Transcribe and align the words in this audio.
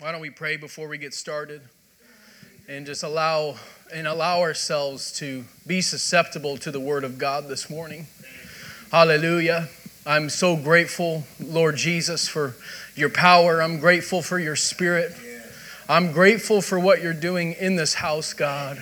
Why 0.00 0.12
don't 0.12 0.20
we 0.20 0.30
pray 0.30 0.56
before 0.56 0.86
we 0.86 0.96
get 0.96 1.12
started 1.12 1.60
and 2.68 2.86
just 2.86 3.02
allow 3.02 3.56
and 3.92 4.06
allow 4.06 4.42
ourselves 4.42 5.10
to 5.14 5.44
be 5.66 5.80
susceptible 5.80 6.56
to 6.58 6.70
the 6.70 6.78
word 6.78 7.02
of 7.02 7.18
God 7.18 7.48
this 7.48 7.68
morning. 7.68 8.06
Hallelujah. 8.92 9.68
I'm 10.06 10.30
so 10.30 10.54
grateful, 10.54 11.24
Lord 11.40 11.74
Jesus, 11.74 12.28
for 12.28 12.54
your 12.94 13.08
power. 13.08 13.60
I'm 13.60 13.80
grateful 13.80 14.22
for 14.22 14.38
your 14.38 14.54
spirit. 14.54 15.16
I'm 15.88 16.12
grateful 16.12 16.62
for 16.62 16.78
what 16.78 17.02
you're 17.02 17.12
doing 17.12 17.54
in 17.54 17.74
this 17.74 17.94
house, 17.94 18.34
God. 18.34 18.80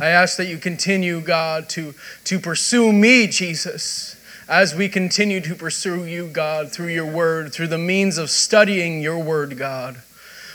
I 0.00 0.06
ask 0.06 0.38
that 0.38 0.46
you 0.46 0.58
continue, 0.58 1.20
God, 1.20 1.68
to, 1.68 1.94
to 2.24 2.40
pursue 2.40 2.92
me, 2.92 3.28
Jesus, 3.28 4.16
as 4.48 4.74
we 4.74 4.88
continue 4.88 5.40
to 5.40 5.54
pursue 5.54 6.04
you, 6.04 6.26
God, 6.26 6.72
through 6.72 6.88
your 6.88 7.06
word, 7.06 7.52
through 7.52 7.68
the 7.68 7.78
means 7.78 8.18
of 8.18 8.28
studying 8.28 9.00
your 9.00 9.20
word, 9.20 9.56
God. 9.56 10.02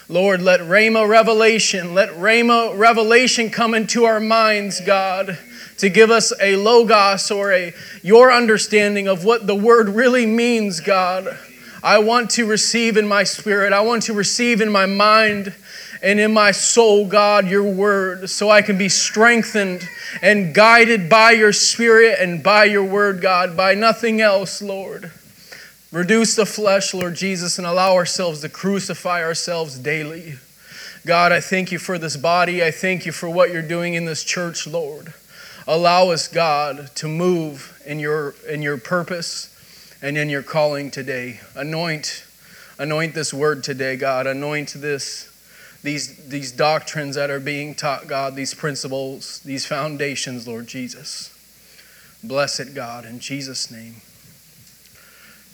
Lord, 0.10 0.42
let 0.42 0.62
Rhema 0.62 1.06
revelation, 1.06 1.94
let 1.94 2.10
Rhema 2.12 2.78
revelation 2.78 3.50
come 3.50 3.74
into 3.74 4.06
our 4.06 4.22
minds, 4.22 4.80
God, 4.80 5.38
to 5.80 5.90
give 5.90 6.12
us 6.12 6.32
a 6.40 6.56
logos 6.56 7.30
or 7.30 7.52
a 7.52 7.74
your 8.04 8.32
understanding 8.32 9.10
of 9.10 9.26
what 9.26 9.48
the 9.48 9.56
word 9.56 9.90
really 9.90 10.26
means, 10.26 10.80
God. 10.80 11.38
I 11.84 12.00
want 12.00 12.30
to 12.32 12.46
receive 12.46 12.96
in 12.96 13.06
my 13.06 13.26
spirit, 13.26 13.74
I 13.74 13.82
want 13.82 14.04
to 14.04 14.14
receive 14.14 14.62
in 14.62 14.72
my 14.72 14.86
mind 14.86 15.54
and 16.02 16.22
in 16.22 16.32
my 16.32 16.52
soul, 16.52 17.06
God, 17.06 17.50
your 17.50 17.70
word, 17.70 18.30
so 18.30 18.50
I 18.50 18.62
can 18.62 18.78
be 18.78 18.88
strengthened 18.88 19.86
and 20.22 20.56
guided 20.56 21.10
by 21.10 21.32
your 21.32 21.52
spirit 21.52 22.18
and 22.20 22.42
by 22.42 22.64
your 22.64 22.84
word, 22.84 23.20
God, 23.20 23.58
by 23.58 23.74
nothing 23.74 24.22
else, 24.22 24.62
Lord. 24.62 25.12
Reduce 25.92 26.36
the 26.36 26.46
flesh, 26.46 26.94
Lord 26.94 27.16
Jesus, 27.16 27.58
and 27.58 27.66
allow 27.66 27.96
ourselves 27.96 28.42
to 28.42 28.50
crucify 28.50 29.24
ourselves 29.24 29.80
daily. 29.80 30.36
God, 31.06 31.32
I 31.32 31.40
thank 31.40 31.72
you 31.72 31.80
for 31.80 31.98
this 31.98 32.18
body. 32.18 32.62
I 32.62 32.72
thank 32.72 33.06
you 33.06 33.14
for 33.14 33.30
what 33.30 33.52
you're 33.52 33.62
doing 33.62 33.94
in 33.94 34.04
this 34.04 34.26
church, 34.26 34.68
Lord. 34.68 35.14
Allow 35.66 36.10
us, 36.10 36.28
God, 36.28 36.90
to 36.96 37.08
move 37.08 37.82
in 37.86 38.00
your, 38.00 38.36
in 38.50 38.62
your 38.62 38.78
purpose 38.78 39.54
and 40.02 40.18
in 40.18 40.30
your 40.30 40.44
calling 40.44 40.92
today. 40.92 41.40
Anoint, 41.56 42.26
anoint 42.78 43.14
this 43.14 43.34
word 43.34 43.64
today, 43.64 43.96
God. 43.96 44.28
Anoint 44.28 44.74
this, 44.74 45.30
these, 45.84 46.28
these 46.28 46.52
doctrines 46.52 47.16
that 47.16 47.30
are 47.30 47.40
being 47.40 47.76
taught, 47.76 48.08
God, 48.08 48.36
these 48.36 48.54
principles, 48.54 49.40
these 49.40 49.66
foundations, 49.66 50.46
Lord 50.48 50.68
Jesus. 50.68 51.34
Bless 52.22 52.60
it, 52.60 52.74
God, 52.76 53.06
in 53.06 53.20
Jesus' 53.20 53.72
name. 53.72 54.02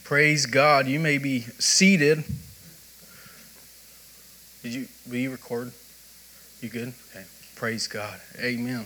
Praise 0.04 0.46
God. 0.46 0.86
You 0.86 1.00
may 1.00 1.18
be 1.18 1.42
seated. 1.60 2.26
Did 4.62 4.74
you 4.74 4.88
will 5.08 5.16
you 5.16 5.32
record? 5.32 5.72
You 6.60 6.68
good? 6.68 6.94
Okay. 7.12 7.24
Praise 7.56 7.88
God. 7.88 8.20
Amen. 8.38 8.86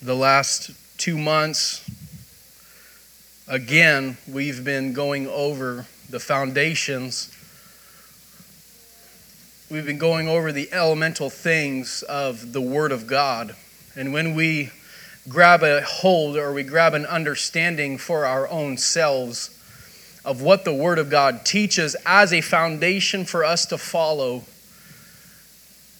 The 0.00 0.14
last 0.14 0.70
two 0.98 1.18
months, 1.18 1.84
again, 3.48 4.18
we've 4.28 4.64
been 4.64 4.92
going 4.92 5.26
over 5.26 5.86
the 6.08 6.20
foundations. 6.20 7.36
We've 9.68 9.86
been 9.86 9.98
going 9.98 10.28
over 10.28 10.52
the 10.52 10.72
elemental 10.72 11.28
things 11.28 12.04
of 12.04 12.52
the 12.52 12.60
Word 12.60 12.92
of 12.92 13.08
God. 13.08 13.56
And 13.96 14.12
when 14.12 14.36
we 14.36 14.70
grab 15.28 15.62
a 15.62 15.82
hold 15.82 16.36
or 16.36 16.52
we 16.52 16.62
grab 16.62 16.94
an 16.94 17.06
understanding 17.06 17.98
for 17.98 18.24
our 18.24 18.48
own 18.48 18.76
selves 18.76 19.56
of 20.24 20.42
what 20.42 20.64
the 20.64 20.74
Word 20.74 20.98
of 20.98 21.10
God 21.10 21.44
teaches 21.44 21.96
as 22.04 22.32
a 22.32 22.40
foundation 22.40 23.24
for 23.24 23.44
us 23.44 23.66
to 23.66 23.78
follow, 23.78 24.44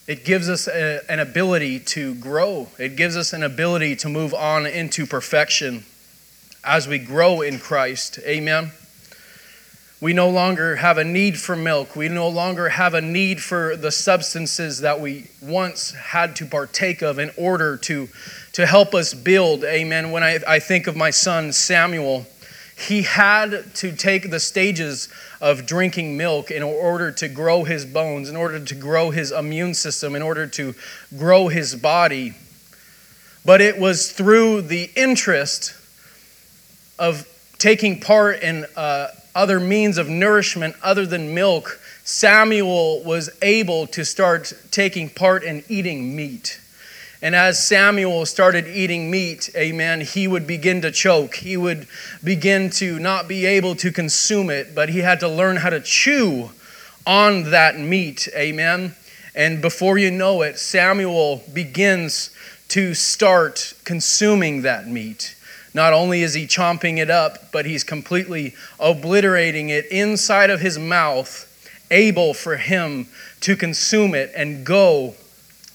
it 0.07 0.25
gives 0.25 0.49
us 0.49 0.69
a, 0.69 1.01
an 1.09 1.21
ability 1.21 1.81
to 1.81 2.15
grow. 2.17 2.69
It 2.79 2.97
gives 2.97 3.17
us 3.17 3.33
an 3.33 3.43
ability 3.43 3.97
to 3.97 4.09
move 4.09 4.34
on 4.34 4.67
into 4.67 5.06
perfection 5.06 5.84
as 6.65 6.87
we 6.87 6.99
grow 6.99 7.41
in 7.41 7.59
Christ. 7.59 8.19
Amen. 8.25 8.73
We 10.00 10.15
no 10.15 10.31
longer 10.31 10.77
have 10.77 10.97
a 10.97 11.05
need 11.05 11.38
for 11.38 11.55
milk. 11.55 11.94
We 11.94 12.09
no 12.09 12.28
longer 12.28 12.71
have 12.71 12.94
a 12.94 13.03
need 13.03 13.43
for 13.43 13.77
the 13.77 13.91
substances 13.91 14.81
that 14.81 14.99
we 14.99 15.27
once 15.43 15.91
had 15.91 16.37
to 16.37 16.47
partake 16.47 17.03
of 17.03 17.19
in 17.19 17.31
order 17.37 17.77
to, 17.77 18.09
to 18.55 18.66
help 18.66 18.94
us 18.94 19.12
build. 19.12 19.62
Amen. 19.62 20.11
When 20.11 20.22
I, 20.22 20.38
I 20.49 20.59
think 20.59 20.87
of 20.87 20.97
my 20.97 21.11
son 21.11 21.53
Samuel, 21.53 22.27
he 22.78 23.03
had 23.03 23.75
to 23.75 23.93
take 23.93 24.31
the 24.31 24.41
stages 24.41 25.11
of 25.38 25.66
drinking 25.66 26.17
milk 26.17 26.50
in 26.50 26.62
order 26.62 27.12
to 27.12 27.28
grow 27.28 27.65
his 27.65 27.84
bones, 27.84 28.31
in 28.31 28.37
order 28.37 28.59
to 28.59 28.75
grow 28.75 29.11
his 29.11 29.32
immune 29.32 29.75
system, 29.75 30.17
in 30.17 30.22
order 30.22 30.47
to 30.47 30.75
grow 31.19 31.49
his 31.49 31.75
body. 31.75 32.32
But 33.44 33.61
it 33.61 33.78
was 33.78 34.11
through 34.11 34.62
the 34.62 34.91
interest 34.97 35.75
of 36.99 37.28
taking 37.59 38.00
part 38.00 38.43
in 38.43 38.65
uh, 38.77 39.09
other 39.41 39.59
means 39.59 39.97
of 39.97 40.06
nourishment 40.06 40.77
other 40.83 41.06
than 41.06 41.34
milk, 41.34 41.81
Samuel 42.05 43.03
was 43.03 43.31
able 43.41 43.87
to 43.87 44.05
start 44.05 44.53
taking 44.71 45.09
part 45.09 45.43
in 45.43 45.65
eating 45.67 46.15
meat. 46.15 46.61
And 47.23 47.34
as 47.34 47.67
Samuel 47.67 48.27
started 48.27 48.67
eating 48.67 49.11
meat, 49.11 49.49
amen, 49.56 50.03
he 50.03 50.29
would 50.29 50.47
begin 50.47 50.83
to 50.83 50.91
choke. 50.91 51.37
He 51.37 51.56
would 51.56 51.89
begin 52.23 52.69
to 52.73 52.99
not 52.99 53.29
be 53.29 53.47
able 53.47 53.75
to 53.77 53.91
consume 53.91 54.50
it, 54.50 54.75
but 54.75 54.91
he 54.91 54.99
had 54.99 55.21
to 55.21 55.29
learn 55.29 55.56
how 55.56 55.71
to 55.71 55.81
chew 55.81 56.50
on 57.06 57.50
that 57.50 57.79
meat, 57.79 58.29
amen. 58.37 58.95
And 59.34 59.62
before 59.62 59.97
you 59.97 60.11
know 60.11 60.43
it, 60.43 60.59
Samuel 60.59 61.43
begins 61.50 62.29
to 62.69 62.93
start 62.93 63.73
consuming 63.84 64.62
that 64.62 64.87
meat. 64.87 65.34
Not 65.72 65.92
only 65.92 66.22
is 66.22 66.34
he 66.34 66.47
chomping 66.47 66.98
it 66.98 67.10
up, 67.10 67.53
but 67.53 67.64
he's 67.64 67.84
completely 67.84 68.54
obliterating 68.78 69.69
it 69.69 69.86
inside 69.86 70.50
of 70.50 70.60
his 70.60 70.78
mouth, 70.78 71.47
able 71.91 72.34
for 72.34 72.56
him 72.56 73.06
to 73.41 73.56
consume 73.56 74.14
it 74.14 74.32
and 74.34 74.64
go 74.66 75.14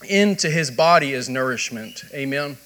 into 0.08 0.50
his 0.50 0.70
body 0.70 1.14
as 1.14 1.28
nourishment. 1.28 2.04
Amen. 2.12 2.58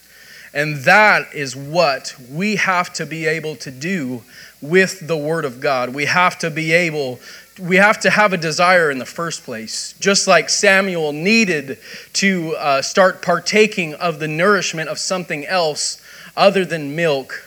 And 0.53 0.79
that 0.79 1.33
is 1.33 1.55
what 1.55 2.17
we 2.31 2.57
have 2.57 2.93
to 2.95 3.07
be 3.07 3.27
able 3.27 3.55
to 3.57 3.71
do 3.71 4.23
with 4.61 5.07
the 5.07 5.17
Word 5.17 5.45
of 5.45 5.61
God. 5.61 5.95
We 5.95 6.07
have 6.07 6.39
to 6.41 6.51
be 6.51 6.73
able, 6.73 7.21
we 7.59 7.77
have 7.77 8.01
to 8.01 8.11
have 8.11 8.33
a 8.33 8.37
desire 8.37 8.91
in 8.91 8.99
the 8.99 9.07
first 9.07 9.45
place. 9.45 9.95
Just 10.01 10.27
like 10.27 10.49
Samuel 10.49 11.13
needed 11.13 11.79
to 12.15 12.57
uh, 12.57 12.83
start 12.83 13.23
partaking 13.23 13.95
of 13.95 14.19
the 14.19 14.29
nourishment 14.29 14.89
of 14.89 14.99
something 14.99 15.47
else 15.47 16.03
other 16.37 16.65
than 16.65 16.97
milk, 16.97 17.45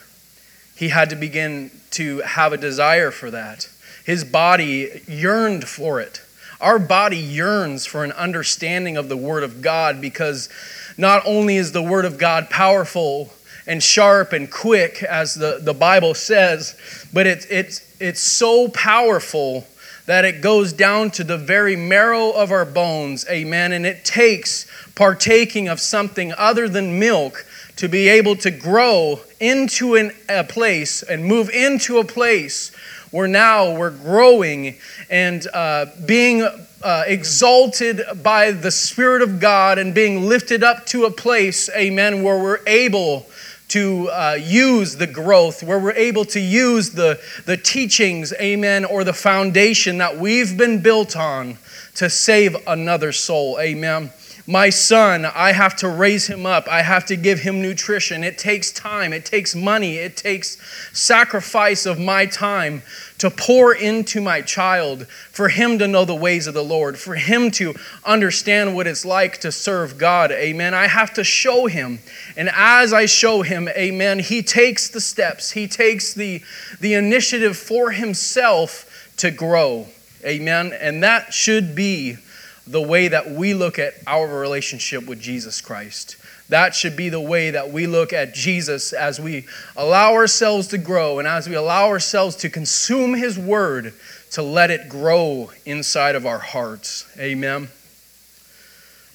he 0.75 0.89
had 0.89 1.09
to 1.09 1.15
begin 1.15 1.71
to 1.91 2.19
have 2.19 2.53
a 2.53 2.57
desire 2.57 3.11
for 3.11 3.31
that. 3.31 3.69
His 4.05 4.23
body 4.23 5.01
yearned 5.07 5.67
for 5.67 6.01
it. 6.01 6.21
Our 6.59 6.79
body 6.79 7.17
yearns 7.17 7.85
for 7.85 8.03
an 8.03 8.11
understanding 8.13 8.97
of 8.97 9.09
the 9.09 9.17
Word 9.17 9.43
of 9.43 9.61
God 9.61 10.01
because 10.01 10.49
not 10.97 11.23
only 11.25 11.57
is 11.57 11.71
the 11.71 11.81
Word 11.81 12.05
of 12.05 12.17
God 12.17 12.49
powerful 12.49 13.33
and 13.65 13.81
sharp 13.81 14.33
and 14.33 14.51
quick, 14.51 15.03
as 15.03 15.35
the, 15.35 15.59
the 15.61 15.73
Bible 15.73 16.13
says, 16.13 16.77
but 17.13 17.27
it's, 17.27 17.45
it's, 17.45 17.95
it's 18.01 18.21
so 18.21 18.67
powerful 18.69 19.67
that 20.05 20.25
it 20.25 20.41
goes 20.41 20.73
down 20.73 21.09
to 21.11 21.23
the 21.23 21.37
very 21.37 21.75
marrow 21.75 22.31
of 22.31 22.51
our 22.51 22.65
bones. 22.65 23.25
Amen. 23.29 23.71
And 23.71 23.85
it 23.85 24.03
takes 24.03 24.67
partaking 24.95 25.69
of 25.69 25.79
something 25.79 26.33
other 26.37 26.67
than 26.67 26.99
milk 26.99 27.45
to 27.77 27.87
be 27.87 28.07
able 28.07 28.35
to 28.37 28.51
grow 28.51 29.19
into 29.39 29.95
an, 29.95 30.11
a 30.29 30.43
place 30.43 31.03
and 31.03 31.25
move 31.25 31.49
into 31.49 31.97
a 31.97 32.05
place 32.05 32.71
where 33.11 33.27
now 33.27 33.75
we're 33.75 33.91
growing 33.91 34.75
and 35.09 35.47
uh, 35.53 35.85
being 36.05 36.41
uh, 36.41 37.03
exalted 37.07 38.01
by 38.21 38.51
the 38.51 38.71
Spirit 38.71 39.21
of 39.21 39.39
God 39.39 39.77
and 39.77 39.93
being 39.93 40.23
lifted 40.23 40.63
up 40.63 40.85
to 40.87 41.05
a 41.05 41.11
place, 41.11 41.69
amen, 41.75 42.23
where 42.23 42.41
we're 42.41 42.59
able 42.67 43.27
to 43.69 44.09
uh, 44.09 44.37
use 44.39 44.97
the 44.97 45.07
growth, 45.07 45.63
where 45.63 45.79
we're 45.79 45.91
able 45.93 46.25
to 46.25 46.39
use 46.39 46.91
the, 46.91 47.19
the 47.45 47.57
teachings, 47.57 48.33
amen, 48.33 48.85
or 48.85 49.03
the 49.03 49.13
foundation 49.13 49.97
that 49.97 50.17
we've 50.17 50.57
been 50.57 50.81
built 50.81 51.15
on 51.15 51.57
to 51.95 52.09
save 52.09 52.55
another 52.67 53.11
soul, 53.11 53.59
amen. 53.59 54.11
My 54.45 54.69
son, 54.71 55.25
I 55.25 55.53
have 55.53 55.77
to 55.77 55.87
raise 55.87 56.27
him 56.27 56.45
up. 56.45 56.67
I 56.67 56.81
have 56.81 57.05
to 57.05 57.15
give 57.15 57.39
him 57.39 57.61
nutrition. 57.61 58.25
It 58.25 58.37
takes 58.37 58.73
time, 58.73 59.13
it 59.13 59.25
takes 59.25 59.55
money, 59.55 59.95
it 59.95 60.17
takes 60.17 60.57
sacrifice 60.91 61.85
of 61.85 61.97
my 61.97 62.25
time 62.25 62.81
to 63.19 63.29
pour 63.29 63.73
into 63.73 64.19
my 64.19 64.41
child 64.41 65.07
for 65.07 65.47
him 65.47 65.79
to 65.79 65.87
know 65.87 66.03
the 66.03 66.13
ways 66.13 66.45
of 66.45 66.53
the 66.53 66.63
Lord, 66.63 66.99
for 66.99 67.15
him 67.15 67.51
to 67.51 67.73
understand 68.03 68.75
what 68.75 68.85
it's 68.85 69.05
like 69.05 69.39
to 69.39 69.51
serve 69.51 69.97
God. 69.97 70.29
Amen. 70.33 70.73
I 70.73 70.87
have 70.87 71.13
to 71.13 71.23
show 71.23 71.67
him. 71.67 71.99
And 72.35 72.49
as 72.53 72.91
I 72.91 73.05
show 73.05 73.43
him, 73.43 73.69
amen, 73.69 74.19
he 74.19 74.43
takes 74.43 74.89
the 74.89 74.99
steps, 74.99 75.51
he 75.51 75.69
takes 75.69 76.13
the, 76.13 76.41
the 76.81 76.95
initiative 76.95 77.55
for 77.55 77.91
himself 77.91 79.13
to 79.17 79.31
grow. 79.31 79.87
Amen. 80.25 80.73
And 80.73 81.01
that 81.03 81.33
should 81.33 81.75
be 81.75 82.17
the 82.65 82.81
way 82.81 83.07
that 83.09 83.31
we 83.31 83.53
look 83.53 83.77
at 83.79 83.93
our 84.07 84.27
relationship 84.27 85.05
with 85.05 85.19
Jesus 85.19 85.61
Christ. 85.61 86.17
That 86.49 86.75
should 86.75 86.95
be 86.95 87.09
the 87.09 87.21
way 87.21 87.51
that 87.51 87.71
we 87.71 87.87
look 87.87 88.13
at 88.13 88.33
Jesus 88.33 88.93
as 88.93 89.19
we 89.19 89.45
allow 89.75 90.13
ourselves 90.13 90.67
to 90.67 90.77
grow 90.77 91.19
and 91.19 91.27
as 91.27 91.47
we 91.47 91.55
allow 91.55 91.87
ourselves 91.87 92.35
to 92.37 92.49
consume 92.49 93.13
His 93.13 93.39
Word 93.39 93.93
to 94.31 94.41
let 94.41 94.71
it 94.71 94.89
grow 94.89 95.51
inside 95.65 96.15
of 96.15 96.25
our 96.25 96.39
hearts. 96.39 97.05
Amen. 97.17 97.69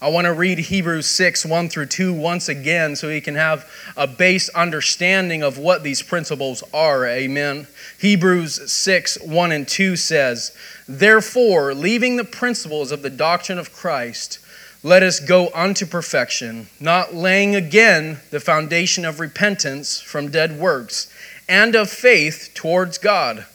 I 0.01 0.11
want 0.11 0.27
to 0.27 0.33
read 0.33 0.59
Hebrews 0.59 1.07
6, 1.07 1.45
1 1.45 1.69
through 1.71 1.87
2 1.87 2.13
once 2.13 2.49
again 2.49 2.95
so 2.95 3.09
we 3.09 3.21
can 3.21 3.35
have 3.35 3.69
a 3.97 4.07
base 4.07 4.49
understanding 4.51 5.43
of 5.43 5.59
what 5.59 5.83
these 5.83 6.03
principles 6.03 6.63
are. 6.73 7.05
Amen. 7.05 7.67
Hebrews 7.99 8.71
6, 8.71 9.21
1 9.23 9.51
and 9.51 9.67
2 9.67 9.97
says, 9.97 10.57
Therefore, 10.87 11.75
leaving 11.75 12.15
the 12.15 12.23
principles 12.23 12.93
of 12.93 13.03
the 13.03 13.11
doctrine 13.11 13.59
of 13.59 13.73
Christ, 13.73 14.39
let 14.85 15.03
us 15.03 15.19
go 15.19 15.51
unto 15.53 15.85
perfection, 15.85 16.69
not 16.79 17.13
laying 17.13 17.57
again 17.57 18.21
the 18.31 18.39
foundation 18.39 19.05
of 19.05 19.19
repentance 19.19 20.01
from 20.01 20.31
dead 20.31 20.61
works, 20.61 21.13
and 21.49 21.75
of 21.75 21.91
faith 21.91 22.53
towards 22.55 22.99
God, 22.99 23.47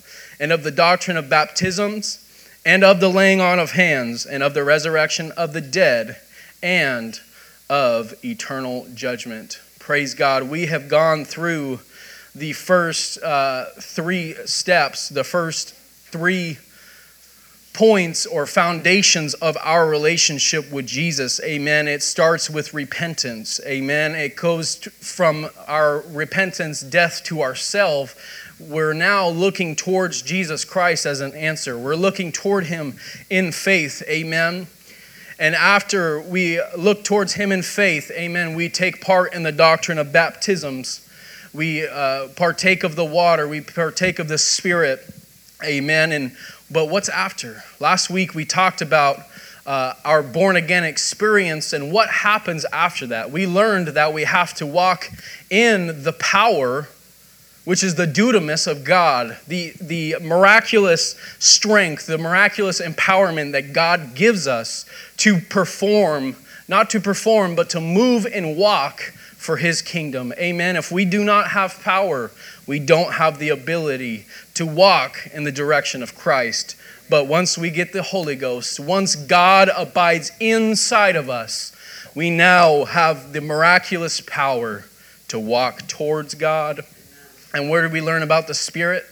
and 0.41 0.51
of 0.51 0.63
the 0.63 0.71
doctrine 0.71 1.15
of 1.15 1.29
baptisms, 1.29 2.19
and 2.65 2.83
of 2.83 2.99
the 2.99 3.09
laying 3.09 3.39
on 3.39 3.59
of 3.59 3.71
hands, 3.71 4.25
and 4.25 4.43
of 4.43 4.53
the 4.53 4.65
resurrection 4.65 5.31
of 5.37 5.53
the 5.53 5.61
dead 5.61 6.17
and 6.63 7.19
of 7.69 8.13
eternal 8.25 8.87
judgment. 8.95 9.59
Praise 9.77 10.15
God. 10.15 10.49
We 10.49 10.67
have 10.67 10.87
gone 10.87 11.25
through 11.25 11.81
the 12.33 12.53
first 12.53 13.21
uh, 13.21 13.65
three 13.79 14.33
steps, 14.45 15.09
the 15.09 15.23
first 15.23 15.75
three 15.75 16.57
points 17.73 18.25
or 18.27 18.45
foundations 18.45 19.33
of 19.35 19.57
our 19.61 19.87
relationship 19.87 20.71
with 20.71 20.85
Jesus. 20.85 21.41
Amen. 21.43 21.87
It 21.87 22.03
starts 22.03 22.49
with 22.49 22.73
repentance. 22.73 23.59
Amen. 23.65 24.15
It 24.15 24.35
goes 24.35 24.75
from 24.75 25.49
our 25.67 26.01
repentance, 26.01 26.81
death 26.81 27.23
to 27.25 27.41
ourself. 27.41 28.15
We're 28.59 28.93
now 28.93 29.27
looking 29.27 29.75
towards 29.75 30.21
Jesus 30.21 30.63
Christ 30.63 31.05
as 31.05 31.19
an 31.19 31.33
answer. 31.33 31.77
We're 31.77 31.95
looking 31.95 32.31
toward 32.31 32.67
him 32.67 32.97
in 33.29 33.51
faith. 33.51 34.03
Amen. 34.07 34.67
And 35.39 35.55
after 35.55 36.21
we 36.21 36.61
look 36.77 37.03
towards 37.03 37.33
Him 37.33 37.51
in 37.51 37.61
faith, 37.61 38.11
amen, 38.11 38.55
we 38.55 38.69
take 38.69 39.01
part 39.01 39.33
in 39.33 39.43
the 39.43 39.51
doctrine 39.51 39.97
of 39.97 40.11
baptisms. 40.11 41.07
We 41.53 41.87
uh, 41.87 42.29
partake 42.29 42.83
of 42.83 42.95
the 42.95 43.05
water, 43.05 43.47
we 43.47 43.61
partake 43.61 44.19
of 44.19 44.27
the 44.27 44.37
Spirit, 44.37 44.99
amen. 45.63 46.11
And 46.11 46.35
but 46.71 46.89
what's 46.89 47.09
after? 47.09 47.63
Last 47.79 48.09
week 48.09 48.33
we 48.33 48.45
talked 48.45 48.81
about 48.81 49.19
uh, 49.65 49.93
our 50.03 50.23
born 50.23 50.55
again 50.55 50.83
experience 50.83 51.73
and 51.73 51.91
what 51.91 52.09
happens 52.09 52.65
after 52.65 53.07
that. 53.07 53.31
We 53.31 53.47
learned 53.47 53.89
that 53.89 54.13
we 54.13 54.23
have 54.23 54.53
to 54.55 54.65
walk 54.65 55.09
in 55.49 56.03
the 56.03 56.13
power 56.13 56.87
which 57.65 57.83
is 57.83 57.95
the 57.95 58.07
dunamis 58.07 58.67
of 58.67 58.83
God, 58.83 59.37
the, 59.47 59.73
the 59.79 60.17
miraculous 60.21 61.15
strength, 61.39 62.07
the 62.07 62.17
miraculous 62.17 62.81
empowerment 62.81 63.53
that 63.53 63.73
God 63.73 64.15
gives 64.15 64.47
us 64.47 64.85
to 65.17 65.39
perform, 65.39 66.35
not 66.67 66.89
to 66.89 66.99
perform, 66.99 67.55
but 67.55 67.69
to 67.69 67.79
move 67.79 68.25
and 68.25 68.57
walk 68.57 69.13
for 69.37 69.57
his 69.57 69.81
kingdom. 69.81 70.33
Amen. 70.37 70.75
If 70.75 70.91
we 70.91 71.05
do 71.05 71.23
not 71.23 71.49
have 71.49 71.81
power, 71.81 72.31
we 72.67 72.79
don't 72.79 73.13
have 73.13 73.39
the 73.39 73.49
ability 73.49 74.25
to 74.55 74.65
walk 74.65 75.27
in 75.33 75.43
the 75.43 75.51
direction 75.51 76.03
of 76.03 76.15
Christ. 76.15 76.75
But 77.09 77.27
once 77.27 77.57
we 77.57 77.69
get 77.69 77.93
the 77.93 78.03
Holy 78.03 78.35
Ghost, 78.35 78.79
once 78.79 79.15
God 79.15 79.69
abides 79.75 80.31
inside 80.39 81.15
of 81.15 81.29
us, 81.29 81.75
we 82.15 82.29
now 82.29 82.85
have 82.85 83.33
the 83.33 83.41
miraculous 83.41 84.21
power 84.21 84.85
to 85.29 85.39
walk 85.39 85.87
towards 85.87 86.35
God 86.35 86.85
and 87.53 87.69
where 87.69 87.87
do 87.87 87.93
we 87.93 88.01
learn 88.01 88.23
about 88.23 88.47
the 88.47 88.53
Spirit? 88.53 89.05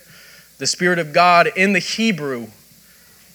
The 0.57 0.67
Spirit 0.67 0.99
of 0.99 1.13
God 1.13 1.49
in 1.55 1.73
the 1.73 1.79
Hebrew 1.79 2.47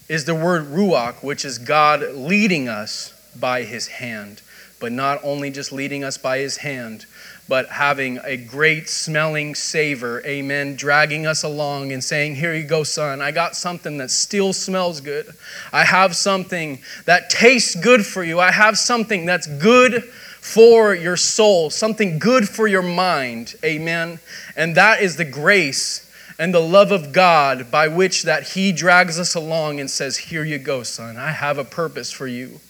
is 0.08 0.24
the 0.24 0.34
word 0.34 0.66
ruach, 0.66 1.22
which 1.22 1.44
is 1.44 1.58
God 1.58 2.02
leading 2.14 2.68
us 2.68 3.12
by 3.38 3.62
his 3.62 3.86
hand. 3.88 4.42
But 4.78 4.92
not 4.92 5.20
only 5.22 5.50
just 5.50 5.72
leading 5.72 6.04
us 6.04 6.18
by 6.18 6.38
his 6.38 6.58
hand, 6.58 7.06
but 7.48 7.68
having 7.68 8.18
a 8.24 8.36
great 8.36 8.88
smelling 8.88 9.54
savor, 9.54 10.22
amen, 10.26 10.76
dragging 10.76 11.26
us 11.26 11.42
along 11.44 11.92
and 11.92 12.02
saying, 12.02 12.34
Here 12.34 12.54
you 12.54 12.64
go, 12.64 12.82
son. 12.82 13.22
I 13.22 13.30
got 13.30 13.56
something 13.56 13.98
that 13.98 14.10
still 14.10 14.52
smells 14.52 15.00
good. 15.00 15.26
I 15.72 15.84
have 15.84 16.14
something 16.16 16.80
that 17.04 17.30
tastes 17.30 17.74
good 17.76 18.04
for 18.04 18.22
you. 18.22 18.40
I 18.40 18.50
have 18.50 18.76
something 18.76 19.24
that's 19.24 19.46
good 19.46 20.04
for 20.46 20.94
your 20.94 21.16
soul, 21.16 21.70
something 21.70 22.20
good 22.20 22.48
for 22.48 22.68
your 22.68 22.82
mind. 22.82 23.56
Amen. 23.64 24.20
And 24.56 24.76
that 24.76 25.02
is 25.02 25.16
the 25.16 25.24
grace 25.24 26.08
and 26.38 26.54
the 26.54 26.60
love 26.60 26.92
of 26.92 27.12
God 27.12 27.70
by 27.70 27.88
which 27.88 28.22
that 28.22 28.50
he 28.50 28.70
drags 28.70 29.18
us 29.18 29.34
along 29.34 29.80
and 29.80 29.90
says, 29.90 30.16
"Here 30.16 30.44
you 30.44 30.58
go, 30.58 30.84
son. 30.84 31.16
I 31.16 31.32
have 31.32 31.58
a 31.58 31.64
purpose 31.64 32.12
for 32.12 32.28
you. 32.28 32.60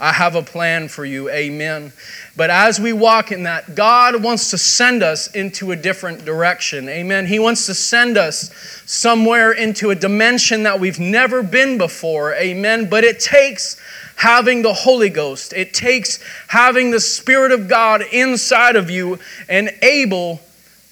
I 0.00 0.12
have 0.12 0.34
a 0.34 0.42
plan 0.42 0.88
for 0.88 1.04
you." 1.04 1.28
Amen. 1.28 1.92
But 2.36 2.50
as 2.50 2.80
we 2.80 2.92
walk 2.92 3.30
in 3.30 3.42
that, 3.42 3.74
God 3.74 4.22
wants 4.22 4.50
to 4.50 4.58
send 4.58 5.02
us 5.02 5.26
into 5.28 5.72
a 5.72 5.76
different 5.76 6.24
direction. 6.24 6.88
Amen. 6.88 7.26
He 7.26 7.38
wants 7.38 7.66
to 7.66 7.74
send 7.74 8.16
us 8.16 8.50
somewhere 8.86 9.52
into 9.52 9.90
a 9.90 9.94
dimension 9.94 10.62
that 10.62 10.80
we've 10.80 11.00
never 11.00 11.42
been 11.42 11.76
before. 11.76 12.34
Amen. 12.34 12.86
But 12.88 13.04
it 13.04 13.20
takes 13.20 13.76
having 14.16 14.62
the 14.62 14.72
Holy 14.72 15.10
Ghost. 15.10 15.52
It 15.52 15.72
takes 15.72 16.18
having 16.48 16.90
the 16.90 17.00
Spirit 17.00 17.52
of 17.52 17.68
God 17.68 18.02
inside 18.12 18.76
of 18.76 18.90
you 18.90 19.18
and 19.48 19.70
able 19.82 20.40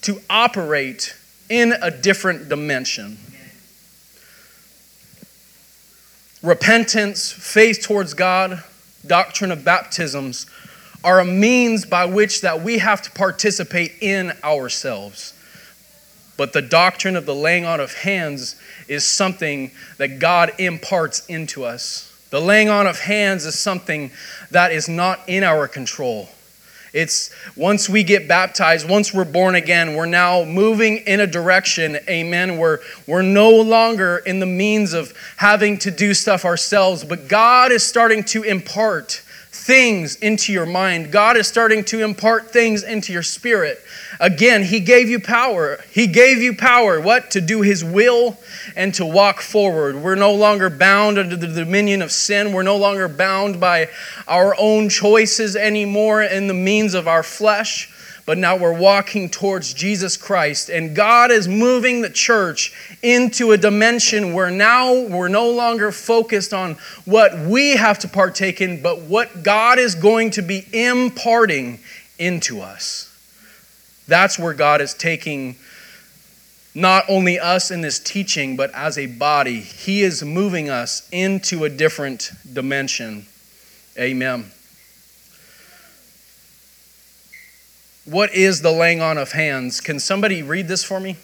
to 0.01 0.21
operate 0.29 1.15
in 1.49 1.73
a 1.81 1.91
different 1.91 2.47
dimension. 2.49 3.17
Repentance, 6.41 7.31
faith 7.31 7.81
towards 7.81 8.13
God, 8.13 8.63
doctrine 9.05 9.51
of 9.51 9.65
baptisms 9.65 10.45
are 11.03 11.19
a 11.19 11.25
means 11.25 11.85
by 11.85 12.05
which 12.05 12.41
that 12.41 12.61
we 12.61 12.79
have 12.79 13.01
to 13.01 13.11
participate 13.11 13.93
in 14.01 14.31
ourselves. 14.43 15.33
But 16.37 16.53
the 16.53 16.61
doctrine 16.61 17.15
of 17.15 17.25
the 17.25 17.35
laying 17.35 17.65
on 17.65 17.79
of 17.79 17.93
hands 17.93 18.55
is 18.87 19.05
something 19.05 19.71
that 19.97 20.19
God 20.19 20.51
imparts 20.59 21.25
into 21.27 21.63
us. 21.63 22.14
The 22.35 22.41
laying 22.41 22.67
on 22.67 22.85
of 22.85 22.99
hands 22.99 23.45
is 23.45 23.57
something 23.57 24.11
that 24.51 24.73
is 24.73 24.89
not 24.89 25.21
in 25.25 25.45
our 25.45 25.69
control. 25.69 26.27
It's 26.91 27.33
once 27.55 27.87
we 27.87 28.03
get 28.03 28.27
baptized, 28.27 28.89
once 28.89 29.13
we're 29.13 29.23
born 29.23 29.55
again, 29.55 29.95
we're 29.95 30.05
now 30.05 30.43
moving 30.43 30.97
in 30.97 31.21
a 31.21 31.27
direction, 31.27 31.97
amen, 32.09 32.57
where 32.57 32.81
we're 33.07 33.21
no 33.21 33.51
longer 33.51 34.17
in 34.17 34.41
the 34.41 34.45
means 34.45 34.91
of 34.91 35.13
having 35.37 35.77
to 35.77 35.91
do 35.91 36.13
stuff 36.13 36.43
ourselves, 36.43 37.05
but 37.05 37.29
God 37.29 37.71
is 37.71 37.83
starting 37.83 38.21
to 38.25 38.43
impart 38.43 39.23
things 39.65 40.15
into 40.17 40.53
your 40.53 40.67
mind. 40.67 41.11
God 41.11 41.37
is 41.37 41.47
starting 41.47 41.83
to 41.85 42.03
impart 42.03 42.51
things 42.51 42.83
into 42.83 43.11
your 43.11 43.23
spirit. 43.23 43.83
Again, 44.19 44.63
He 44.63 44.79
gave 44.79 45.09
you 45.09 45.19
power. 45.19 45.79
He 45.89 46.05
gave 46.05 46.37
you 46.37 46.55
power, 46.55 47.01
what? 47.01 47.31
To 47.31 47.41
do 47.41 47.61
His 47.61 47.83
will 47.83 48.37
and 48.75 48.93
to 48.93 49.03
walk 49.03 49.41
forward. 49.41 49.95
We're 49.95 50.13
no 50.13 50.33
longer 50.33 50.69
bound 50.69 51.17
under 51.17 51.35
the 51.35 51.47
dominion 51.47 52.03
of 52.03 52.11
sin. 52.11 52.53
We're 52.53 52.61
no 52.61 52.77
longer 52.77 53.07
bound 53.07 53.59
by 53.59 53.89
our 54.27 54.55
own 54.59 54.87
choices 54.87 55.55
anymore 55.55 56.21
and 56.21 56.47
the 56.47 56.53
means 56.53 56.93
of 56.93 57.07
our 57.07 57.23
flesh 57.23 57.91
but 58.25 58.39
now 58.39 58.57
we're 58.57 58.77
walking 58.77 59.29
towards 59.29 59.73
Jesus 59.73 60.17
Christ. 60.17 60.69
And 60.69 60.95
God 60.95 61.29
is 61.29 61.47
moving 61.47 62.01
the 62.01 62.09
church 62.09 62.73
into 63.03 63.51
a 63.51 63.57
dimension 63.57 64.33
where 64.33 64.49
now 64.49 64.93
we're 64.93 65.27
no 65.27 65.51
longer 65.51 65.91
focused 65.91 66.53
on 66.53 66.73
what 67.05 67.37
we 67.37 67.75
have 67.75 67.99
to 67.99 68.07
partake 68.07 68.61
in, 68.61 68.81
but 68.81 69.01
what 69.01 69.43
God 69.43 69.77
is 69.77 69.93
going 69.93 70.31
to 70.31 70.41
be 70.41 70.65
imparting 70.73 71.79
into 72.17 72.61
us. 72.61 73.11
That's 74.07 74.39
where 74.39 74.53
God 74.53 74.81
is 74.81 74.93
taking 74.93 75.55
not 76.73 77.05
only 77.07 77.39
us 77.39 77.71
in 77.71 77.81
this 77.81 77.99
teaching, 77.99 78.55
but 78.55 78.71
as 78.73 78.97
a 78.97 79.05
body. 79.05 79.59
He 79.61 80.01
is 80.01 80.23
moving 80.23 80.69
us 80.69 81.07
into 81.11 81.63
a 81.63 81.69
different 81.69 82.31
dimension. 82.51 83.27
Amen. 83.97 84.51
What 88.05 88.35
is 88.35 88.61
the 88.61 88.71
laying 88.71 89.01
on 89.01 89.17
of 89.17 89.31
hands? 89.31 89.81
Can 89.81 89.99
somebody 89.99 90.43
read 90.43 90.67
this 90.67 90.83
for 90.83 90.99
me? 90.99 91.17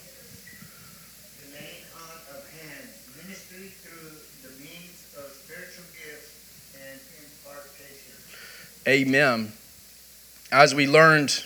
Amen. 8.88 9.52
As 10.52 10.74
we 10.74 10.88
learned, 10.88 11.46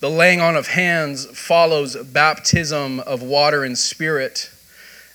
the 0.00 0.08
laying 0.08 0.40
on 0.40 0.56
of 0.56 0.68
hands 0.68 1.26
follows 1.26 1.94
baptism 1.94 2.98
of 3.00 3.22
water 3.22 3.62
and 3.62 3.76
spirit. 3.76 4.50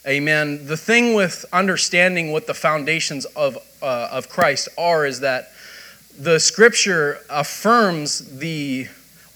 Amen. 0.07 0.67
The 0.67 0.77
thing 0.77 1.15
with 1.15 1.45
understanding 1.51 2.31
what 2.31 2.45
the 2.45 2.53
foundations 2.53 3.25
of, 3.25 3.57
uh, 3.81 4.09
of 4.11 4.29
Christ 4.29 4.69
are 4.77 5.05
is 5.05 5.21
that 5.21 5.51
the 6.17 6.39
scripture 6.39 7.19
affirms 7.27 8.37
the 8.37 8.87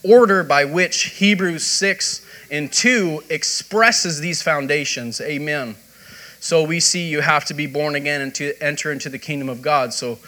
order 0.04 0.44
by 0.44 0.64
which 0.64 1.04
Hebrews 1.04 1.64
6 1.64 2.24
and 2.50 2.72
2 2.72 3.24
expresses 3.30 4.20
these 4.20 4.42
foundations. 4.42 5.20
Amen. 5.20 5.76
So 6.40 6.64
we 6.64 6.80
see 6.80 7.08
you 7.08 7.20
have 7.20 7.44
to 7.46 7.54
be 7.54 7.66
born 7.66 7.94
again 7.94 8.20
and 8.20 8.34
to 8.34 8.60
enter 8.60 8.90
into 8.90 9.08
the 9.08 9.18
kingdom 9.18 9.48
of 9.48 9.62
God. 9.62 9.94
So 9.94 10.18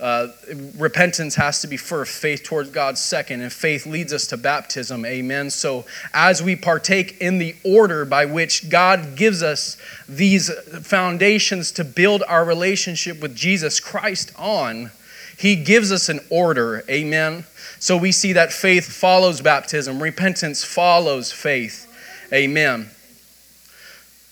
uh, 0.00 0.28
repentance 0.76 1.34
has 1.36 1.60
to 1.62 1.66
be 1.66 1.76
first, 1.76 2.12
faith 2.12 2.42
towards 2.42 2.70
God 2.70 2.98
second, 2.98 3.40
and 3.40 3.52
faith 3.52 3.86
leads 3.86 4.12
us 4.12 4.26
to 4.28 4.36
baptism. 4.36 5.06
Amen. 5.06 5.50
So, 5.50 5.84
as 6.12 6.42
we 6.42 6.56
partake 6.56 7.20
in 7.20 7.38
the 7.38 7.54
order 7.64 8.04
by 8.04 8.26
which 8.26 8.68
God 8.68 9.16
gives 9.16 9.42
us 9.42 9.76
these 10.08 10.52
foundations 10.82 11.70
to 11.72 11.84
build 11.84 12.22
our 12.28 12.44
relationship 12.44 13.22
with 13.22 13.36
Jesus 13.36 13.78
Christ 13.78 14.32
on, 14.36 14.90
He 15.36 15.56
gives 15.56 15.92
us 15.92 16.08
an 16.08 16.20
order. 16.30 16.84
Amen. 16.88 17.44
So, 17.78 17.96
we 17.96 18.12
see 18.12 18.32
that 18.32 18.52
faith 18.52 18.86
follows 18.86 19.40
baptism, 19.40 20.02
repentance 20.02 20.64
follows 20.64 21.32
faith. 21.32 21.90
Amen. 22.32 22.90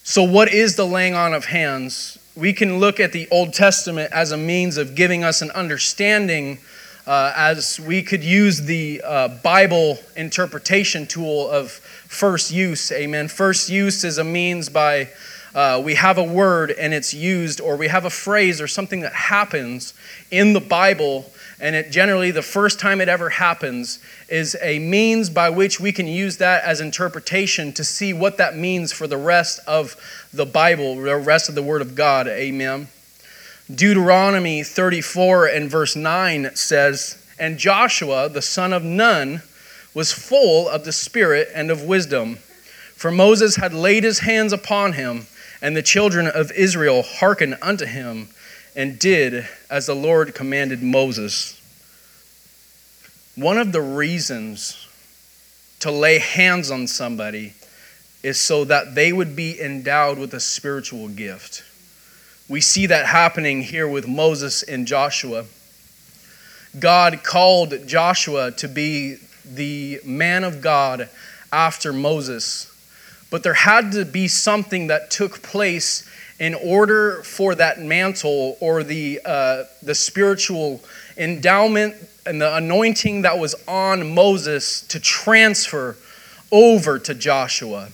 So, 0.04 0.22
what 0.22 0.52
is 0.52 0.76
the 0.76 0.86
laying 0.86 1.14
on 1.14 1.34
of 1.34 1.46
hands? 1.46 2.18
we 2.34 2.52
can 2.52 2.78
look 2.78 2.98
at 2.98 3.12
the 3.12 3.28
Old 3.30 3.52
Testament 3.52 4.12
as 4.12 4.32
a 4.32 4.36
means 4.36 4.76
of 4.76 4.94
giving 4.94 5.22
us 5.22 5.42
an 5.42 5.50
understanding 5.50 6.58
uh, 7.06 7.32
as 7.36 7.80
we 7.80 8.02
could 8.02 8.22
use 8.22 8.62
the 8.62 9.02
uh, 9.04 9.28
Bible 9.28 9.98
interpretation 10.16 11.06
tool 11.06 11.50
of 11.50 11.70
first 11.72 12.50
use. 12.50 12.92
Amen. 12.92 13.28
First 13.28 13.68
use 13.68 14.04
is 14.04 14.18
a 14.18 14.24
means 14.24 14.68
by 14.68 15.10
uh, 15.54 15.80
we 15.84 15.94
have 15.94 16.18
a 16.18 16.24
word 16.24 16.70
and 16.70 16.94
it's 16.94 17.12
used, 17.12 17.60
or 17.60 17.76
we 17.76 17.88
have 17.88 18.04
a 18.04 18.10
phrase 18.10 18.60
or 18.60 18.66
something 18.66 19.00
that 19.00 19.12
happens 19.12 19.94
in 20.30 20.52
the 20.52 20.60
Bible, 20.60 21.30
and 21.60 21.76
it 21.76 21.90
generally, 21.90 22.30
the 22.30 22.42
first 22.42 22.80
time 22.80 23.00
it 23.00 23.08
ever 23.08 23.28
happens, 23.28 23.98
is 24.28 24.56
a 24.62 24.78
means 24.78 25.30
by 25.30 25.50
which 25.50 25.78
we 25.78 25.92
can 25.92 26.06
use 26.06 26.38
that 26.38 26.64
as 26.64 26.80
interpretation 26.80 27.72
to 27.74 27.84
see 27.84 28.12
what 28.12 28.38
that 28.38 28.56
means 28.56 28.92
for 28.92 29.06
the 29.06 29.16
rest 29.16 29.60
of 29.66 29.96
the 30.32 30.46
Bible, 30.46 30.96
the 30.96 31.16
rest 31.16 31.48
of 31.48 31.54
the 31.54 31.62
Word 31.62 31.82
of 31.82 31.94
God. 31.94 32.26
Amen. 32.26 32.88
Deuteronomy 33.72 34.62
34 34.62 35.46
and 35.46 35.70
verse 35.70 35.94
9 35.94 36.50
says, 36.54 37.24
And 37.38 37.58
Joshua, 37.58 38.28
the 38.28 38.42
son 38.42 38.72
of 38.72 38.82
Nun, 38.82 39.42
was 39.94 40.12
full 40.12 40.68
of 40.68 40.84
the 40.84 40.92
Spirit 40.92 41.48
and 41.54 41.70
of 41.70 41.82
wisdom. 41.82 42.36
For 42.96 43.10
Moses 43.10 43.56
had 43.56 43.72
laid 43.74 44.04
his 44.04 44.20
hands 44.20 44.52
upon 44.52 44.94
him, 44.94 45.26
and 45.62 45.76
the 45.76 45.82
children 45.82 46.26
of 46.26 46.50
Israel 46.52 47.02
hearkened 47.02 47.56
unto 47.62 47.86
him 47.86 48.28
and 48.74 48.98
did 48.98 49.46
as 49.70 49.86
the 49.86 49.94
Lord 49.94 50.34
commanded 50.34 50.82
Moses. 50.82 51.58
One 53.36 53.56
of 53.56 53.72
the 53.72 53.80
reasons 53.80 54.88
to 55.80 55.90
lay 55.90 56.18
hands 56.18 56.70
on 56.70 56.86
somebody 56.86 57.54
is 58.22 58.40
so 58.40 58.64
that 58.64 58.94
they 58.94 59.12
would 59.12 59.34
be 59.34 59.60
endowed 59.60 60.18
with 60.18 60.34
a 60.34 60.40
spiritual 60.40 61.08
gift. 61.08 61.62
We 62.48 62.60
see 62.60 62.86
that 62.86 63.06
happening 63.06 63.62
here 63.62 63.88
with 63.88 64.06
Moses 64.06 64.62
and 64.62 64.86
Joshua. 64.86 65.46
God 66.78 67.22
called 67.22 67.86
Joshua 67.86 68.50
to 68.52 68.68
be 68.68 69.16
the 69.44 70.00
man 70.04 70.44
of 70.44 70.60
God 70.60 71.08
after 71.52 71.92
Moses. 71.92 72.71
But 73.32 73.42
there 73.42 73.54
had 73.54 73.92
to 73.92 74.04
be 74.04 74.28
something 74.28 74.88
that 74.88 75.10
took 75.10 75.42
place 75.42 76.06
in 76.38 76.54
order 76.54 77.22
for 77.22 77.54
that 77.54 77.80
mantle 77.80 78.58
or 78.60 78.84
the, 78.84 79.22
uh, 79.24 79.64
the 79.82 79.94
spiritual 79.94 80.82
endowment 81.16 81.96
and 82.26 82.42
the 82.42 82.54
anointing 82.54 83.22
that 83.22 83.38
was 83.38 83.54
on 83.66 84.14
Moses 84.14 84.82
to 84.82 85.00
transfer 85.00 85.96
over 86.52 86.98
to 86.98 87.14
Joshua. 87.14 87.88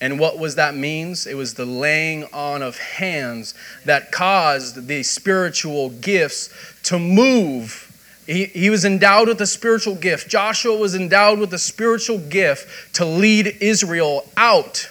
And 0.00 0.18
what 0.18 0.36
was 0.36 0.56
that 0.56 0.74
means? 0.74 1.28
It 1.28 1.36
was 1.36 1.54
the 1.54 1.64
laying 1.64 2.24
on 2.32 2.60
of 2.60 2.76
hands 2.76 3.54
that 3.84 4.10
caused 4.10 4.88
the 4.88 5.04
spiritual 5.04 5.90
gifts 5.90 6.50
to 6.84 6.98
move. 6.98 7.83
He, 8.26 8.46
he 8.46 8.70
was 8.70 8.84
endowed 8.84 9.28
with 9.28 9.40
a 9.40 9.46
spiritual 9.46 9.94
gift. 9.94 10.28
Joshua 10.28 10.76
was 10.76 10.94
endowed 10.94 11.38
with 11.38 11.52
a 11.52 11.58
spiritual 11.58 12.18
gift 12.18 12.94
to 12.94 13.04
lead 13.04 13.58
Israel 13.60 14.28
out 14.36 14.88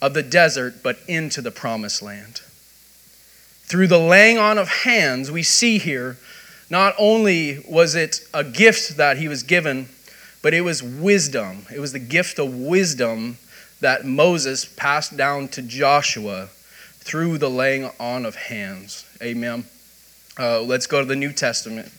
of 0.00 0.14
the 0.14 0.22
desert 0.22 0.82
but 0.82 0.98
into 1.06 1.42
the 1.42 1.50
promised 1.50 2.02
land. 2.02 2.40
Through 3.64 3.88
the 3.88 3.98
laying 3.98 4.38
on 4.38 4.56
of 4.56 4.68
hands, 4.68 5.30
we 5.30 5.42
see 5.42 5.78
here 5.78 6.16
not 6.70 6.94
only 6.98 7.62
was 7.68 7.94
it 7.94 8.20
a 8.32 8.44
gift 8.44 8.96
that 8.96 9.18
he 9.18 9.28
was 9.28 9.42
given, 9.42 9.88
but 10.40 10.54
it 10.54 10.62
was 10.62 10.82
wisdom. 10.82 11.66
It 11.74 11.80
was 11.80 11.92
the 11.92 11.98
gift 11.98 12.38
of 12.38 12.54
wisdom 12.54 13.38
that 13.80 14.04
Moses 14.04 14.64
passed 14.64 15.16
down 15.16 15.48
to 15.48 15.62
Joshua 15.62 16.48
through 17.00 17.38
the 17.38 17.50
laying 17.50 17.90
on 17.98 18.24
of 18.24 18.34
hands. 18.34 19.06
Amen. 19.22 19.64
Uh, 20.38 20.60
let's 20.62 20.86
go 20.86 21.00
to 21.00 21.06
the 21.06 21.16
New 21.16 21.32
Testament. 21.32 21.90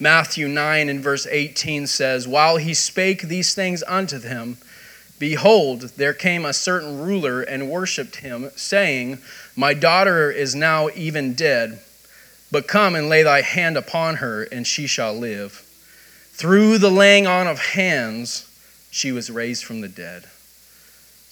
Matthew 0.00 0.48
9 0.48 0.88
and 0.88 1.00
verse 1.00 1.26
18 1.26 1.86
says, 1.86 2.26
While 2.26 2.56
he 2.56 2.74
spake 2.74 3.22
these 3.22 3.54
things 3.54 3.82
unto 3.86 4.18
them, 4.18 4.58
behold, 5.18 5.92
there 5.96 6.14
came 6.14 6.44
a 6.44 6.52
certain 6.52 7.00
ruler 7.00 7.42
and 7.42 7.70
worshipped 7.70 8.16
him, 8.16 8.50
saying, 8.56 9.18
My 9.54 9.72
daughter 9.72 10.30
is 10.30 10.54
now 10.54 10.88
even 10.94 11.34
dead, 11.34 11.80
but 12.50 12.66
come 12.66 12.94
and 12.94 13.08
lay 13.08 13.22
thy 13.22 13.42
hand 13.42 13.76
upon 13.76 14.16
her, 14.16 14.42
and 14.44 14.66
she 14.66 14.86
shall 14.86 15.14
live. 15.14 15.62
Through 16.32 16.78
the 16.78 16.90
laying 16.90 17.26
on 17.26 17.46
of 17.46 17.60
hands, 17.60 18.50
she 18.90 19.12
was 19.12 19.30
raised 19.30 19.64
from 19.64 19.80
the 19.80 19.88
dead 19.88 20.24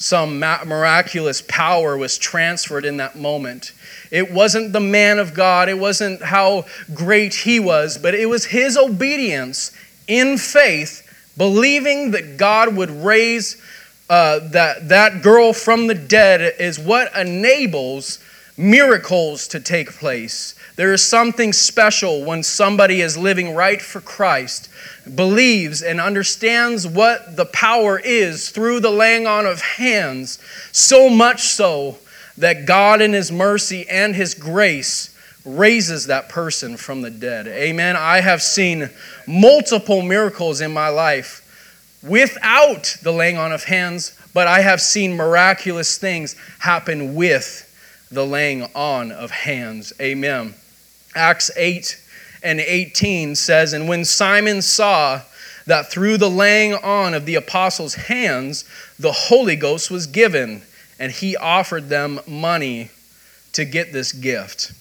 some 0.03 0.41
miraculous 0.41 1.43
power 1.43 1.97
was 1.97 2.19
transferred 2.19 2.85
in 2.85 2.97
that 2.97 3.15
moment. 3.17 3.73
It 4.11 4.33
wasn't 4.33 4.73
the 4.73 4.81
man 4.81 5.21
of 5.21 5.33
God, 5.33 5.69
it 5.69 5.79
wasn't 5.79 6.23
how 6.23 6.67
great 6.93 7.35
he 7.35 7.61
was, 7.61 7.99
but 7.99 8.15
it 8.15 8.29
was 8.29 8.47
his 8.47 8.77
obedience 8.77 9.71
in 10.09 10.39
faith, 10.39 11.09
believing 11.37 12.11
that 12.11 12.37
God 12.37 12.75
would 12.77 12.91
raise 12.91 13.63
uh, 14.11 14.41
that, 14.51 14.89
that 14.89 15.23
girl 15.23 15.53
from 15.53 15.87
the 15.87 15.95
dead, 15.95 16.57
is 16.59 16.79
what 16.81 17.17
enables 17.17 18.19
miracles 18.57 19.47
to 19.49 19.61
take 19.61 19.93
place. 19.93 20.57
There 20.77 20.93
is 20.93 21.05
something 21.05 21.53
special 21.53 22.25
when 22.25 22.43
somebody 22.43 23.03
is 23.03 23.19
living 23.19 23.55
right 23.55 23.81
for 23.81 24.01
Christ, 24.01 24.71
believes 25.15 25.83
and 25.83 26.01
understands 26.01 26.87
what 26.87 27.37
the 27.37 27.45
power 27.45 27.99
is 27.99 28.51
through 28.51 28.81
the 28.81 28.91
laying 28.91 29.27
on 29.27 29.45
of 29.45 29.61
hands, 29.61 30.39
so 30.73 31.11
much 31.11 31.43
so 31.43 31.99
that 32.39 32.65
God, 32.65 33.03
in 33.03 33.13
His 33.13 33.31
mercy 33.31 33.87
and 33.89 34.17
His 34.17 34.35
grace, 34.35 35.15
raises 35.45 36.07
that 36.07 36.29
person 36.29 36.77
from 36.77 37.03
the 37.03 37.11
dead. 37.11 37.47
Amen. 37.49 37.97
I 37.97 38.21
have 38.21 38.41
seen 38.41 38.89
multiple 39.27 40.03
miracles 40.03 40.61
in 40.61 40.73
my 40.73 40.89
life 40.89 41.41
without 42.03 42.97
the 43.03 43.13
laying 43.13 43.37
on 43.37 43.53
of 43.53 43.65
hands, 43.65 44.17
but 44.33 44.47
I 44.47 44.61
have 44.61 44.81
seen 44.81 45.17
miraculous 45.17 45.99
things 45.99 46.35
happen 46.61 47.15
with 47.15 47.69
the 48.11 48.25
laying 48.25 48.63
on 48.75 49.13
of 49.13 49.31
hands. 49.31 49.93
Amen. 50.01 50.55
Acts 51.15 51.51
8 51.57 52.01
and 52.43 52.61
18 52.61 53.35
says, 53.35 53.73
And 53.73 53.89
when 53.89 54.05
Simon 54.05 54.63
saw 54.63 55.23
that 55.67 55.91
through 55.91 56.19
the 56.19 56.31
laying 56.31 56.75
on 56.75 57.15
of 57.15 57.27
the 57.27 57.35
apostles' 57.35 57.95
hands 57.95 58.65
the 58.99 59.13
Holy 59.13 59.57
Ghost 59.57 59.91
was 59.91 60.07
given, 60.07 60.63
and 60.99 61.13
he 61.13 61.37
offered 61.37 61.89
them 61.89 62.21
money 62.27 62.91
to 63.53 63.65
get 63.65 63.93
this 63.93 64.13
gift. 64.13 64.73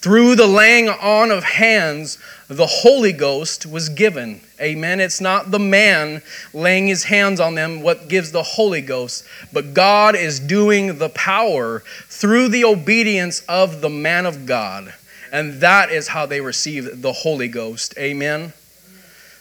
Through 0.00 0.36
the 0.36 0.46
laying 0.46 0.88
on 0.88 1.30
of 1.30 1.44
hands, 1.44 2.18
the 2.48 2.66
Holy 2.66 3.12
Ghost 3.12 3.66
was 3.66 3.90
given. 3.90 4.40
Amen. 4.58 4.98
It's 4.98 5.20
not 5.20 5.50
the 5.50 5.58
man 5.58 6.22
laying 6.54 6.86
his 6.86 7.04
hands 7.04 7.38
on 7.38 7.54
them 7.54 7.82
what 7.82 8.08
gives 8.08 8.32
the 8.32 8.42
Holy 8.42 8.80
Ghost, 8.80 9.26
but 9.52 9.74
God 9.74 10.16
is 10.16 10.40
doing 10.40 10.96
the 10.96 11.10
power 11.10 11.80
through 12.08 12.48
the 12.48 12.64
obedience 12.64 13.40
of 13.46 13.82
the 13.82 13.90
man 13.90 14.24
of 14.24 14.46
God. 14.46 14.94
And 15.32 15.60
that 15.60 15.90
is 15.90 16.08
how 16.08 16.26
they 16.26 16.40
received 16.40 17.02
the 17.02 17.12
Holy 17.12 17.48
Ghost. 17.48 17.94
Amen. 17.98 18.52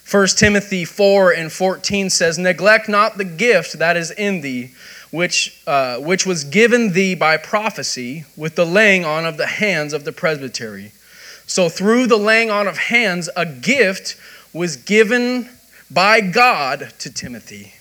1 0.10 0.27
Timothy 0.27 0.86
4 0.86 1.31
and 1.31 1.51
14 1.51 2.10
says, 2.10 2.38
Neglect 2.39 2.89
not 2.89 3.17
the 3.17 3.25
gift 3.25 3.77
that 3.77 3.96
is 3.96 4.10
in 4.12 4.41
thee, 4.41 4.72
which, 5.12 5.62
uh, 5.67 5.98
which 5.98 6.25
was 6.25 6.43
given 6.43 6.93
thee 6.93 7.13
by 7.13 7.38
prophecy 7.38 8.25
with 8.36 8.55
the 8.55 8.65
laying 8.65 9.05
on 9.05 9.25
of 9.25 9.38
the 9.38 9.46
hands 9.46 9.93
of 9.93 10.05
the 10.05 10.12
presbytery. 10.12 10.91
So, 11.46 11.69
through 11.69 12.08
the 12.08 12.17
laying 12.17 12.50
on 12.50 12.67
of 12.67 12.77
hands, 12.77 13.29
a 13.36 13.46
gift 13.46 14.15
was 14.53 14.77
given 14.77 15.50
by 15.91 16.22
God 16.22 16.93
to 17.00 17.12
Timothy. 17.12 17.74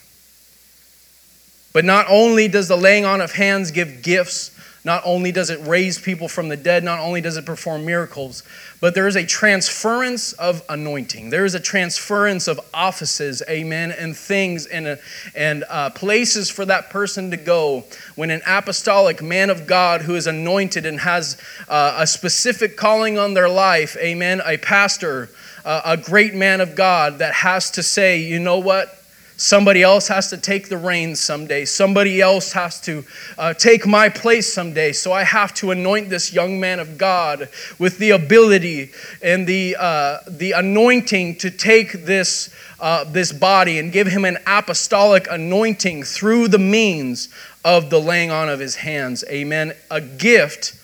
But 1.72 1.84
not 1.84 2.06
only 2.08 2.48
does 2.48 2.68
the 2.68 2.76
laying 2.76 3.04
on 3.04 3.20
of 3.20 3.32
hands 3.32 3.70
give 3.70 4.02
gifts, 4.02 4.50
not 4.84 5.02
only 5.04 5.32
does 5.32 5.50
it 5.50 5.60
raise 5.66 5.98
people 5.98 6.28
from 6.28 6.48
the 6.48 6.56
dead, 6.56 6.84
not 6.84 7.00
only 7.00 7.20
does 7.20 7.36
it 7.36 7.44
perform 7.44 7.84
miracles, 7.84 8.42
but 8.80 8.94
there 8.94 9.08
is 9.08 9.16
a 9.16 9.26
transference 9.26 10.32
of 10.34 10.62
anointing. 10.68 11.30
There 11.30 11.44
is 11.44 11.54
a 11.54 11.60
transference 11.60 12.46
of 12.46 12.60
offices, 12.72 13.42
amen, 13.48 13.92
and 13.92 14.16
things 14.16 14.66
and, 14.66 14.86
uh, 14.86 14.96
and 15.34 15.64
uh, 15.68 15.90
places 15.90 16.48
for 16.48 16.64
that 16.66 16.90
person 16.90 17.30
to 17.30 17.36
go 17.36 17.84
when 18.14 18.30
an 18.30 18.42
apostolic 18.46 19.22
man 19.22 19.50
of 19.50 19.66
God 19.66 20.02
who 20.02 20.14
is 20.14 20.26
anointed 20.26 20.86
and 20.86 21.00
has 21.00 21.36
uh, 21.68 21.96
a 21.98 22.06
specific 22.06 22.76
calling 22.76 23.18
on 23.18 23.34
their 23.34 23.48
life, 23.48 23.96
amen, 23.98 24.40
a 24.44 24.56
pastor, 24.58 25.28
uh, 25.64 25.82
a 25.84 25.96
great 25.96 26.34
man 26.34 26.60
of 26.60 26.74
God 26.76 27.18
that 27.18 27.34
has 27.34 27.70
to 27.72 27.82
say, 27.82 28.18
you 28.20 28.38
know 28.38 28.58
what? 28.58 28.97
Somebody 29.40 29.84
else 29.84 30.08
has 30.08 30.30
to 30.30 30.36
take 30.36 30.68
the 30.68 30.76
reins 30.76 31.20
someday. 31.20 31.64
Somebody 31.64 32.20
else 32.20 32.50
has 32.54 32.80
to 32.80 33.04
uh, 33.38 33.54
take 33.54 33.86
my 33.86 34.08
place 34.08 34.52
someday. 34.52 34.90
So 34.90 35.12
I 35.12 35.22
have 35.22 35.54
to 35.54 35.70
anoint 35.70 36.10
this 36.10 36.32
young 36.32 36.58
man 36.58 36.80
of 36.80 36.98
God 36.98 37.48
with 37.78 37.98
the 37.98 38.10
ability 38.10 38.90
and 39.22 39.46
the, 39.46 39.76
uh, 39.78 40.18
the 40.26 40.52
anointing 40.52 41.36
to 41.36 41.52
take 41.52 42.04
this, 42.04 42.52
uh, 42.80 43.04
this 43.04 43.32
body 43.32 43.78
and 43.78 43.92
give 43.92 44.08
him 44.08 44.24
an 44.24 44.38
apostolic 44.44 45.28
anointing 45.30 46.02
through 46.02 46.48
the 46.48 46.58
means 46.58 47.28
of 47.64 47.90
the 47.90 48.00
laying 48.00 48.32
on 48.32 48.48
of 48.48 48.58
his 48.58 48.74
hands. 48.74 49.22
Amen. 49.30 49.72
A 49.88 50.00
gift 50.00 50.74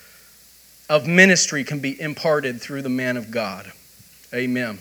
of 0.88 1.08
ministry 1.08 1.64
can 1.64 1.80
be 1.80 2.00
imparted 2.00 2.60
through 2.60 2.82
the 2.82 2.88
man 2.88 3.16
of 3.16 3.32
God. 3.32 3.72
Amen. 4.32 4.78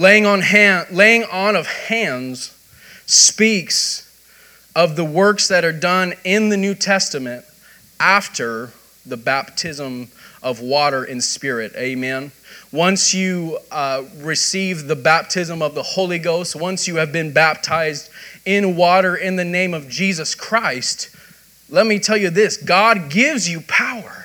Laying 0.00 0.24
on, 0.24 0.40
hand, 0.40 0.86
laying 0.90 1.24
on 1.24 1.54
of 1.56 1.66
hands 1.66 2.56
speaks 3.04 4.06
of 4.74 4.96
the 4.96 5.04
works 5.04 5.48
that 5.48 5.62
are 5.62 5.78
done 5.78 6.14
in 6.24 6.48
the 6.48 6.56
New 6.56 6.74
Testament 6.74 7.44
after 8.00 8.70
the 9.04 9.18
baptism 9.18 10.08
of 10.42 10.58
water 10.58 11.04
and 11.04 11.22
spirit. 11.22 11.74
Amen. 11.76 12.32
Once 12.72 13.12
you 13.12 13.58
uh, 13.70 14.04
receive 14.16 14.86
the 14.86 14.96
baptism 14.96 15.60
of 15.60 15.74
the 15.74 15.82
Holy 15.82 16.18
Ghost, 16.18 16.56
once 16.56 16.88
you 16.88 16.96
have 16.96 17.12
been 17.12 17.34
baptized 17.34 18.08
in 18.46 18.76
water 18.76 19.14
in 19.14 19.36
the 19.36 19.44
name 19.44 19.74
of 19.74 19.86
Jesus 19.86 20.34
Christ, 20.34 21.14
let 21.68 21.86
me 21.86 21.98
tell 21.98 22.16
you 22.16 22.30
this 22.30 22.56
God 22.56 23.10
gives 23.10 23.50
you 23.50 23.60
power. 23.68 24.24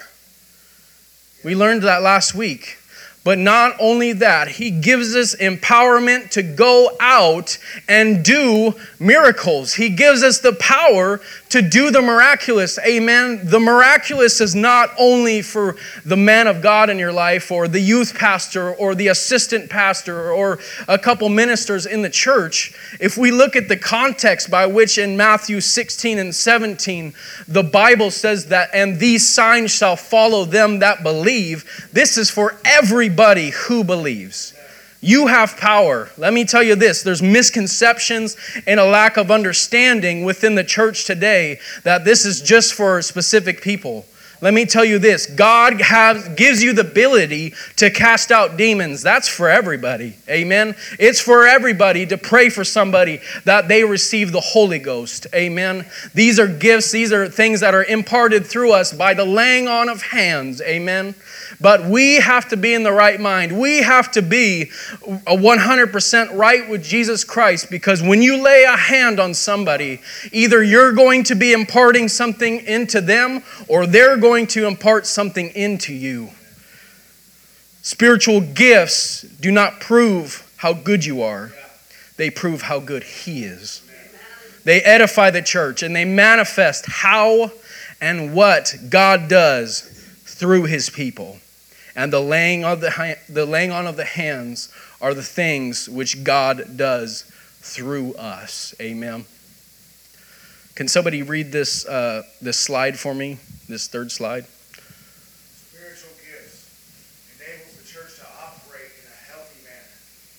We 1.43 1.53
learned 1.53 1.81
that 1.81 2.01
last 2.01 2.33
week. 2.33 2.77
But 3.25 3.39
not 3.39 3.75
only 3.79 4.13
that, 4.13 4.49
he 4.49 4.69
gives 4.69 5.15
us 5.15 5.35
empowerment 5.37 6.29
to 6.29 6.43
go 6.43 6.95
out 6.99 7.57
and 7.89 8.23
do 8.23 8.75
miracles. 8.99 9.73
He 9.73 9.89
gives 9.89 10.21
us 10.21 10.39
the 10.39 10.53
power 10.53 11.19
to 11.49 11.63
do 11.63 11.89
the 11.89 12.03
miraculous. 12.03 12.77
Amen. 12.85 13.39
The 13.43 13.59
miraculous 13.59 14.41
is 14.41 14.53
not 14.53 14.91
only 14.99 15.41
for 15.41 15.75
the 16.05 16.15
man 16.15 16.45
of 16.45 16.61
God 16.61 16.91
in 16.91 16.99
your 16.99 17.11
life 17.11 17.51
or 17.51 17.67
the 17.67 17.79
youth 17.79 18.13
pastor 18.13 18.75
or 18.75 18.93
the 18.93 19.07
assistant 19.07 19.71
pastor 19.71 20.31
or 20.31 20.59
a 20.87 20.99
couple 20.99 21.27
ministers 21.29 21.87
in 21.87 22.03
the 22.03 22.09
church. 22.11 22.75
If 22.99 23.17
we 23.17 23.31
look 23.31 23.55
at 23.55 23.69
the 23.69 23.77
context 23.77 24.51
by 24.51 24.67
which 24.67 24.99
in 24.99 25.17
Matthew 25.17 25.61
16 25.61 26.19
and 26.19 26.35
17, 26.35 27.15
the 27.47 27.63
Bible 27.63 28.11
says 28.11 28.45
that, 28.47 28.69
and 28.71 28.99
these 28.99 29.27
signs 29.27 29.71
shall 29.71 29.95
follow 29.95 30.45
them 30.45 30.77
that 30.79 31.01
believe, 31.01 31.89
this 31.91 32.19
is 32.19 32.29
for 32.29 32.59
everybody 33.15 33.51
who 33.51 33.81
believes. 33.81 34.53
You 34.99 35.27
have 35.27 35.55
power. 35.55 36.09
Let 36.17 36.33
me 36.33 36.43
tell 36.43 36.61
you 36.61 36.75
this 36.75 37.01
there's 37.01 37.21
misconceptions 37.21 38.35
and 38.67 38.77
a 38.77 38.83
lack 38.83 39.15
of 39.15 39.31
understanding 39.31 40.25
within 40.25 40.55
the 40.55 40.65
church 40.65 41.05
today 41.05 41.61
that 41.83 42.03
this 42.03 42.25
is 42.25 42.41
just 42.41 42.73
for 42.73 43.01
specific 43.01 43.61
people. 43.61 44.05
Let 44.45 44.53
me 44.53 44.67
tell 44.67 44.85
you 44.85 44.99
this 44.99 45.25
God 45.25 45.81
has, 45.81 46.29
gives 46.35 46.61
you 46.61 46.73
the 46.73 46.81
ability 46.81 47.55
to 47.77 47.89
cast 47.89 48.31
out 48.31 48.57
demons. 48.57 49.01
That's 49.01 49.27
for 49.27 49.49
everybody. 49.49 50.17
Amen. 50.29 50.75
It's 50.99 51.19
for 51.19 51.47
everybody 51.47 52.05
to 52.05 52.15
pray 52.15 52.49
for 52.49 52.63
somebody 52.63 53.21
that 53.45 53.67
they 53.67 53.83
receive 53.83 54.31
the 54.31 54.41
Holy 54.41 54.77
Ghost. 54.77 55.25
Amen. 55.33 55.87
These 56.13 56.39
are 56.39 56.47
gifts, 56.47 56.91
these 56.91 57.11
are 57.11 57.27
things 57.27 57.61
that 57.61 57.73
are 57.73 57.85
imparted 57.85 58.45
through 58.45 58.73
us 58.73 58.93
by 58.93 59.15
the 59.15 59.25
laying 59.25 59.67
on 59.67 59.89
of 59.89 60.03
hands. 60.03 60.61
Amen. 60.61 61.15
But 61.59 61.85
we 61.85 62.15
have 62.15 62.49
to 62.49 62.57
be 62.57 62.75
in 62.75 62.83
the 62.83 62.91
right 62.91 63.19
mind. 63.19 63.59
We 63.59 63.81
have 63.81 64.11
to 64.11 64.21
be 64.21 64.65
100% 65.01 66.37
right 66.37 66.69
with 66.69 66.83
Jesus 66.83 67.23
Christ 67.23 67.71
because 67.71 68.03
when 68.03 68.21
you 68.21 68.43
lay 68.43 68.63
a 68.63 68.77
hand 68.77 69.19
on 69.19 69.33
somebody, 69.33 70.01
either 70.31 70.63
you're 70.63 70.91
going 70.91 71.23
to 71.23 71.35
be 71.35 71.53
imparting 71.53 72.09
something 72.09 72.59
into 72.65 73.01
them 73.01 73.41
or 73.67 73.87
they're 73.87 74.17
going 74.17 74.34
to 74.47 74.67
impart 74.67 75.05
something 75.07 75.49
into 75.55 75.93
you. 75.93 76.29
Spiritual 77.81 78.41
gifts 78.41 79.21
do 79.21 79.51
not 79.51 79.79
prove 79.79 80.51
how 80.57 80.73
good 80.73 81.05
you 81.05 81.21
are, 81.21 81.51
they 82.17 82.29
prove 82.29 82.63
how 82.63 82.79
good 82.79 83.03
He 83.03 83.43
is. 83.43 83.81
They 84.63 84.81
edify 84.81 85.29
the 85.29 85.41
church 85.41 85.83
and 85.83 85.95
they 85.95 86.05
manifest 86.05 86.85
how 86.87 87.51
and 88.01 88.33
what 88.33 88.73
God 88.89 89.29
does 89.29 89.81
through 90.25 90.63
His 90.63 90.89
people 90.89 91.39
and 91.95 92.11
the 92.11 92.19
laying, 92.19 92.65
of 92.65 92.81
the, 92.81 93.17
the 93.29 93.45
laying 93.45 93.71
on 93.71 93.87
of 93.87 93.95
the 93.95 94.05
hands 94.05 94.69
are 95.01 95.13
the 95.13 95.23
things 95.23 95.87
which 95.87 96.23
God 96.23 96.77
does 96.77 97.23
through 97.61 98.13
us. 98.15 98.75
Amen. 98.81 99.25
Can 100.75 100.89
somebody 100.89 101.23
read 101.23 101.53
this, 101.53 101.85
uh, 101.85 102.23
this 102.41 102.59
slide 102.59 102.99
for 102.99 103.13
me? 103.13 103.37
This 103.67 103.87
third 103.87 104.11
slide? 104.11 104.45
Spiritual 104.45 106.11
gifts 106.21 106.69
enables 107.33 107.73
the 107.77 107.87
church 107.87 108.17
to 108.17 108.25
operate 108.37 108.91
in 108.93 109.09
a 109.09 109.15
healthy 109.25 109.57
manner, 109.65 109.89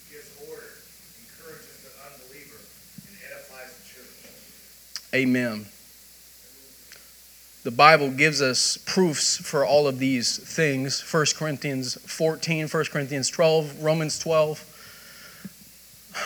gives 0.08 0.30
order, 0.46 0.78
encourages 1.26 1.74
the 1.82 1.90
unbeliever, 2.06 2.62
and 3.08 3.18
edifies 3.26 3.74
the 3.78 3.82
church. 3.82 4.30
Amen. 5.12 5.66
The 7.64 7.72
Bible 7.72 8.12
gives 8.12 8.40
us 8.40 8.76
proofs 8.86 9.38
for 9.38 9.66
all 9.66 9.88
of 9.88 9.98
these 9.98 10.38
things 10.38 11.02
1 11.12 11.26
Corinthians 11.36 11.98
14, 12.06 12.68
1 12.68 12.84
Corinthians 12.84 13.28
12, 13.28 13.82
Romans 13.82 14.20
12. 14.20 14.64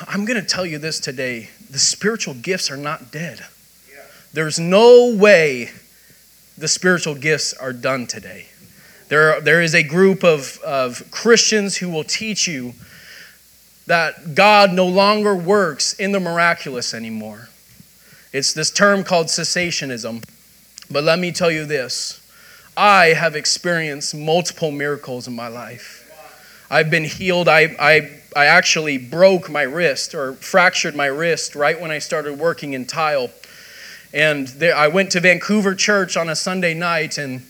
I'm 0.07 0.27
going 0.27 0.39
to 0.39 0.47
tell 0.47 0.67
you 0.67 0.77
this 0.77 1.01
today 1.01 1.49
the 1.71 1.79
spiritual 1.79 2.35
gifts 2.35 2.71
are 2.71 2.77
not 2.77 3.11
dead. 3.11 3.47
There's 4.35 4.61
no 4.61 5.15
way 5.17 5.71
the 6.61 6.69
spiritual 6.69 7.15
gifts 7.15 7.55
are 7.55 7.73
done 7.73 8.07
today. 8.07 8.47
There, 9.09 9.41
there 9.41 9.63
is 9.63 9.75
a 9.75 9.83
group 9.83 10.23
of, 10.23 10.61
of 10.65 11.11
Christians 11.11 11.79
who 11.79 11.89
will 11.89 12.05
teach 12.05 12.47
you 12.47 12.75
that 13.87 14.35
God 14.35 14.73
no 14.73 14.87
longer 14.87 15.35
works 15.35 15.95
in 15.95 16.13
the 16.13 16.21
miraculous 16.21 16.93
anymore. 16.93 17.49
It's 18.33 18.53
this 18.53 18.71
term 18.71 19.03
called 19.03 19.27
cessationism. 19.27 20.23
But 20.91 21.03
let 21.03 21.19
me 21.19 21.33
tell 21.33 21.51
you 21.51 21.65
this 21.65 22.21
I 22.77 23.07
have 23.07 23.35
experienced 23.35 24.15
multiple 24.15 24.71
miracles 24.71 25.27
in 25.27 25.35
my 25.35 25.49
life. 25.49 25.97
I've 26.71 26.91
been 26.91 27.05
healed. 27.05 27.49
I, 27.49 27.75
I, 27.81 28.21
I 28.37 28.47
actually 28.47 28.99
broke 28.99 29.51
my 29.51 29.63
wrist 29.63 30.15
or 30.15 30.35
fractured 30.35 30.95
my 30.95 31.07
wrist 31.07 31.57
right 31.57 31.81
when 31.81 31.91
I 31.91 31.99
started 31.99 32.39
working 32.39 32.75
in 32.75 32.87
tile. 32.87 33.31
And 34.13 34.49
there, 34.49 34.77
I 34.77 34.89
went 34.89 35.13
to 35.13 35.21
Vancouver 35.21 35.75
Church 35.75 36.17
on 36.17 36.29
a 36.29 36.37
Sunday 36.37 36.75
night, 36.75 37.19
and, 37.19 37.43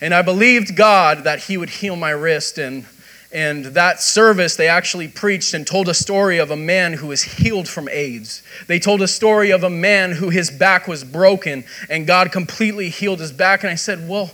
and 0.00 0.14
I 0.14 0.22
believed 0.22 0.76
God 0.76 1.24
that 1.24 1.44
He 1.44 1.56
would 1.56 1.70
heal 1.70 1.96
my 1.96 2.10
wrist. 2.10 2.58
And 2.58 2.86
and 3.30 3.66
that 3.66 4.00
service, 4.00 4.56
they 4.56 4.68
actually 4.68 5.08
preached 5.08 5.52
and 5.52 5.66
told 5.66 5.88
a 5.88 5.94
story 5.94 6.38
of 6.38 6.50
a 6.50 6.56
man 6.56 6.94
who 6.94 7.08
was 7.08 7.22
healed 7.22 7.68
from 7.68 7.86
AIDS. 7.90 8.42
They 8.66 8.78
told 8.78 9.02
a 9.02 9.08
story 9.08 9.50
of 9.50 9.64
a 9.64 9.70
man 9.70 10.12
who 10.12 10.30
his 10.30 10.50
back 10.50 10.88
was 10.88 11.04
broken 11.04 11.64
and 11.90 12.06
God 12.06 12.32
completely 12.32 12.88
healed 12.88 13.20
his 13.20 13.32
back. 13.32 13.62
And 13.62 13.70
I 13.70 13.74
said, 13.74 14.08
Well, 14.08 14.30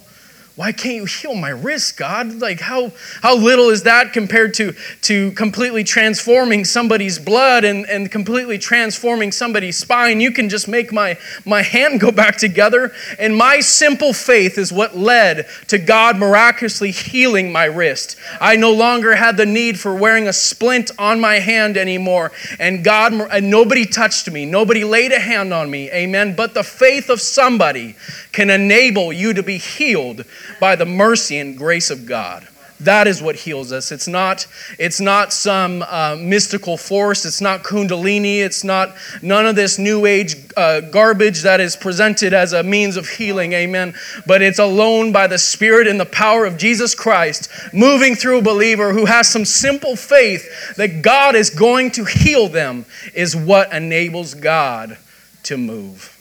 why 0.56 0.70
can't 0.70 0.94
you 0.94 1.04
heal 1.04 1.34
my 1.34 1.48
wrist, 1.48 1.96
God? 1.96 2.40
Like, 2.40 2.60
how, 2.60 2.92
how 3.22 3.36
little 3.36 3.70
is 3.70 3.82
that 3.82 4.12
compared 4.12 4.54
to, 4.54 4.72
to 5.02 5.32
completely 5.32 5.82
transforming 5.82 6.64
somebody's 6.64 7.18
blood 7.18 7.64
and, 7.64 7.84
and 7.86 8.08
completely 8.08 8.56
transforming 8.56 9.32
somebody's 9.32 9.76
spine? 9.76 10.20
You 10.20 10.30
can 10.30 10.48
just 10.48 10.68
make 10.68 10.92
my, 10.92 11.18
my 11.44 11.62
hand 11.62 11.98
go 11.98 12.12
back 12.12 12.36
together. 12.36 12.92
And 13.18 13.36
my 13.36 13.58
simple 13.58 14.12
faith 14.12 14.56
is 14.56 14.72
what 14.72 14.96
led 14.96 15.48
to 15.68 15.78
God 15.78 16.18
miraculously 16.18 16.92
healing 16.92 17.50
my 17.50 17.64
wrist. 17.64 18.16
I 18.40 18.54
no 18.54 18.72
longer 18.72 19.16
had 19.16 19.36
the 19.36 19.46
need 19.46 19.80
for 19.80 19.92
wearing 19.92 20.28
a 20.28 20.32
splint 20.32 20.92
on 21.00 21.20
my 21.20 21.40
hand 21.40 21.76
anymore. 21.76 22.30
And 22.60 22.84
God, 22.84 23.12
and 23.12 23.50
nobody 23.50 23.86
touched 23.86 24.30
me, 24.30 24.46
nobody 24.46 24.84
laid 24.84 25.10
a 25.10 25.18
hand 25.18 25.52
on 25.52 25.68
me. 25.68 25.90
Amen. 25.90 26.36
But 26.36 26.54
the 26.54 26.62
faith 26.62 27.10
of 27.10 27.20
somebody 27.20 27.96
can 28.34 28.50
enable 28.50 29.12
you 29.12 29.32
to 29.32 29.42
be 29.42 29.58
healed 29.58 30.24
by 30.60 30.76
the 30.76 30.84
mercy 30.84 31.38
and 31.38 31.56
grace 31.56 31.90
of 31.90 32.04
God. 32.04 32.46
That 32.80 33.06
is 33.06 33.22
what 33.22 33.36
heals 33.36 33.72
us. 33.72 33.92
It's 33.92 34.08
not, 34.08 34.46
it's 34.78 35.00
not 35.00 35.32
some 35.32 35.82
uh, 35.82 36.16
mystical 36.18 36.76
force. 36.76 37.24
It's 37.24 37.40
not 37.40 37.62
Kundalini. 37.62 38.40
It's 38.40 38.64
not 38.64 38.94
none 39.22 39.46
of 39.46 39.54
this 39.54 39.78
New 39.78 40.06
Age 40.06 40.34
uh, 40.56 40.80
garbage 40.80 41.42
that 41.42 41.60
is 41.60 41.76
presented 41.76 42.34
as 42.34 42.52
a 42.52 42.64
means 42.64 42.96
of 42.96 43.08
healing. 43.08 43.52
Amen. 43.52 43.94
But 44.26 44.42
it's 44.42 44.58
alone 44.58 45.12
by 45.12 45.28
the 45.28 45.38
Spirit 45.38 45.86
and 45.86 46.00
the 46.00 46.04
power 46.04 46.44
of 46.44 46.58
Jesus 46.58 46.94
Christ 46.94 47.48
moving 47.72 48.16
through 48.16 48.38
a 48.38 48.42
believer 48.42 48.92
who 48.92 49.06
has 49.06 49.28
some 49.28 49.44
simple 49.44 49.94
faith 49.94 50.74
that 50.76 51.00
God 51.00 51.36
is 51.36 51.50
going 51.50 51.92
to 51.92 52.04
heal 52.04 52.48
them, 52.48 52.86
is 53.14 53.36
what 53.36 53.72
enables 53.72 54.34
God 54.34 54.98
to 55.44 55.56
move. 55.56 56.13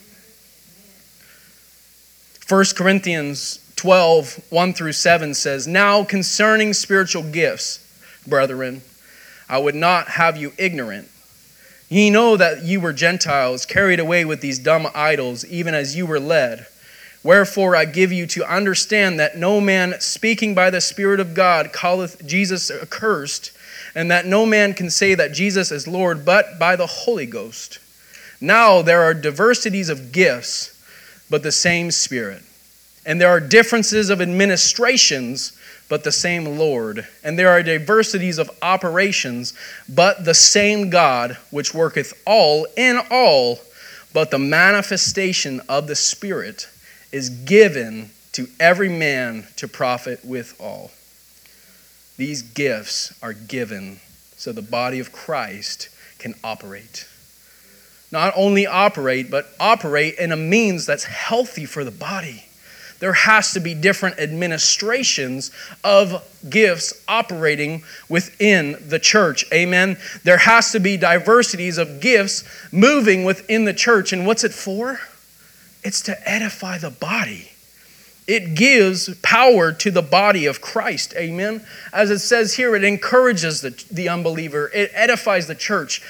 1 2.47 2.65
Corinthians 2.75 3.59
12, 3.77 4.47
1 4.49 4.73
through 4.73 4.91
7 4.91 5.33
says, 5.33 5.65
Now 5.65 6.03
concerning 6.03 6.73
spiritual 6.73 7.23
gifts, 7.23 7.79
brethren, 8.27 8.81
I 9.47 9.59
would 9.59 9.75
not 9.75 10.09
have 10.09 10.35
you 10.35 10.51
ignorant. 10.57 11.09
Ye 11.87 12.09
know 12.09 12.35
that 12.35 12.63
you 12.63 12.81
were 12.81 12.91
Gentiles, 12.91 13.65
carried 13.65 13.99
away 13.99 14.25
with 14.25 14.41
these 14.41 14.59
dumb 14.59 14.87
idols, 14.93 15.45
even 15.45 15.73
as 15.73 15.95
you 15.95 16.05
were 16.05 16.19
led. 16.19 16.65
Wherefore 17.23 17.75
I 17.75 17.85
give 17.85 18.11
you 18.11 18.27
to 18.27 18.51
understand 18.51 19.19
that 19.19 19.37
no 19.37 19.61
man 19.61 19.95
speaking 20.01 20.53
by 20.53 20.69
the 20.69 20.81
Spirit 20.81 21.21
of 21.21 21.33
God 21.33 21.71
calleth 21.71 22.25
Jesus 22.25 22.69
accursed, 22.69 23.51
and 23.95 24.11
that 24.11 24.25
no 24.25 24.45
man 24.45 24.73
can 24.73 24.89
say 24.89 25.15
that 25.15 25.33
Jesus 25.33 25.71
is 25.71 25.87
Lord 25.87 26.25
but 26.25 26.59
by 26.59 26.75
the 26.75 26.87
Holy 26.87 27.25
Ghost. 27.25 27.79
Now 28.41 28.81
there 28.81 29.03
are 29.03 29.13
diversities 29.13 29.87
of 29.87 30.11
gifts, 30.11 30.72
but 31.33 31.41
the 31.41 31.51
same 31.51 31.89
Spirit. 31.89 32.43
And 33.07 33.19
there 33.19 33.29
are 33.29 33.39
differences 33.39 34.11
of 34.11 34.21
administrations, 34.21 35.57
but 35.89 36.03
the 36.03 36.11
same 36.11 36.59
Lord. 36.59 37.07
And 37.23 37.39
there 37.39 37.49
are 37.49 37.63
diversities 37.63 38.37
of 38.37 38.51
operations, 38.61 39.55
but 39.89 40.25
the 40.25 40.35
same 40.35 40.91
God, 40.91 41.35
which 41.49 41.73
worketh 41.73 42.13
all 42.27 42.67
in 42.77 42.99
all. 43.09 43.59
But 44.13 44.29
the 44.29 44.37
manifestation 44.37 45.59
of 45.67 45.87
the 45.87 45.95
Spirit 45.95 46.67
is 47.11 47.31
given 47.31 48.11
to 48.33 48.45
every 48.59 48.89
man 48.89 49.47
to 49.55 49.67
profit 49.67 50.23
with 50.23 50.55
all. 50.61 50.91
These 52.15 52.43
gifts 52.43 53.11
are 53.23 53.33
given 53.33 54.01
so 54.37 54.51
the 54.51 54.61
body 54.61 54.99
of 54.99 55.11
Christ 55.11 55.89
can 56.19 56.35
operate. 56.43 57.07
Not 58.13 58.31
only 58.37 58.65
operate, 58.65 59.29
but 59.29 59.49
operate 59.59 60.15
in 60.17 60.31
a 60.31 60.37
means 60.37 60.85
that's 60.85 61.03
healthy 61.03 61.65
for 61.65 61.83
the 61.83 61.91
body 61.91 62.45
there 63.03 63.11
has 63.11 63.51
to 63.51 63.59
be 63.59 63.73
different 63.73 64.17
administrations 64.17 65.51
of 65.83 66.23
gifts 66.49 67.03
operating 67.05 67.83
within 68.07 68.77
the 68.87 68.97
church. 68.97 69.43
Amen. 69.51 69.97
There 70.23 70.37
has 70.37 70.71
to 70.71 70.79
be 70.79 70.95
diversities 70.95 71.77
of 71.77 71.99
gifts 71.99 72.45
moving 72.71 73.25
within 73.25 73.65
the 73.65 73.73
church. 73.73 74.13
And 74.13 74.25
what's 74.25 74.45
it 74.45 74.53
for? 74.53 75.01
It's 75.83 75.99
to 76.03 76.17
edify 76.29 76.77
the 76.77 76.91
body. 76.91 77.51
It 78.25 78.55
gives 78.55 79.13
power 79.15 79.73
to 79.73 79.91
the 79.91 80.01
body 80.01 80.45
of 80.45 80.61
Christ. 80.61 81.13
Amen. 81.17 81.61
As 81.91 82.09
it 82.09 82.19
says 82.19 82.53
here, 82.53 82.73
it 82.73 82.85
encourages 82.85 83.59
the, 83.59 83.71
the 83.91 84.07
unbeliever, 84.07 84.71
it 84.73 84.91
edifies 84.93 85.47
the 85.47 85.55
church, 85.55 86.01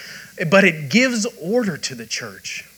but 0.49 0.63
it 0.63 0.89
gives 0.89 1.25
order 1.41 1.77
to 1.77 1.95
the 1.95 2.05
church. 2.05 2.69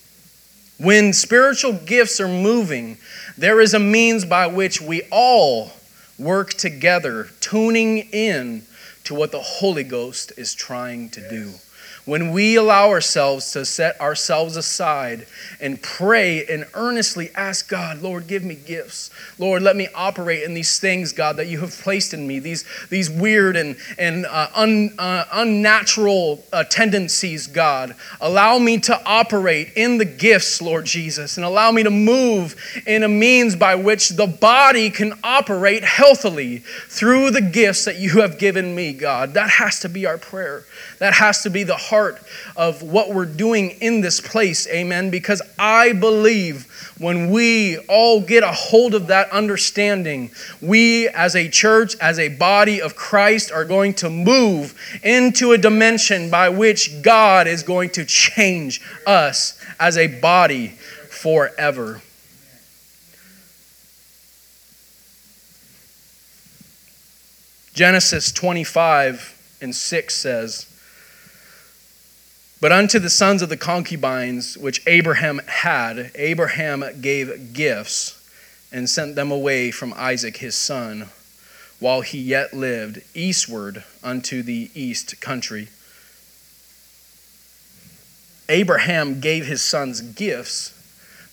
When 0.78 1.13
spiritual 1.13 1.74
gifts 1.74 2.20
are 2.20 2.28
moving, 2.28 2.98
there 3.38 3.62
is 3.62 3.74
a 3.74 3.80
means 3.80 4.26
by 4.26 4.48
which 4.48 4.82
we 4.82 5.04
all 5.12 5.72
work 6.20 6.54
together, 6.54 7.30
tuning 7.39 8.00
in 8.12 8.63
to 9.06 9.15
what 9.15 9.32
the 9.32 9.39
Holy 9.39 9.84
Ghost 9.84 10.34
is 10.38 10.54
trying 10.54 11.10
to 11.12 11.30
do. 11.30 11.54
When 12.06 12.34
we 12.34 12.56
allow 12.56 12.91
ourselves 12.91 13.52
to 13.54 13.65
set 13.65 14.00
ourselves 14.00 14.58
aside 14.58 15.26
and 15.60 15.82
pray 15.82 16.46
and 16.46 16.65
earnestly 16.76 17.32
ask 17.34 17.68
God, 17.68 18.04
Lord, 18.04 18.28
give 18.28 18.44
me 18.44 18.54
gifts. 18.54 19.10
Lord, 19.39 19.63
let 19.63 19.76
me 19.76 19.88
operate 19.96 20.44
in 20.44 20.54
these 20.54 20.80
things, 20.80 21.13
God, 21.13 21.38
that 21.38 21.48
you 21.48 21.62
have 21.62 21.72
placed 21.72 22.13
in 22.13 22.28
me, 22.28 22.38
these, 22.38 22.63
these 22.91 23.10
weird 23.10 23.56
and, 23.56 23.76
and 23.98 24.28
uh, 24.28 24.50
un, 24.54 24.94
uh, 25.00 25.26
unnatural 25.34 26.44
uh, 26.54 26.63
tendencies, 26.65 27.48
God. 27.48 27.96
Allow 28.22 28.60
me 28.60 28.78
to 28.82 29.02
operate 29.04 29.70
in 29.76 29.98
the 29.98 30.06
gifts, 30.06 30.62
Lord 30.62 30.86
Jesus, 30.86 31.38
and 31.38 31.46
allow 31.46 31.72
me 31.72 31.82
to 31.82 31.89
move 31.89 32.56
in 32.86 33.02
a 33.02 33.08
means 33.08 33.56
by 33.56 33.74
which 33.74 34.10
the 34.10 34.28
body 34.28 34.91
can 34.91 35.18
operate 35.24 35.84
healthily 35.84 36.60
through 36.88 37.32
the 37.32 37.41
gifts 37.41 37.86
that 37.86 37.98
you 37.98 38.22
have 38.22 38.38
given 38.38 38.76
me, 38.76 38.94
God. 38.94 39.34
That 39.34 39.50
has 39.50 39.80
to 39.80 39.89
be 39.89 40.06
our 40.06 40.20
prayer. 40.20 40.65
That 41.00 41.15
has 41.15 41.41
to 41.41 41.50
be 41.50 41.63
the 41.63 41.76
heart 41.76 41.94
of 42.55 42.81
what 42.81 43.13
we're 43.13 43.25
doing 43.25 43.71
in 43.81 44.01
this 44.01 44.21
place. 44.21 44.67
Amen. 44.67 45.10
Because 45.10 45.41
I 45.58 45.93
believe 45.93 46.67
when 46.97 47.29
we 47.29 47.77
all 47.89 48.21
get 48.21 48.43
a 48.43 48.51
hold 48.51 48.93
of 48.93 49.08
that 49.08 49.29
understanding, 49.31 50.31
we 50.62 51.08
as 51.10 51.36
a 51.36 51.49
church, 51.49 51.95
as 51.99 52.19
a 52.19 52.29
body 52.29 52.81
of 52.81 52.95
Christ, 52.95 53.51
are 53.51 53.65
going 53.65 53.93
to 53.95 54.10
move 54.10 54.79
into 55.03 55.51
a 55.51 55.58
dimension 55.58 56.29
by 56.29 56.49
which 56.49 57.01
God 57.01 57.47
is 57.47 57.63
going 57.63 57.89
to 57.91 58.05
change 58.05 58.81
us 59.05 59.60
as 59.79 59.97
a 59.97 60.08
body 60.08 60.69
forever. 61.10 62.01
Genesis 67.73 68.31
25 68.31 69.58
and 69.62 69.75
6 69.75 70.15
says, 70.15 70.74
but 72.62 72.72
unto 72.72 73.00
the 73.00 73.10
sons 73.10 73.41
of 73.41 73.50
the 73.50 73.58
concubines 73.58 74.58
which 74.58 74.82
Abraham 74.88 75.41
had, 75.46 76.12
Abraham 76.15 76.86
gave 77.02 77.54
gifts 77.54 78.22
and 78.72 78.89
sent 78.89 79.15
them 79.15 79.32
away 79.32 79.72
from 79.72 79.94
Isaac 79.96 80.38
his 80.38 80.56
son, 80.56 81.10
while 81.80 82.02
he 82.02 82.18
yet 82.18 82.54
lived, 82.54 83.02
eastward 83.13 83.84
unto 84.04 84.41
the 84.41 84.70
east 84.74 85.20
country. 85.20 85.68
Abraham 88.48 89.20
gave 89.20 89.46
his 89.46 89.62
sons 89.62 90.02
gifts, 90.02 90.72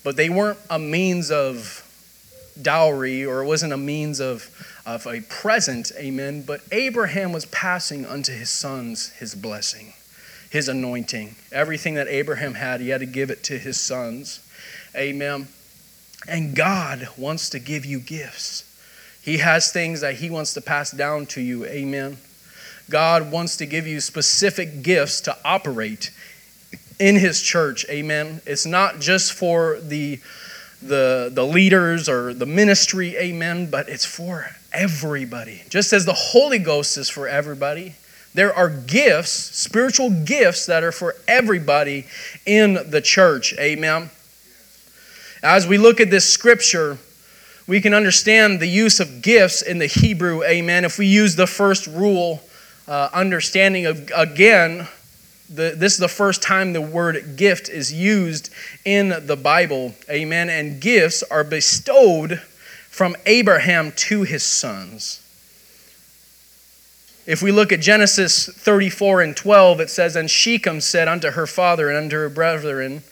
but 0.03 0.17
they 0.17 0.29
weren't 0.29 0.59
a 0.69 0.79
means 0.79 1.31
of 1.31 1.89
dowry 2.61 3.25
or 3.25 3.43
it 3.43 3.47
wasn't 3.47 3.73
a 3.73 3.79
means 3.79 4.21
of, 4.21 4.51
of 4.85 5.07
a 5.07 5.21
present, 5.23 5.93
amen. 5.97 6.43
But 6.43 6.63
Abraham 6.73 7.33
was 7.33 7.47
passing 7.47 8.05
unto 8.05 8.33
his 8.33 8.51
sons 8.51 9.11
his 9.13 9.35
blessing 9.35 9.95
his 10.53 10.69
anointing. 10.69 11.35
Everything 11.51 11.95
that 11.95 12.09
Abraham 12.09 12.53
had, 12.53 12.83
he 12.83 12.91
had 12.91 13.01
to 13.01 13.07
give 13.07 13.31
it 13.31 13.43
to 13.45 13.59
his 13.59 13.81
sons. 13.81 14.47
Amen. 14.95 15.49
And 16.29 16.55
God 16.55 17.09
wants 17.17 17.49
to 17.51 17.59
give 17.59 17.87
you 17.87 17.99
gifts. 17.99 18.69
He 19.23 19.39
has 19.39 19.73
things 19.73 20.03
that 20.03 20.17
he 20.17 20.29
wants 20.29 20.53
to 20.53 20.61
pass 20.61 20.91
down 20.91 21.25
to 21.27 21.41
you. 21.41 21.65
Amen. 21.65 22.19
God 22.91 23.33
wants 23.33 23.57
to 23.57 23.67
give 23.67 23.87
you 23.87 23.99
specific 23.99 24.83
gifts 24.83 25.23
to 25.23 25.35
operate 25.43 26.11
in 26.99 27.17
his 27.17 27.41
church. 27.41 27.87
Amen. 27.89 28.43
It's 28.45 28.67
not 28.67 29.01
just 29.01 29.33
for 29.33 29.81
the 29.81 30.21
the 30.83 31.31
the 31.33 31.47
leaders 31.47 32.11
or 32.11 32.35
the 32.35 32.45
ministry, 32.45 33.17
amen, 33.17 33.71
but 33.71 33.89
it's 33.89 34.05
for 34.05 34.51
everybody. 34.71 35.63
Just 35.71 35.95
as 35.95 36.05
the 36.05 36.13
Holy 36.13 36.59
Ghost 36.59 36.99
is 36.99 37.09
for 37.09 37.27
everybody, 37.27 37.95
there 38.35 38.55
are 38.55 38.71
gifts, 38.71 39.31
spiritual 39.31 40.11
gifts, 40.11 40.67
that 40.67 40.83
are 40.83 40.93
for 40.93 41.15
everybody 41.29 42.07
in 42.47 42.79
the 42.91 43.01
church. 43.01 43.55
Amen. 43.59 44.11
As 45.43 45.67
we 45.67 45.77
look 45.77 46.01
at 46.01 46.11
this 46.11 46.31
scripture, 46.31 46.99
we 47.67 47.81
can 47.81 47.95
understand 47.95 48.61
the 48.61 48.67
use 48.67 49.01
of 49.01 49.23
gifts 49.23 49.63
in 49.63 49.79
the 49.79 49.87
Hebrew. 49.87 50.43
Amen. 50.45 50.85
If 50.85 50.99
we 50.99 51.07
use 51.07 51.37
the 51.37 51.47
first 51.47 51.87
rule, 51.87 52.43
uh, 52.89 53.11
understanding 53.13 53.87
of, 53.87 54.11
again, 54.15 54.89
the, 55.49 55.75
this 55.77 55.93
is 55.93 55.99
the 55.99 56.09
first 56.09 56.43
time 56.43 56.73
the 56.73 56.81
word 56.81 57.37
gift 57.37 57.69
is 57.69 57.93
used 57.93 58.51
in 58.85 59.27
the 59.27 59.37
Bible. 59.37 59.95
Amen. 60.11 60.49
And 60.49 60.81
gifts 60.81 61.23
are 61.25 61.45
bestowed 61.45 62.41
from 62.89 63.17
Abraham 63.27 63.93
to 63.93 64.23
his 64.23 64.43
sons. 64.43 65.22
If 67.25 67.41
we 67.41 67.53
look 67.53 67.71
at 67.71 67.81
Genesis 67.81 68.47
34 68.47 69.23
and 69.23 69.37
12, 69.37 69.81
it 69.81 69.91
says, 69.91 70.17
And 70.17 70.29
Shechem 70.29 70.81
said 70.81 71.07
unto 71.07 71.31
her 71.31 71.47
father 71.47 71.89
and 71.89 71.97
unto 71.97 72.17
her 72.17 72.29
brethren, 72.29 73.03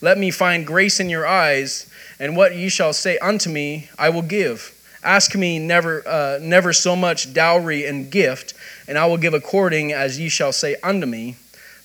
Let 0.00 0.18
me 0.18 0.32
find 0.32 0.66
grace 0.66 0.98
in 0.98 1.08
your 1.08 1.24
eyes, 1.24 1.88
and 2.18 2.36
what 2.36 2.56
ye 2.56 2.68
shall 2.68 2.92
say 2.92 3.16
unto 3.18 3.48
me, 3.48 3.88
I 3.96 4.08
will 4.08 4.22
give. 4.22 4.76
Ask 5.04 5.36
me 5.36 5.60
never, 5.60 6.06
uh, 6.06 6.40
never 6.42 6.72
so 6.72 6.96
much 6.96 7.32
dowry 7.32 7.86
and 7.86 8.10
gift, 8.10 8.54
and 8.88 8.98
I 8.98 9.06
will 9.06 9.16
give 9.16 9.34
according 9.34 9.92
as 9.92 10.18
ye 10.18 10.28
shall 10.28 10.52
say 10.52 10.74
unto 10.82 11.06
me, 11.06 11.36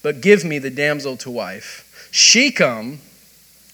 but 0.02 0.21
give 0.21 0.43
me 0.43 0.58
the 0.58 0.71
damsel 0.71 1.15
to 1.17 1.30
wife. 1.30 2.10
Shechem 2.12 3.00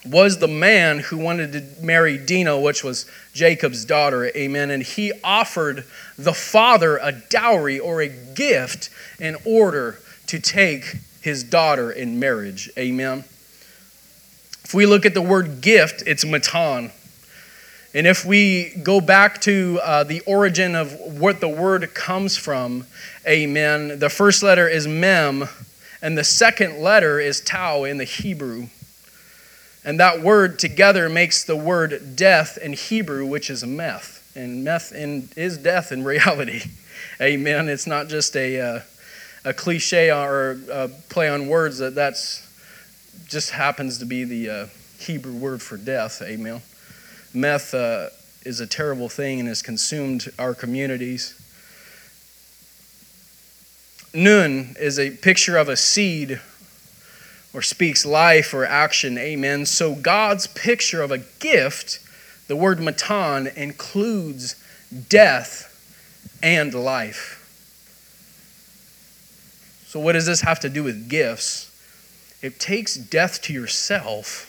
was 0.06 0.40
the 0.40 0.48
man 0.48 1.00
who 1.00 1.18
wanted 1.18 1.54
to 1.54 1.86
marry 1.86 2.18
Dinah, 2.18 2.60
which 2.60 2.84
was 2.84 3.06
Jacob's 3.34 3.86
daughter. 3.86 4.26
Amen. 4.36 4.72
And 4.72 4.82
he 4.82 5.14
offered 5.24 5.86
the 6.18 6.34
father 6.34 6.98
a 6.98 7.12
dowry 7.12 7.80
or 7.80 8.02
a 8.02 8.10
gift 8.10 8.90
in 9.20 9.36
order 9.46 10.00
to 10.28 10.40
take 10.40 10.96
his 11.22 11.44
daughter 11.44 11.92
in 11.92 12.20
marriage. 12.20 12.70
Amen. 12.78 13.24
If 14.64 14.74
we 14.74 14.86
look 14.86 15.06
at 15.06 15.14
the 15.14 15.22
word 15.22 15.62
gift, 15.62 16.04
it's 16.08 16.26
matan. 16.26 16.92
And 17.94 18.08
if 18.08 18.26
we 18.26 18.70
go 18.82 19.02
back 19.02 19.42
to 19.42 19.80
uh, 19.84 20.04
the 20.06 20.22
origin 20.22 20.76
of 20.76 20.94
what 21.20 21.42
the 21.42 21.50
word 21.50 21.94
comes 21.94 22.38
from, 22.38 22.86
amen, 23.28 24.00
the 24.00 24.10
first 24.10 24.42
letter 24.44 24.68
is 24.68 24.88
mem, 24.88 25.50
and 26.02 26.18
the 26.18 26.24
second 26.24 26.80
letter 26.80 27.20
is 27.20 27.42
tau 27.42 27.84
in 27.84 27.98
the 27.98 28.06
Hebrew. 28.06 28.68
And 29.84 30.00
that 30.00 30.22
word 30.22 30.60
together 30.60 31.10
makes 31.10 31.44
the 31.44 31.56
word 31.56 32.16
death 32.16 32.58
in 32.58 32.74
Hebrew, 32.74 33.26
which 33.26 33.50
is 33.50 33.66
meth. 33.66 34.32
And 34.36 34.64
meth 34.64 34.92
in, 34.92 35.30
is 35.36 35.58
death 35.58 35.92
in 35.92 36.04
reality. 36.06 36.62
Amen. 37.20 37.68
It's 37.68 37.88
not 37.88 38.08
just 38.08 38.36
a, 38.36 38.60
uh, 38.60 38.80
a 39.44 39.54
cliche 39.54 40.12
or 40.12 40.60
a 40.72 40.88
play 41.10 41.30
on 41.30 41.48
words 41.48 41.80
that 41.80 41.96
that's 41.96 42.48
just 43.28 43.52
happens 43.52 43.98
to 44.00 44.06
be 44.06 44.24
the 44.24 44.50
uh, 44.50 44.66
Hebrew 45.00 45.34
word 45.34 45.62
for 45.62 45.78
death. 45.78 46.22
Amen. 46.22 46.62
Meth 47.34 47.74
uh, 47.74 48.10
is 48.46 48.60
a 48.60 48.68
terrible 48.68 49.10
thing 49.10 49.40
and 49.40 49.48
has 49.48 49.62
consumed 49.62 50.28
our 50.38 50.54
communities. 50.54 51.38
Nun 54.14 54.76
is 54.80 55.00
a 55.00 55.12
picture 55.12 55.58
of 55.58 55.70
a 55.70 55.78
seed 55.78 56.42
or 57.54 57.62
speaks 57.62 58.06
life 58.06 58.54
or 58.54 58.66
action. 58.66 59.18
Amen. 59.18 59.66
So 59.66 59.96
God's 59.96 60.48
picture 60.48 61.02
of 61.02 61.12
a 61.12 61.20
gift, 61.40 62.00
the 62.48 62.56
word 62.56 62.80
matan, 62.80 63.48
includes 63.48 64.56
death 65.10 65.68
and 66.42 66.74
life. 66.74 67.38
So, 69.86 70.00
what 70.00 70.14
does 70.14 70.26
this 70.26 70.42
have 70.42 70.60
to 70.62 70.70
do 70.70 70.84
with 70.84 71.10
gifts? 71.10 71.68
It 72.42 72.60
takes 72.60 72.96
death 72.96 73.42
to 73.44 73.54
yourself, 73.54 74.48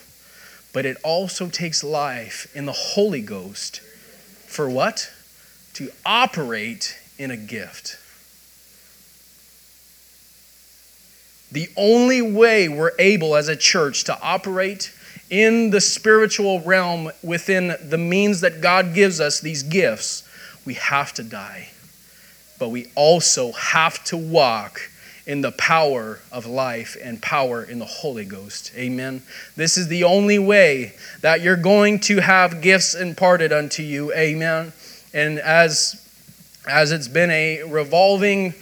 but 0.72 0.86
it 0.86 0.96
also 1.02 1.48
takes 1.48 1.82
life 1.82 2.50
in 2.54 2.64
the 2.64 2.72
Holy 2.72 3.20
Ghost. 3.20 3.80
For 4.46 4.70
what? 4.70 5.10
To 5.74 5.90
operate 6.06 6.96
in 7.18 7.30
a 7.30 7.36
gift. 7.36 7.98
The 11.52 11.68
only 11.76 12.22
way 12.22 12.68
we're 12.68 12.92
able 12.98 13.36
as 13.36 13.48
a 13.48 13.56
church 13.56 14.04
to 14.04 14.18
operate 14.20 14.92
in 15.28 15.70
the 15.70 15.80
spiritual 15.80 16.60
realm 16.60 17.10
within 17.22 17.76
the 17.82 17.98
means 17.98 18.40
that 18.40 18.60
God 18.60 18.94
gives 18.94 19.20
us, 19.20 19.40
these 19.40 19.62
gifts, 19.62 20.28
we 20.64 20.74
have 20.74 21.12
to 21.14 21.22
die. 21.22 21.70
But 22.58 22.70
we 22.70 22.86
also 22.94 23.52
have 23.52 24.02
to 24.04 24.16
walk 24.16 24.90
in 25.26 25.40
the 25.40 25.52
power 25.52 26.20
of 26.32 26.46
life 26.46 26.96
and 27.02 27.20
power 27.22 27.62
in 27.62 27.78
the 27.78 27.84
Holy 27.84 28.24
Ghost. 28.24 28.72
Amen. 28.76 29.22
This 29.54 29.76
is 29.76 29.88
the 29.88 30.04
only 30.04 30.38
way 30.38 30.94
that 31.20 31.42
you're 31.42 31.56
going 31.56 32.00
to 32.00 32.20
have 32.20 32.60
gifts 32.60 32.94
imparted 32.94 33.52
unto 33.52 33.82
you. 33.82 34.12
Amen. 34.12 34.72
And 35.14 35.38
as 35.38 35.98
as 36.68 36.92
it's 36.92 37.08
been 37.08 37.30
a 37.30 37.62
revolving 37.64 38.54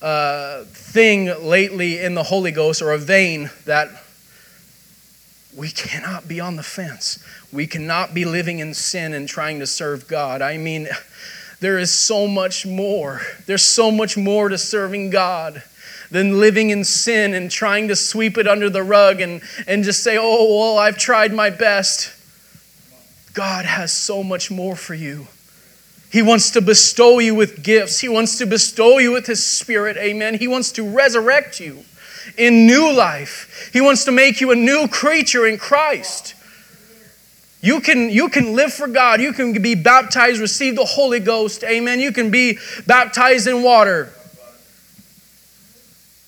thing 0.00 1.26
lately 1.42 2.00
in 2.00 2.14
the 2.14 2.22
Holy 2.24 2.50
Ghost 2.50 2.82
or 2.82 2.92
a 2.92 2.98
vein 2.98 3.50
that 3.66 3.88
we 5.56 5.70
cannot 5.70 6.28
be 6.28 6.40
on 6.40 6.56
the 6.56 6.62
fence. 6.62 7.24
We 7.52 7.66
cannot 7.66 8.14
be 8.14 8.24
living 8.24 8.60
in 8.60 8.74
sin 8.74 9.12
and 9.12 9.28
trying 9.28 9.58
to 9.60 9.66
serve 9.66 10.06
God. 10.06 10.42
I 10.42 10.56
mean, 10.56 10.88
there 11.60 11.78
is 11.78 11.90
so 11.90 12.26
much 12.26 12.64
more. 12.64 13.20
There's 13.46 13.64
so 13.64 13.90
much 13.90 14.16
more 14.16 14.48
to 14.48 14.56
serving 14.56 15.10
God 15.10 15.62
than 16.10 16.40
living 16.40 16.70
in 16.70 16.84
sin 16.84 17.34
and 17.34 17.50
trying 17.50 17.88
to 17.88 17.96
sweep 17.96 18.38
it 18.38 18.48
under 18.48 18.70
the 18.70 18.82
rug 18.82 19.20
and, 19.20 19.42
and 19.66 19.84
just 19.84 20.02
say, 20.02 20.16
oh, 20.18 20.58
well, 20.58 20.78
I've 20.78 20.98
tried 20.98 21.32
my 21.32 21.50
best. 21.50 22.12
God 23.34 23.64
has 23.64 23.92
so 23.92 24.22
much 24.22 24.50
more 24.50 24.74
for 24.74 24.94
you. 24.94 25.28
He 26.10 26.22
wants 26.22 26.50
to 26.50 26.60
bestow 26.60 27.20
you 27.20 27.34
with 27.34 27.62
gifts. 27.62 28.00
He 28.00 28.08
wants 28.08 28.36
to 28.38 28.46
bestow 28.46 28.98
you 28.98 29.12
with 29.12 29.26
His 29.26 29.44
Spirit. 29.44 29.96
Amen. 29.96 30.34
He 30.34 30.48
wants 30.48 30.72
to 30.72 30.82
resurrect 30.82 31.60
you 31.60 31.84
in 32.36 32.66
new 32.66 32.92
life. 32.92 33.70
He 33.72 33.80
wants 33.80 34.04
to 34.04 34.12
make 34.12 34.40
you 34.40 34.50
a 34.50 34.56
new 34.56 34.88
creature 34.88 35.46
in 35.46 35.56
Christ. 35.56 36.34
You 37.62 37.80
can, 37.80 38.10
you 38.10 38.28
can 38.28 38.56
live 38.56 38.72
for 38.72 38.88
God. 38.88 39.20
You 39.20 39.32
can 39.32 39.52
be 39.60 39.74
baptized, 39.74 40.40
receive 40.40 40.76
the 40.76 40.84
Holy 40.84 41.20
Ghost. 41.20 41.62
Amen. 41.62 42.00
You 42.00 42.10
can 42.10 42.30
be 42.30 42.58
baptized 42.86 43.46
in 43.46 43.62
water. 43.62 44.12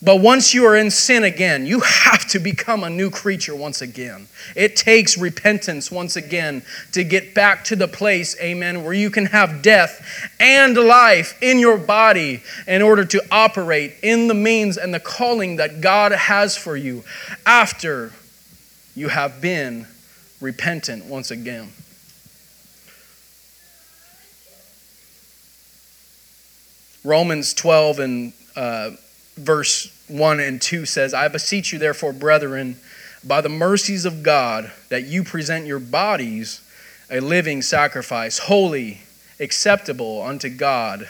But 0.04 0.16
once 0.16 0.52
you 0.52 0.66
are 0.66 0.76
in 0.76 0.90
sin 0.90 1.22
again, 1.22 1.64
you 1.64 1.80
have 1.86 2.26
to 2.30 2.40
become 2.40 2.82
a 2.82 2.90
new 2.90 3.08
creature 3.08 3.54
once 3.54 3.80
again. 3.80 4.26
It 4.56 4.74
takes 4.74 5.16
repentance 5.16 5.92
once 5.92 6.16
again 6.16 6.62
to 6.90 7.04
get 7.04 7.34
back 7.34 7.64
to 7.64 7.76
the 7.76 7.86
place, 7.86 8.38
amen, 8.40 8.82
where 8.82 8.94
you 8.94 9.10
can 9.10 9.26
have 9.26 9.62
death 9.62 10.30
and 10.40 10.76
life 10.76 11.40
in 11.40 11.60
your 11.60 11.78
body 11.78 12.42
in 12.66 12.82
order 12.82 13.04
to 13.04 13.22
operate 13.30 13.94
in 14.02 14.26
the 14.26 14.34
means 14.34 14.76
and 14.76 14.92
the 14.92 15.00
calling 15.00 15.56
that 15.56 15.80
God 15.80 16.10
has 16.10 16.56
for 16.56 16.76
you 16.76 17.04
after 17.46 18.12
you 18.96 19.08
have 19.08 19.40
been 19.40 19.86
repentant 20.40 21.04
once 21.04 21.30
again. 21.30 21.70
Romans 27.04 27.54
12 27.54 27.98
and 27.98 28.32
uh, 28.54 28.90
verse 29.36 29.91
1 30.12 30.40
and 30.40 30.60
2 30.60 30.86
says, 30.86 31.14
I 31.14 31.28
beseech 31.28 31.72
you, 31.72 31.78
therefore, 31.78 32.12
brethren, 32.12 32.76
by 33.24 33.40
the 33.40 33.48
mercies 33.48 34.04
of 34.04 34.22
God, 34.22 34.70
that 34.88 35.04
you 35.04 35.24
present 35.24 35.66
your 35.66 35.78
bodies 35.78 36.60
a 37.10 37.20
living 37.20 37.62
sacrifice, 37.62 38.38
holy, 38.38 39.00
acceptable 39.38 40.22
unto 40.22 40.48
God, 40.48 41.08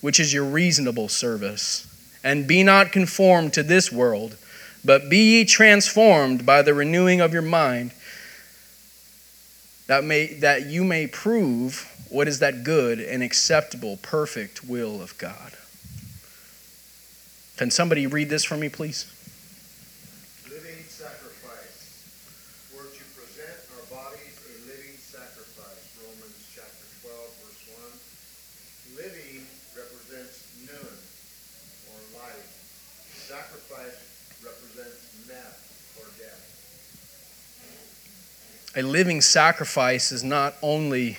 which 0.00 0.18
is 0.18 0.32
your 0.32 0.44
reasonable 0.44 1.08
service. 1.08 1.82
And 2.24 2.46
be 2.46 2.62
not 2.62 2.90
conformed 2.90 3.52
to 3.54 3.62
this 3.62 3.92
world, 3.92 4.36
but 4.84 5.08
be 5.08 5.38
ye 5.38 5.44
transformed 5.44 6.44
by 6.44 6.62
the 6.62 6.74
renewing 6.74 7.20
of 7.20 7.32
your 7.32 7.42
mind, 7.42 7.92
that, 9.86 10.02
may, 10.02 10.26
that 10.34 10.66
you 10.66 10.82
may 10.82 11.06
prove 11.06 11.92
what 12.08 12.26
is 12.26 12.40
that 12.40 12.64
good 12.64 12.98
and 12.98 13.22
acceptable, 13.22 13.98
perfect 14.02 14.64
will 14.64 15.00
of 15.00 15.16
God. 15.18 15.52
Can 17.56 17.70
somebody 17.70 18.06
read 18.06 18.28
this 18.28 18.44
for 18.44 18.56
me, 18.56 18.68
please? 18.68 19.06
Living 20.44 20.76
sacrifice. 20.84 22.04
We're 22.68 22.84
to 22.84 23.04
present 23.16 23.56
our 23.72 23.84
bodies 23.88 24.36
a 24.44 24.68
living 24.68 24.92
sacrifice. 25.00 25.96
Romans 25.96 26.36
chapter 26.52 26.84
12, 27.00 27.16
verse 27.40 27.64
1. 28.92 29.08
Living 29.08 29.48
represents 29.72 30.52
nun 30.68 31.00
or 31.88 31.96
life. 32.20 32.44
Sacrifice 33.24 34.04
represents 34.44 35.16
meth 35.26 35.96
or 35.96 36.04
death. 36.20 36.44
A 38.76 38.82
living 38.82 39.22
sacrifice 39.22 40.12
is 40.12 40.22
not 40.22 40.52
only 40.60 41.16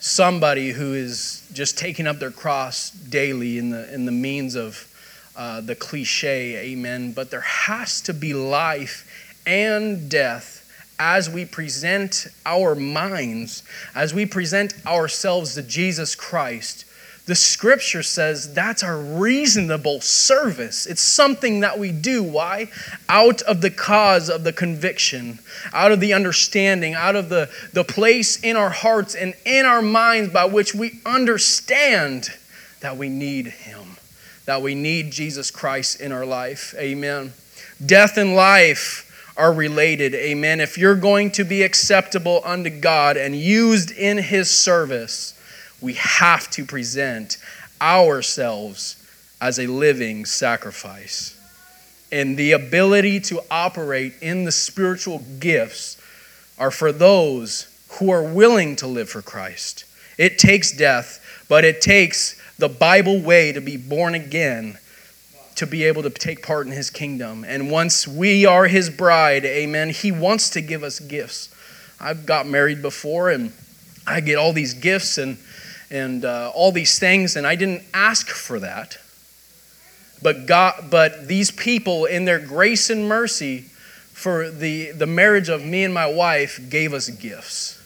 somebody 0.00 0.72
who 0.72 0.92
is 0.92 1.48
just 1.54 1.78
taking 1.78 2.06
up 2.06 2.18
their 2.18 2.30
cross 2.30 2.90
daily 2.90 3.56
in 3.56 3.70
the, 3.70 3.90
in 3.94 4.04
the 4.04 4.12
means 4.12 4.54
of 4.54 4.86
uh, 5.36 5.60
the 5.60 5.74
cliche, 5.74 6.72
amen, 6.72 7.12
but 7.12 7.30
there 7.30 7.40
has 7.40 8.00
to 8.02 8.14
be 8.14 8.34
life 8.34 9.06
and 9.46 10.10
death 10.10 10.60
as 10.98 11.30
we 11.30 11.46
present 11.46 12.26
our 12.44 12.74
minds, 12.74 13.62
as 13.94 14.12
we 14.12 14.26
present 14.26 14.74
ourselves 14.86 15.54
to 15.54 15.62
Jesus 15.62 16.14
Christ. 16.14 16.84
The 17.26 17.34
scripture 17.34 18.02
says 18.02 18.52
that's 18.54 18.82
our 18.82 18.98
reasonable 18.98 20.00
service. 20.00 20.86
It's 20.86 21.00
something 21.00 21.60
that 21.60 21.78
we 21.78 21.92
do. 21.92 22.22
Why? 22.22 22.70
Out 23.08 23.40
of 23.42 23.60
the 23.60 23.70
cause 23.70 24.28
of 24.28 24.42
the 24.44 24.52
conviction, 24.52 25.38
out 25.72 25.92
of 25.92 26.00
the 26.00 26.12
understanding, 26.12 26.94
out 26.94 27.16
of 27.16 27.28
the, 27.28 27.48
the 27.72 27.84
place 27.84 28.42
in 28.42 28.56
our 28.56 28.70
hearts 28.70 29.14
and 29.14 29.34
in 29.44 29.64
our 29.64 29.82
minds 29.82 30.32
by 30.32 30.44
which 30.44 30.74
we 30.74 31.00
understand 31.06 32.30
that 32.80 32.96
we 32.96 33.08
need 33.08 33.46
Him 33.46 33.79
that 34.50 34.62
we 34.62 34.74
need 34.74 35.12
Jesus 35.12 35.48
Christ 35.48 36.00
in 36.00 36.10
our 36.10 36.26
life. 36.26 36.74
Amen. 36.76 37.32
Death 37.86 38.16
and 38.16 38.34
life 38.34 39.32
are 39.36 39.52
related. 39.52 40.12
Amen. 40.12 40.58
If 40.58 40.76
you're 40.76 40.96
going 40.96 41.30
to 41.32 41.44
be 41.44 41.62
acceptable 41.62 42.40
unto 42.44 42.68
God 42.68 43.16
and 43.16 43.36
used 43.36 43.92
in 43.92 44.18
His 44.18 44.50
service, 44.50 45.40
we 45.80 45.92
have 45.92 46.50
to 46.50 46.64
present 46.64 47.38
ourselves 47.80 48.96
as 49.40 49.60
a 49.60 49.68
living 49.68 50.24
sacrifice. 50.24 51.40
And 52.10 52.36
the 52.36 52.50
ability 52.50 53.20
to 53.20 53.42
operate 53.52 54.14
in 54.20 54.42
the 54.46 54.50
spiritual 54.50 55.22
gifts 55.38 55.96
are 56.58 56.72
for 56.72 56.90
those 56.90 57.68
who 58.00 58.10
are 58.10 58.24
willing 58.24 58.74
to 58.76 58.88
live 58.88 59.10
for 59.10 59.22
Christ. 59.22 59.84
It 60.18 60.40
takes 60.40 60.72
death, 60.72 61.46
but 61.48 61.64
it 61.64 61.80
takes 61.80 62.39
the 62.60 62.68
Bible 62.68 63.20
way 63.20 63.52
to 63.52 63.60
be 63.60 63.76
born 63.76 64.14
again 64.14 64.78
to 65.56 65.66
be 65.66 65.84
able 65.84 66.02
to 66.02 66.08
take 66.08 66.42
part 66.42 66.66
in 66.66 66.72
his 66.72 66.88
kingdom. 66.88 67.44
And 67.46 67.70
once 67.70 68.08
we 68.08 68.46
are 68.46 68.66
his 68.66 68.88
bride, 68.88 69.44
amen, 69.44 69.90
he 69.90 70.10
wants 70.10 70.48
to 70.50 70.62
give 70.62 70.82
us 70.82 71.00
gifts. 71.00 71.54
I've 72.00 72.24
got 72.24 72.46
married 72.46 72.80
before 72.80 73.28
and 73.28 73.52
I 74.06 74.20
get 74.20 74.36
all 74.36 74.54
these 74.54 74.74
gifts 74.74 75.18
and 75.18 75.36
and 75.90 76.24
uh, 76.24 76.52
all 76.54 76.72
these 76.72 76.98
things 76.98 77.36
and 77.36 77.46
I 77.46 77.56
didn't 77.56 77.82
ask 77.92 78.28
for 78.28 78.60
that. 78.60 78.96
But 80.22 80.46
God 80.46 80.84
but 80.90 81.28
these 81.28 81.50
people 81.50 82.06
in 82.06 82.24
their 82.24 82.38
grace 82.38 82.88
and 82.88 83.06
mercy 83.06 83.66
for 84.12 84.50
the 84.50 84.92
the 84.92 85.06
marriage 85.06 85.50
of 85.50 85.62
me 85.62 85.84
and 85.84 85.92
my 85.92 86.06
wife 86.06 86.70
gave 86.70 86.94
us 86.94 87.10
gifts. 87.10 87.76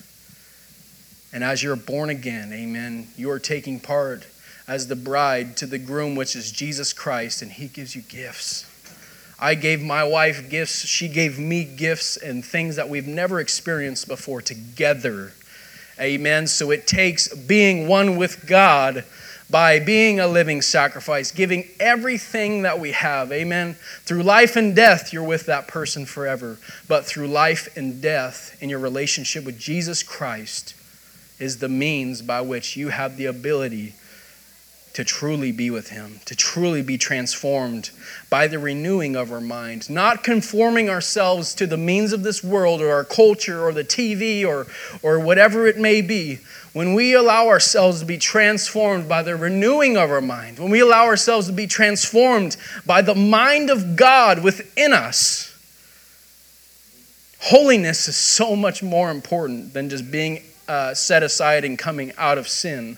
And 1.32 1.42
as 1.42 1.60
you're 1.60 1.74
born 1.74 2.08
again, 2.08 2.52
amen, 2.52 3.08
you 3.16 3.32
are 3.32 3.40
taking 3.40 3.80
part 3.80 4.26
as 4.66 4.86
the 4.86 4.96
bride 4.96 5.56
to 5.58 5.66
the 5.66 5.78
groom, 5.78 6.14
which 6.14 6.34
is 6.34 6.50
Jesus 6.50 6.92
Christ, 6.92 7.42
and 7.42 7.52
he 7.52 7.68
gives 7.68 7.94
you 7.94 8.02
gifts. 8.02 8.70
I 9.38 9.54
gave 9.54 9.82
my 9.82 10.04
wife 10.04 10.48
gifts. 10.48 10.86
She 10.86 11.08
gave 11.08 11.38
me 11.38 11.64
gifts 11.64 12.16
and 12.16 12.44
things 12.44 12.76
that 12.76 12.88
we've 12.88 13.06
never 13.06 13.40
experienced 13.40 14.08
before 14.08 14.40
together. 14.40 15.32
Amen. 16.00 16.46
So 16.46 16.70
it 16.70 16.86
takes 16.86 17.34
being 17.34 17.86
one 17.86 18.16
with 18.16 18.46
God 18.46 19.04
by 19.50 19.78
being 19.78 20.18
a 20.18 20.26
living 20.26 20.62
sacrifice, 20.62 21.30
giving 21.30 21.68
everything 21.78 22.62
that 22.62 22.80
we 22.80 22.92
have. 22.92 23.30
Amen. 23.32 23.76
Through 24.04 24.22
life 24.22 24.56
and 24.56 24.74
death, 24.74 25.12
you're 25.12 25.22
with 25.22 25.46
that 25.46 25.68
person 25.68 26.06
forever. 26.06 26.56
But 26.88 27.04
through 27.04 27.28
life 27.28 27.76
and 27.76 28.00
death 28.00 28.56
in 28.62 28.70
your 28.70 28.78
relationship 28.78 29.44
with 29.44 29.58
Jesus 29.58 30.02
Christ 30.02 30.74
is 31.38 31.58
the 31.58 31.68
means 31.68 32.22
by 32.22 32.40
which 32.40 32.76
you 32.76 32.88
have 32.88 33.16
the 33.16 33.26
ability 33.26 33.94
to 34.94 35.04
truly 35.04 35.50
be 35.50 35.70
with 35.70 35.90
Him, 35.90 36.20
to 36.24 36.36
truly 36.36 36.80
be 36.80 36.96
transformed 36.96 37.90
by 38.30 38.46
the 38.46 38.60
renewing 38.60 39.16
of 39.16 39.32
our 39.32 39.40
mind, 39.40 39.90
not 39.90 40.22
conforming 40.22 40.88
ourselves 40.88 41.52
to 41.54 41.66
the 41.66 41.76
means 41.76 42.12
of 42.12 42.22
this 42.22 42.44
world 42.44 42.80
or 42.80 42.92
our 42.92 43.04
culture 43.04 43.62
or 43.62 43.72
the 43.72 43.84
TV 43.84 44.46
or, 44.46 44.66
or 45.02 45.18
whatever 45.18 45.66
it 45.66 45.76
may 45.76 46.00
be. 46.00 46.38
When 46.72 46.94
we 46.94 47.12
allow 47.12 47.48
ourselves 47.48 48.00
to 48.00 48.06
be 48.06 48.18
transformed 48.18 49.08
by 49.08 49.22
the 49.22 49.36
renewing 49.36 49.96
of 49.96 50.10
our 50.10 50.20
mind, 50.20 50.60
when 50.60 50.70
we 50.70 50.80
allow 50.80 51.04
ourselves 51.04 51.48
to 51.48 51.52
be 51.52 51.66
transformed 51.66 52.56
by 52.86 53.02
the 53.02 53.14
mind 53.16 53.70
of 53.70 53.96
God 53.96 54.44
within 54.44 54.92
us, 54.92 55.50
holiness 57.40 58.06
is 58.06 58.16
so 58.16 58.54
much 58.54 58.80
more 58.82 59.10
important 59.10 59.72
than 59.74 59.90
just 59.90 60.10
being 60.10 60.40
uh, 60.68 60.94
set 60.94 61.24
aside 61.24 61.64
and 61.64 61.78
coming 61.78 62.12
out 62.16 62.38
of 62.38 62.48
sin. 62.48 62.96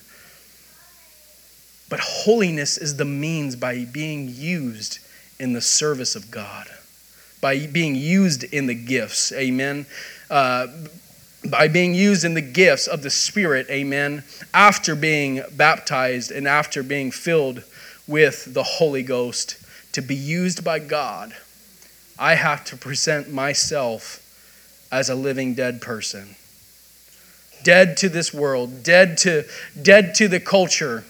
But 1.88 2.01
holiness 2.01 2.79
is 2.79 2.96
the 2.96 3.05
means 3.05 3.57
by 3.57 3.85
being 3.85 4.29
used 4.29 4.99
in 5.38 5.53
the 5.53 5.61
service 5.61 6.16
of 6.16 6.31
God, 6.31 6.66
by 7.40 7.66
being 7.66 7.94
used 7.94 8.44
in 8.44 8.66
the 8.66 8.75
gifts. 8.75 9.33
Amen. 9.33 9.87
Uh, 10.29 10.66
by 11.51 11.68
being 11.68 11.94
used 11.94 12.25
in 12.25 12.35
the 12.35 12.40
gifts 12.40 12.87
of 12.87 13.03
the 13.03 13.11
Spirit, 13.11 13.68
amen, 13.70 14.25
after 14.53 14.94
being 14.96 15.42
baptized 15.53 16.31
and 16.31 16.49
after 16.49 16.83
being 16.83 17.11
filled 17.11 17.62
with 18.07 18.53
the 18.53 18.62
Holy 18.62 19.03
Ghost 19.03 19.57
to 19.92 20.03
be 20.03 20.14
used 20.14 20.64
by 20.64 20.79
God, 20.79 21.33
I 22.18 22.35
have 22.35 22.64
to 22.66 22.77
present 22.77 23.33
myself 23.33 24.22
as 24.90 25.09
a 25.09 25.14
living 25.14 25.55
dead 25.55 25.81
person. 25.81 26.37
Dead 27.62 27.96
to 27.99 28.09
this 28.09 28.33
world, 28.33 28.83
dead 28.83 29.18
to, 29.18 29.44
dead 29.81 30.14
to 30.16 30.29
the 30.29 30.40
culture, 30.40 31.05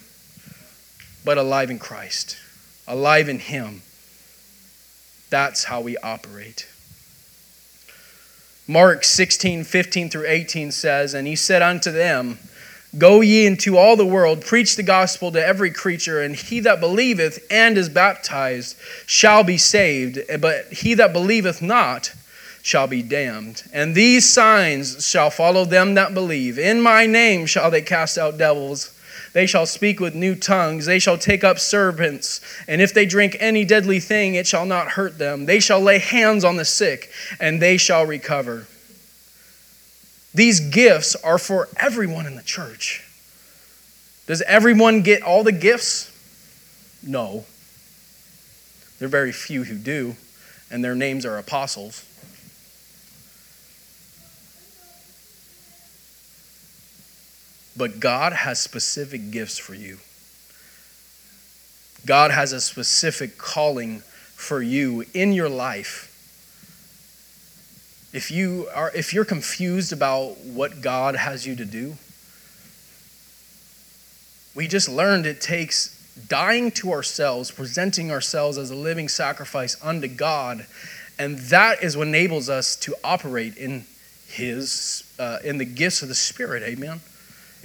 but 1.27 1.37
alive 1.37 1.71
in 1.73 1.79
Christ, 1.81 2.39
alive 2.87 3.29
in 3.29 3.41
Him. 3.41 3.83
That's 5.29 5.65
how 5.65 5.81
we 5.81 5.99
operate. 5.99 6.69
Mark 8.69 9.03
16, 9.03 9.65
15 9.65 10.09
through 10.09 10.27
18 10.29 10.71
says, 10.71 11.15
And 11.15 11.27
he 11.27 11.35
said 11.35 11.63
unto 11.63 11.91
them, 11.91 12.39
Go 12.97 13.23
ye 13.23 13.45
into 13.45 13.77
all 13.77 13.97
the 13.97 14.07
world, 14.07 14.41
preach 14.41 14.77
the 14.77 14.85
gospel 14.85 15.33
to 15.33 15.45
every 15.45 15.73
creature, 15.73 16.23
and 16.23 16.37
he 16.37 16.61
that 16.61 16.79
believeth 16.79 17.45
and 17.51 17.77
is 17.77 17.89
baptized 17.89 18.77
shall 19.05 19.43
be 19.43 19.59
saved, 19.59 20.21
but 20.41 20.73
he 20.73 20.95
that 20.95 21.13
believeth 21.13 21.61
not 21.61 22.15
shall 22.63 22.87
be 22.87 23.03
damned. 23.03 23.65
And 23.73 23.97
these 23.97 24.29
signs 24.29 25.05
shall 25.05 25.31
follow 25.31 25.65
them 25.65 25.95
that 25.95 26.15
believe. 26.15 26.57
In 26.57 26.81
my 26.81 27.07
name 27.07 27.47
shall 27.47 27.71
they 27.71 27.83
cast 27.83 28.17
out 28.17 28.39
devils. 28.39 28.96
They 29.37 29.45
shall 29.45 29.67
speak 29.67 30.01
with 30.01 30.15
new 30.15 30.35
tongues. 30.35 30.87
They 30.87 30.99
shall 30.99 31.19
take 31.19 31.45
up 31.45 31.59
serpents. 31.59 32.41
And 32.67 32.81
if 32.81 32.95
they 32.95 33.05
drink 33.05 33.37
any 33.39 33.67
deadly 33.67 34.01
thing, 34.01 34.35
it 34.35 34.47
shall 34.47 34.65
not 34.65 34.93
hurt 34.93 35.19
them. 35.19 35.45
They 35.45 35.61
shall 35.61 35.79
lay 35.79 35.99
hands 35.99 36.43
on 36.43 36.57
the 36.57 36.65
sick, 36.65 37.11
and 37.39 37.61
they 37.61 37.77
shall 37.77 38.07
recover. 38.07 38.67
These 40.33 40.61
gifts 40.61 41.17
are 41.17 41.37
for 41.37 41.69
everyone 41.77 42.25
in 42.25 42.35
the 42.35 42.43
church. 42.43 43.05
Does 44.27 44.41
everyone 44.41 45.03
get 45.03 45.21
all 45.21 45.45
the 45.45 45.53
gifts? 45.53 46.11
No. 47.03 47.45
There 48.99 49.05
are 49.05 49.11
very 49.11 49.33
few 49.33 49.65
who 49.65 49.77
do, 49.77 50.17
and 50.71 50.83
their 50.83 50.95
names 50.95 51.27
are 51.27 51.37
apostles. 51.37 52.06
But 57.77 58.01
God 58.01 58.33
has 58.33 58.59
specific 58.59 59.31
gifts 59.31 59.59
for 59.59 59.75
you. 59.75 59.99
God 62.07 62.31
has 62.31 62.53
a 62.53 62.61
specific 62.61 63.37
calling 63.37 64.01
for 64.35 64.63
you 64.63 65.05
in 65.13 65.33
your 65.33 65.49
life. 65.49 66.13
If 68.13 68.31
you 68.31 68.69
are 68.75 68.91
if 68.95 69.13
you're 69.13 69.25
confused 69.25 69.93
about 69.93 70.39
what 70.39 70.81
God 70.81 71.17
has 71.17 71.47
you 71.47 71.57
to 71.57 71.65
do, 71.65 71.97
we 74.55 74.69
just 74.69 74.89
learned 74.89 75.27
it 75.27 75.41
takes 75.41 75.93
dying 76.29 76.71
to 76.71 76.93
ourselves, 76.93 77.51
presenting 77.51 78.11
ourselves 78.11 78.57
as 78.57 78.71
a 78.71 78.75
living 78.75 79.09
sacrifice 79.09 79.77
unto 79.83 80.09
God, 80.09 80.65
and 81.19 81.39
that 81.39 81.83
is 81.83 81.97
what 81.97 82.09
enables 82.09 82.49
us 82.49 82.77
to 82.77 82.95
operate 83.05 83.57
in 83.57 83.85
His 84.29 85.03
uh, 85.19 85.39
in 85.45 85.59
the 85.59 85.67
gifts 85.67 86.03
of 86.03 86.09
the 86.09 86.15
Spirit. 86.15 86.63
Amen. 86.63 87.01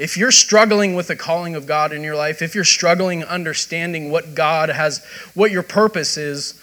If 0.01 0.17
you're 0.17 0.31
struggling 0.31 0.95
with 0.95 1.09
the 1.09 1.15
calling 1.15 1.53
of 1.53 1.67
God 1.67 1.93
in 1.93 2.01
your 2.01 2.15
life, 2.15 2.41
if 2.41 2.55
you're 2.55 2.63
struggling 2.63 3.23
understanding 3.23 4.09
what 4.09 4.33
God 4.33 4.69
has, 4.69 5.05
what 5.35 5.51
your 5.51 5.61
purpose 5.61 6.17
is, 6.17 6.59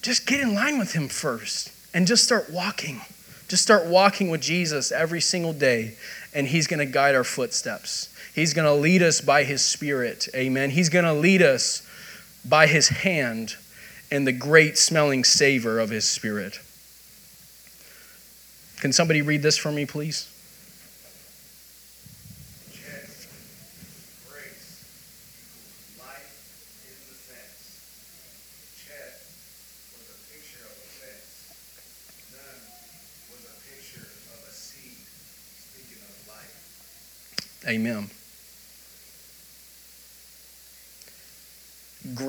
just 0.00 0.28
get 0.28 0.38
in 0.38 0.54
line 0.54 0.78
with 0.78 0.92
Him 0.92 1.08
first 1.08 1.72
and 1.92 2.06
just 2.06 2.22
start 2.22 2.52
walking. 2.52 3.00
Just 3.48 3.64
start 3.64 3.84
walking 3.86 4.30
with 4.30 4.42
Jesus 4.42 4.92
every 4.92 5.20
single 5.20 5.52
day, 5.52 5.96
and 6.32 6.46
He's 6.46 6.68
going 6.68 6.78
to 6.78 6.86
guide 6.86 7.16
our 7.16 7.24
footsteps. 7.24 8.16
He's 8.32 8.54
going 8.54 8.68
to 8.68 8.80
lead 8.80 9.02
us 9.02 9.20
by 9.20 9.42
His 9.42 9.60
Spirit. 9.60 10.28
Amen. 10.36 10.70
He's 10.70 10.88
going 10.88 11.04
to 11.04 11.14
lead 11.14 11.42
us 11.42 11.84
by 12.48 12.68
His 12.68 12.90
hand 12.90 13.56
and 14.08 14.24
the 14.24 14.30
great 14.30 14.78
smelling 14.78 15.24
savor 15.24 15.80
of 15.80 15.90
His 15.90 16.08
Spirit. 16.08 16.60
Can 18.78 18.92
somebody 18.92 19.20
read 19.20 19.42
this 19.42 19.58
for 19.58 19.72
me, 19.72 19.84
please? 19.84 20.28
Amen. 37.68 38.08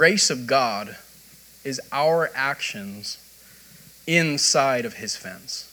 Grace 0.08 0.30
of 0.30 0.48
God 0.48 0.96
is 1.66 1.82
our 1.92 2.32
actions 2.34 3.18
inside 4.08 4.86
of 4.86 4.94
his 4.94 5.18
fence. 5.18 5.70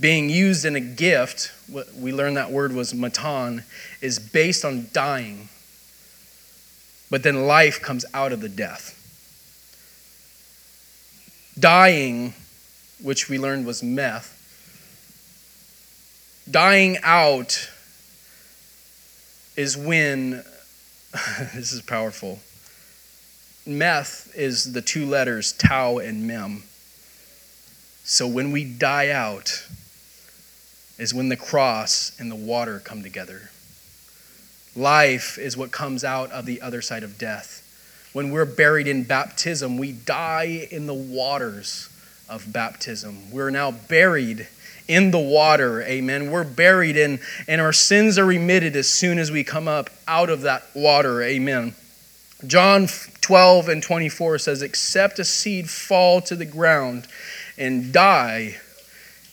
Being 0.00 0.28
used 0.28 0.64
in 0.64 0.74
a 0.74 0.80
gift, 0.80 1.52
we 1.96 2.12
learned 2.12 2.36
that 2.36 2.50
word 2.50 2.72
was 2.72 2.92
matan, 2.92 3.62
is 4.00 4.18
based 4.18 4.64
on 4.64 4.88
dying. 4.92 5.48
But 7.08 7.22
then 7.22 7.46
life 7.46 7.80
comes 7.80 8.04
out 8.12 8.32
of 8.32 8.40
the 8.40 8.48
death. 8.48 8.96
Dying, 11.56 12.34
which 13.00 13.28
we 13.28 13.38
learned 13.38 13.66
was 13.66 13.84
meth, 13.84 14.34
dying 16.50 16.98
out 17.04 17.70
is 19.60 19.76
when, 19.76 20.30
this 21.54 21.70
is 21.70 21.82
powerful, 21.82 22.38
meth 23.66 24.32
is 24.34 24.72
the 24.72 24.80
two 24.80 25.04
letters 25.04 25.52
tau 25.52 25.98
and 25.98 26.26
mem. 26.26 26.62
So 28.02 28.26
when 28.26 28.52
we 28.52 28.64
die 28.64 29.10
out, 29.10 29.66
is 30.96 31.12
when 31.12 31.28
the 31.28 31.36
cross 31.36 32.18
and 32.18 32.30
the 32.30 32.36
water 32.36 32.80
come 32.82 33.02
together. 33.02 33.50
Life 34.74 35.36
is 35.36 35.58
what 35.58 35.70
comes 35.70 36.04
out 36.04 36.32
of 36.32 36.46
the 36.46 36.62
other 36.62 36.80
side 36.80 37.02
of 37.02 37.18
death. 37.18 37.66
When 38.14 38.30
we're 38.30 38.46
buried 38.46 38.88
in 38.88 39.04
baptism, 39.04 39.76
we 39.76 39.92
die 39.92 40.68
in 40.70 40.86
the 40.86 40.94
waters 40.94 41.90
of 42.30 42.50
baptism. 42.50 43.30
We're 43.30 43.50
now 43.50 43.72
buried 43.72 44.48
in 44.88 45.10
the 45.10 45.18
water. 45.18 45.82
Amen. 45.82 46.30
We're 46.30 46.44
buried 46.44 46.96
in, 46.96 47.20
and 47.46 47.60
our 47.60 47.72
sins 47.72 48.18
are 48.18 48.26
remitted 48.26 48.76
as 48.76 48.88
soon 48.88 49.18
as 49.18 49.30
we 49.30 49.44
come 49.44 49.68
up 49.68 49.90
out 50.06 50.30
of 50.30 50.42
that 50.42 50.64
water. 50.74 51.22
Amen. 51.22 51.74
John 52.46 52.88
12 53.20 53.68
and 53.68 53.82
24 53.82 54.38
says, 54.38 54.62
Except 54.62 55.18
a 55.18 55.24
seed 55.24 55.68
fall 55.68 56.20
to 56.22 56.34
the 56.34 56.46
ground 56.46 57.06
and 57.58 57.92
die, 57.92 58.56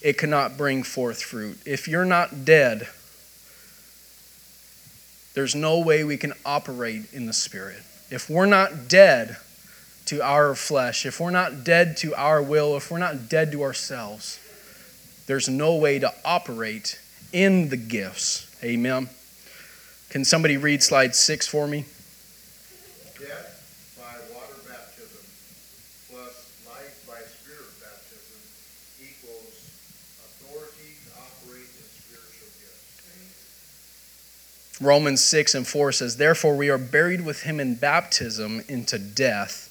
it 0.02 0.18
cannot 0.18 0.58
bring 0.58 0.84
forth 0.84 1.22
fruit. 1.22 1.60
If 1.66 1.88
you're 1.88 2.06
not 2.06 2.46
dead, 2.46 2.88
there's 5.34 5.56
no 5.56 5.80
way 5.80 6.04
we 6.04 6.18
can 6.18 6.34
operate 6.46 7.14
in 7.14 7.26
the 7.26 7.34
Spirit. 7.34 7.82
If 8.10 8.30
we're 8.30 8.46
not 8.46 8.88
dead 8.88 9.38
to 10.06 10.22
our 10.22 10.56
flesh, 10.56 11.06
if 11.06 11.20
we're 11.20 11.32
not 11.32 11.64
dead 11.64 11.98
to 11.98 12.16
our 12.16 12.42
will, 12.42 12.76
if 12.78 12.90
we're 12.90 12.98
not 12.98 13.30
dead 13.30 13.52
to 13.52 13.62
ourselves, 13.64 14.40
there's 15.28 15.48
no 15.50 15.76
way 15.76 16.00
to 16.00 16.12
operate 16.26 17.00
in 17.34 17.70
the 17.70 17.78
gifts. 17.78 18.50
Amen. 18.64 19.10
Can 20.10 20.24
somebody 20.24 20.56
read 20.56 20.82
slide 20.82 21.14
six 21.16 21.46
for 21.46 21.68
me? 21.68 21.84
Death 23.20 23.94
by 24.00 24.16
water 24.34 24.56
baptism 24.66 25.20
plus 26.10 26.48
life 26.66 27.04
by 27.06 27.20
spirit 27.28 27.68
baptism 27.84 28.40
equals 29.04 29.68
authority 30.24 30.96
to 31.06 31.12
operate 31.20 31.68
in 31.76 31.84
spiritual 31.84 32.48
gifts. 32.64 32.88
Romans 34.82 35.22
6 35.22 35.56
and 35.56 35.68
4 35.68 35.92
says, 35.92 36.16
Therefore 36.16 36.56
we 36.56 36.70
are 36.70 36.78
buried 36.78 37.26
with 37.26 37.44
him 37.44 37.60
in 37.60 37.76
baptism 37.76 38.64
into 38.70 38.98
death 38.98 39.67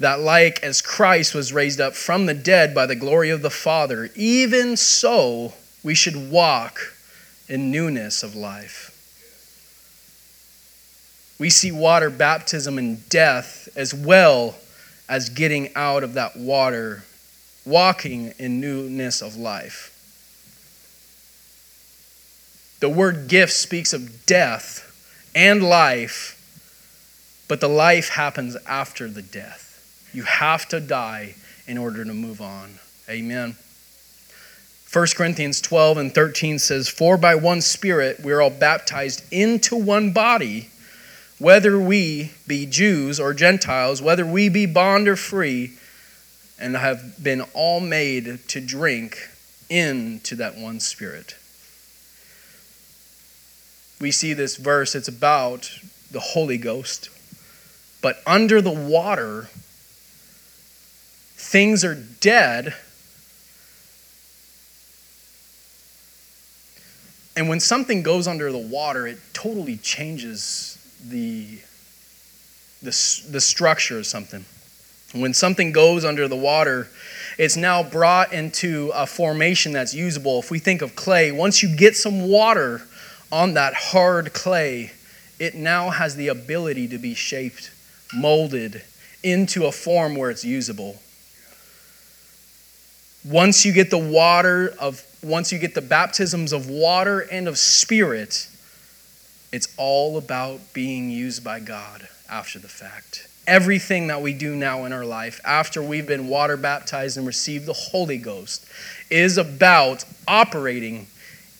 that 0.00 0.20
like 0.20 0.62
as 0.62 0.82
Christ 0.82 1.34
was 1.34 1.52
raised 1.52 1.80
up 1.80 1.94
from 1.94 2.26
the 2.26 2.34
dead 2.34 2.74
by 2.74 2.86
the 2.86 2.96
glory 2.96 3.30
of 3.30 3.42
the 3.42 3.50
Father, 3.50 4.10
even 4.14 4.76
so 4.76 5.54
we 5.82 5.94
should 5.94 6.30
walk 6.30 6.94
in 7.48 7.70
newness 7.70 8.22
of 8.22 8.34
life. 8.34 8.90
We 11.38 11.50
see 11.50 11.70
water 11.70 12.10
baptism 12.10 12.78
and 12.78 13.08
death 13.08 13.68
as 13.76 13.92
well 13.94 14.56
as 15.08 15.28
getting 15.28 15.74
out 15.74 16.02
of 16.02 16.14
that 16.14 16.36
water, 16.36 17.04
walking 17.64 18.32
in 18.38 18.60
newness 18.60 19.20
of 19.20 19.36
life. 19.36 19.90
The 22.80 22.88
word 22.88 23.28
gift 23.28 23.52
speaks 23.52 23.92
of 23.92 24.26
death 24.26 24.90
and 25.34 25.62
life, 25.62 26.40
but 27.48 27.60
the 27.60 27.68
life 27.68 28.10
happens 28.10 28.56
after 28.66 29.08
the 29.08 29.22
death. 29.22 29.73
You 30.14 30.22
have 30.22 30.66
to 30.68 30.80
die 30.80 31.34
in 31.66 31.76
order 31.76 32.04
to 32.04 32.14
move 32.14 32.40
on. 32.40 32.78
Amen. 33.08 33.56
1 34.90 35.06
Corinthians 35.16 35.60
12 35.60 35.98
and 35.98 36.14
13 36.14 36.60
says, 36.60 36.88
For 36.88 37.16
by 37.16 37.34
one 37.34 37.60
Spirit 37.60 38.20
we 38.20 38.32
are 38.32 38.40
all 38.40 38.48
baptized 38.48 39.24
into 39.32 39.74
one 39.74 40.12
body, 40.12 40.70
whether 41.40 41.80
we 41.80 42.30
be 42.46 42.64
Jews 42.64 43.18
or 43.18 43.34
Gentiles, 43.34 44.00
whether 44.00 44.24
we 44.24 44.48
be 44.48 44.66
bond 44.66 45.08
or 45.08 45.16
free, 45.16 45.72
and 46.60 46.76
have 46.76 47.20
been 47.22 47.42
all 47.54 47.80
made 47.80 48.38
to 48.46 48.60
drink 48.60 49.18
into 49.68 50.36
that 50.36 50.56
one 50.56 50.78
Spirit. 50.78 51.34
We 54.00 54.12
see 54.12 54.32
this 54.32 54.56
verse, 54.56 54.94
it's 54.94 55.08
about 55.08 55.76
the 56.12 56.20
Holy 56.20 56.58
Ghost. 56.58 57.08
But 58.00 58.22
under 58.26 58.60
the 58.60 58.70
water, 58.70 59.48
things 61.44 61.84
are 61.84 61.94
dead. 61.94 62.74
And 67.36 67.48
when 67.48 67.60
something 67.60 68.02
goes 68.02 68.26
under 68.26 68.50
the 68.50 68.58
water, 68.58 69.06
it 69.06 69.18
totally 69.32 69.76
changes 69.76 70.78
the, 71.04 71.58
the, 72.82 72.90
the 73.30 73.40
structure 73.40 73.98
of 73.98 74.06
something. 74.06 74.44
When 75.12 75.34
something 75.34 75.70
goes 75.70 76.04
under 76.04 76.26
the 76.26 76.36
water, 76.36 76.88
it's 77.38 77.56
now 77.56 77.82
brought 77.82 78.32
into 78.32 78.90
a 78.94 79.06
formation 79.06 79.72
that's 79.72 79.94
usable. 79.94 80.40
If 80.40 80.50
we 80.50 80.58
think 80.58 80.82
of 80.82 80.96
clay, 80.96 81.30
once 81.30 81.62
you 81.62 81.76
get 81.76 81.96
some 81.96 82.28
water 82.28 82.82
on 83.30 83.54
that 83.54 83.74
hard 83.74 84.32
clay, 84.32 84.92
it 85.38 85.54
now 85.54 85.90
has 85.90 86.16
the 86.16 86.28
ability 86.28 86.88
to 86.88 86.98
be 86.98 87.14
shaped, 87.14 87.70
molded 88.12 88.82
into 89.22 89.66
a 89.66 89.72
form 89.72 90.16
where 90.16 90.30
it's 90.30 90.44
usable. 90.44 91.00
Once 93.24 93.64
you 93.64 93.72
get 93.72 93.90
the 93.90 93.98
water 93.98 94.74
of, 94.78 95.04
once 95.22 95.50
you 95.50 95.58
get 95.58 95.74
the 95.74 95.80
baptisms 95.80 96.52
of 96.52 96.68
water 96.68 97.20
and 97.20 97.48
of 97.48 97.56
spirit, 97.56 98.48
it's 99.50 99.72
all 99.78 100.18
about 100.18 100.60
being 100.72 101.10
used 101.10 101.42
by 101.42 101.60
God 101.60 102.08
after 102.28 102.58
the 102.58 102.68
fact. 102.68 103.28
Everything 103.46 104.08
that 104.08 104.20
we 104.20 104.32
do 104.32 104.56
now 104.56 104.84
in 104.84 104.92
our 104.92 105.04
life, 105.04 105.40
after 105.44 105.82
we've 105.82 106.06
been 106.06 106.28
water 106.28 106.56
baptized 106.56 107.16
and 107.16 107.26
received 107.26 107.66
the 107.66 107.72
Holy 107.72 108.18
Ghost, 108.18 108.66
is 109.10 109.38
about 109.38 110.04
operating 110.26 111.06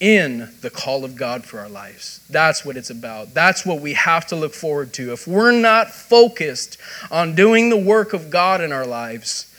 in 0.00 0.50
the 0.60 0.70
call 0.70 1.04
of 1.04 1.16
God 1.16 1.44
for 1.44 1.60
our 1.60 1.68
lives. 1.68 2.20
That's 2.28 2.64
what 2.64 2.76
it's 2.76 2.90
about. 2.90 3.32
That's 3.32 3.64
what 3.64 3.80
we 3.80 3.94
have 3.94 4.26
to 4.26 4.36
look 4.36 4.52
forward 4.52 4.92
to. 4.94 5.12
If 5.12 5.26
we're 5.26 5.52
not 5.52 5.90
focused 5.90 6.78
on 7.10 7.34
doing 7.34 7.70
the 7.70 7.76
work 7.76 8.12
of 8.12 8.28
God 8.28 8.60
in 8.60 8.72
our 8.72 8.86
lives, 8.86 9.53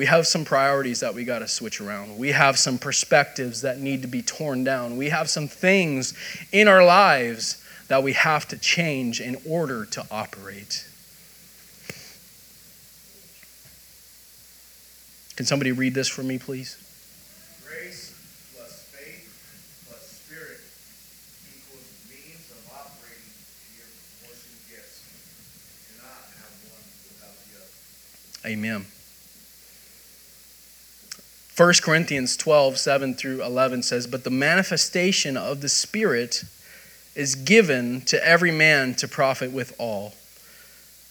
we 0.00 0.06
have 0.06 0.26
some 0.26 0.46
priorities 0.46 1.00
that 1.00 1.12
we 1.12 1.24
got 1.24 1.40
to 1.40 1.46
switch 1.46 1.78
around. 1.78 2.16
We 2.16 2.30
have 2.30 2.58
some 2.58 2.78
perspectives 2.78 3.60
that 3.60 3.80
need 3.80 4.00
to 4.00 4.08
be 4.08 4.22
torn 4.22 4.64
down. 4.64 4.96
We 4.96 5.10
have 5.10 5.28
some 5.28 5.46
things 5.46 6.14
in 6.52 6.68
our 6.68 6.82
lives 6.82 7.62
that 7.88 8.02
we 8.02 8.14
have 8.14 8.48
to 8.48 8.56
change 8.56 9.20
in 9.20 9.36
order 9.46 9.84
to 9.84 10.06
operate. 10.10 10.88
Can 15.36 15.44
somebody 15.44 15.70
read 15.70 15.92
this 15.92 16.08
for 16.08 16.22
me, 16.22 16.38
please? 16.38 16.78
Grace 17.68 18.16
plus 18.56 18.80
faith 18.88 19.28
plus 19.86 20.00
spirit 20.00 20.64
equals 21.52 21.92
means 22.08 22.48
of 22.56 22.64
operating 22.72 23.36
in 23.68 23.76
your 23.76 23.88
proportion 24.16 24.48
gifts. 24.72 25.04
You 25.04 26.00
cannot 26.00 26.24
have 26.40 26.56
one 26.72 26.88
without 27.04 27.36
the 27.44 27.60
other. 27.60 28.48
Amen. 28.48 28.86
1 31.60 31.74
Corinthians 31.82 32.38
12, 32.38 32.78
7 32.78 33.14
through 33.14 33.44
11 33.44 33.82
says, 33.82 34.06
But 34.06 34.24
the 34.24 34.30
manifestation 34.30 35.36
of 35.36 35.60
the 35.60 35.68
Spirit 35.68 36.44
is 37.14 37.34
given 37.34 38.00
to 38.06 38.26
every 38.26 38.50
man 38.50 38.94
to 38.94 39.06
profit 39.06 39.52
with 39.52 39.74
all. 39.78 40.14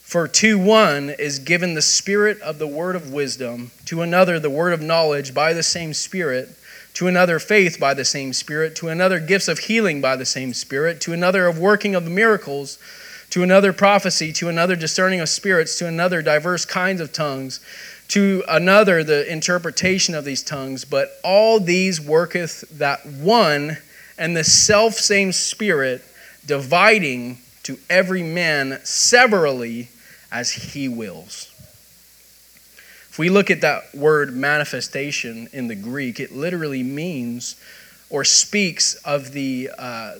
For 0.01 0.27
to 0.27 0.57
one 0.57 1.11
is 1.11 1.37
given 1.37 1.75
the 1.75 1.83
Spirit 1.83 2.41
of 2.41 2.57
the 2.57 2.65
word 2.65 2.95
of 2.95 3.13
wisdom, 3.13 3.69
to 3.85 4.01
another 4.01 4.39
the 4.39 4.49
word 4.49 4.73
of 4.73 4.81
knowledge 4.81 5.35
by 5.35 5.53
the 5.53 5.61
same 5.61 5.93
Spirit, 5.93 6.49
to 6.95 7.05
another 7.05 7.37
faith 7.37 7.79
by 7.79 7.93
the 7.93 8.03
same 8.03 8.33
Spirit, 8.33 8.75
to 8.77 8.87
another 8.87 9.19
gifts 9.19 9.49
of 9.49 9.59
healing 9.59 10.01
by 10.01 10.15
the 10.15 10.25
same 10.25 10.55
Spirit, 10.55 10.99
to 11.01 11.13
another 11.13 11.45
of 11.45 11.59
working 11.59 11.93
of 11.93 12.09
miracles, 12.09 12.79
to 13.29 13.43
another 13.43 13.71
prophecy, 13.71 14.33
to 14.33 14.49
another 14.49 14.75
discerning 14.75 15.19
of 15.19 15.29
spirits, 15.29 15.77
to 15.77 15.85
another 15.85 16.23
diverse 16.23 16.65
kinds 16.65 17.01
of 17.01 17.13
tongues 17.13 17.59
to 18.09 18.43
another 18.47 19.03
the 19.03 19.31
interpretation 19.31 20.15
of 20.15 20.25
these 20.25 20.43
tongues, 20.43 20.83
but 20.83 21.11
all 21.23 21.59
these 21.59 22.01
worketh 22.01 22.61
that 22.77 23.05
one 23.05 23.77
and 24.17 24.35
the 24.35 24.43
self 24.43 24.95
same 24.95 25.31
Spirit, 25.31 26.03
dividing 26.45 27.37
to 27.63 27.77
every 27.89 28.23
man 28.23 28.79
severally 28.83 29.89
as 30.31 30.51
he 30.51 30.87
wills. 30.87 31.51
If 33.09 33.17
we 33.17 33.29
look 33.29 33.51
at 33.51 33.61
that 33.61 33.93
word 33.95 34.35
manifestation 34.35 35.47
in 35.53 35.67
the 35.67 35.75
Greek, 35.75 36.19
it 36.19 36.31
literally 36.31 36.83
means 36.83 37.55
or 38.09 38.23
speaks 38.23 38.95
of 39.05 39.31
the, 39.33 39.69
uh, 39.77 40.15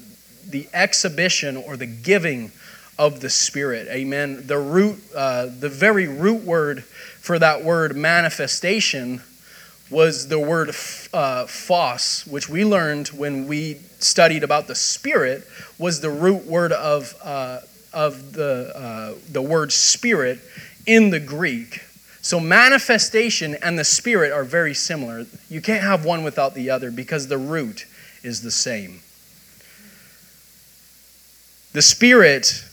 the 0.48 0.68
exhibition 0.74 1.58
or 1.58 1.76
the 1.76 1.88
giving 1.88 2.52
of 3.00 3.22
the 3.22 3.30
Spirit. 3.32 3.88
Amen. 3.88 4.46
The 4.46 4.60
root, 4.60 5.00
uh, 5.16 5.48
the 5.48 5.70
very 5.70 6.08
root 6.08 6.44
word 6.44 6.84
for 6.84 7.40
that 7.40 7.64
word 7.64 7.96
manifestation 7.96 9.24
was 9.90 10.28
the 10.28 10.40
word 10.40 10.70
uh, 11.14 11.48
phos, 11.48 12.28
which 12.28 12.48
we 12.48 12.64
learned 12.64 13.08
when 13.08 13.48
we 13.48 13.76
studied 13.98 14.44
about 14.44 14.68
the 14.68 14.76
Spirit, 14.76 15.48
was 15.80 16.02
the 16.02 16.12
root 16.12 16.46
word 16.46 16.72
of 16.72 17.16
uh, 17.24 17.62
of 17.94 18.34
the, 18.34 18.72
uh, 18.76 19.14
the 19.32 19.42
word 19.42 19.72
spirit 19.72 20.40
in 20.86 21.10
the 21.10 21.20
Greek. 21.20 21.82
So, 22.22 22.40
manifestation 22.40 23.56
and 23.64 23.80
the 23.80 23.84
spirit 23.84 24.32
are 24.32 24.44
very 24.44 24.74
similar. 24.74 25.26
You 25.50 25.62
can't 25.62 25.84
have 25.84 26.06
one 26.06 26.24
without 26.24 26.54
the 26.54 26.70
other 26.70 26.92
because 26.92 27.28
the 27.28 27.38
root 27.38 27.86
is 28.24 28.42
the 28.42 28.52
same. 28.52 29.00
The 31.72 31.82
spirit 31.82 32.66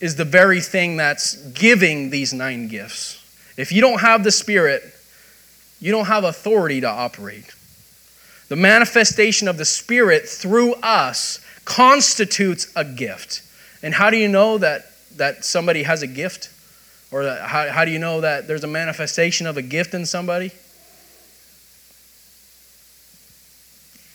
is 0.00 0.16
the 0.16 0.24
very 0.24 0.60
thing 0.60 0.96
that's 0.96 1.36
giving 1.52 2.10
these 2.10 2.32
nine 2.32 2.68
gifts. 2.68 3.16
If 3.56 3.72
you 3.72 3.80
don't 3.80 4.00
have 4.00 4.22
the 4.22 4.30
spirit, 4.30 4.82
you 5.80 5.90
don't 5.90 6.06
have 6.06 6.24
authority 6.24 6.80
to 6.80 6.88
operate. 6.88 7.52
The 8.48 8.56
manifestation 8.56 9.48
of 9.48 9.58
the 9.58 9.64
spirit 9.64 10.28
through 10.28 10.74
us 10.74 11.40
constitutes 11.64 12.72
a 12.74 12.84
gift. 12.84 13.42
And 13.82 13.92
how 13.92 14.10
do 14.10 14.16
you 14.16 14.28
know 14.28 14.58
that, 14.58 14.86
that 15.16 15.44
somebody 15.44 15.82
has 15.82 16.02
a 16.02 16.06
gift? 16.06 16.50
Or 17.10 17.24
that, 17.24 17.42
how, 17.42 17.68
how 17.68 17.84
do 17.84 17.90
you 17.90 17.98
know 17.98 18.20
that 18.20 18.46
there's 18.46 18.64
a 18.64 18.68
manifestation 18.68 19.46
of 19.46 19.56
a 19.56 19.62
gift 19.62 19.94
in 19.94 20.06
somebody? 20.06 20.52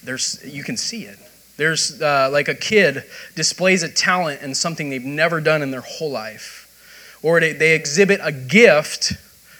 There's, 0.03 0.43
you 0.45 0.63
can 0.63 0.77
see 0.77 1.03
it. 1.03 1.17
There's 1.57 2.01
uh, 2.01 2.29
like 2.31 2.47
a 2.47 2.55
kid 2.55 3.03
displays 3.35 3.83
a 3.83 3.89
talent 3.89 4.41
in 4.41 4.55
something 4.55 4.89
they've 4.89 5.03
never 5.03 5.39
done 5.39 5.61
in 5.61 5.71
their 5.71 5.81
whole 5.81 6.11
life. 6.11 6.59
Or 7.21 7.39
they, 7.39 7.53
they 7.53 7.75
exhibit 7.75 8.19
a 8.23 8.31
gift 8.31 9.13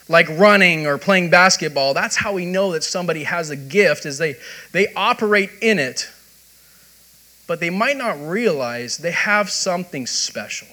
like 0.09 0.27
running 0.29 0.85
or 0.85 0.97
playing 0.97 1.29
basketball. 1.29 1.93
That's 1.93 2.15
how 2.15 2.33
we 2.33 2.45
know 2.45 2.73
that 2.73 2.83
somebody 2.83 3.23
has 3.23 3.49
a 3.49 3.55
gift 3.55 4.05
is 4.05 4.17
they, 4.17 4.35
they 4.71 4.87
operate 4.95 5.49
in 5.61 5.79
it, 5.79 6.09
but 7.47 7.59
they 7.59 7.69
might 7.69 7.97
not 7.97 8.19
realize 8.19 8.97
they 8.97 9.11
have 9.11 9.49
something 9.49 10.07
special. 10.07 10.67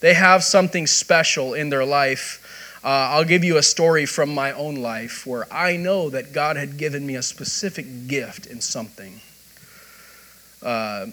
They 0.00 0.14
have 0.14 0.44
something 0.44 0.86
special 0.86 1.54
in 1.54 1.70
their 1.70 1.84
life. 1.84 2.80
Uh, 2.84 2.88
I'll 2.88 3.24
give 3.24 3.42
you 3.42 3.56
a 3.56 3.62
story 3.62 4.04
from 4.04 4.34
my 4.34 4.52
own 4.52 4.76
life 4.76 5.26
where 5.26 5.52
I 5.52 5.76
know 5.76 6.10
that 6.10 6.32
God 6.32 6.56
had 6.56 6.76
given 6.76 7.06
me 7.06 7.16
a 7.16 7.22
specific 7.22 8.06
gift 8.06 8.46
in 8.46 8.60
something. 8.60 9.20
Uh, 10.64 11.06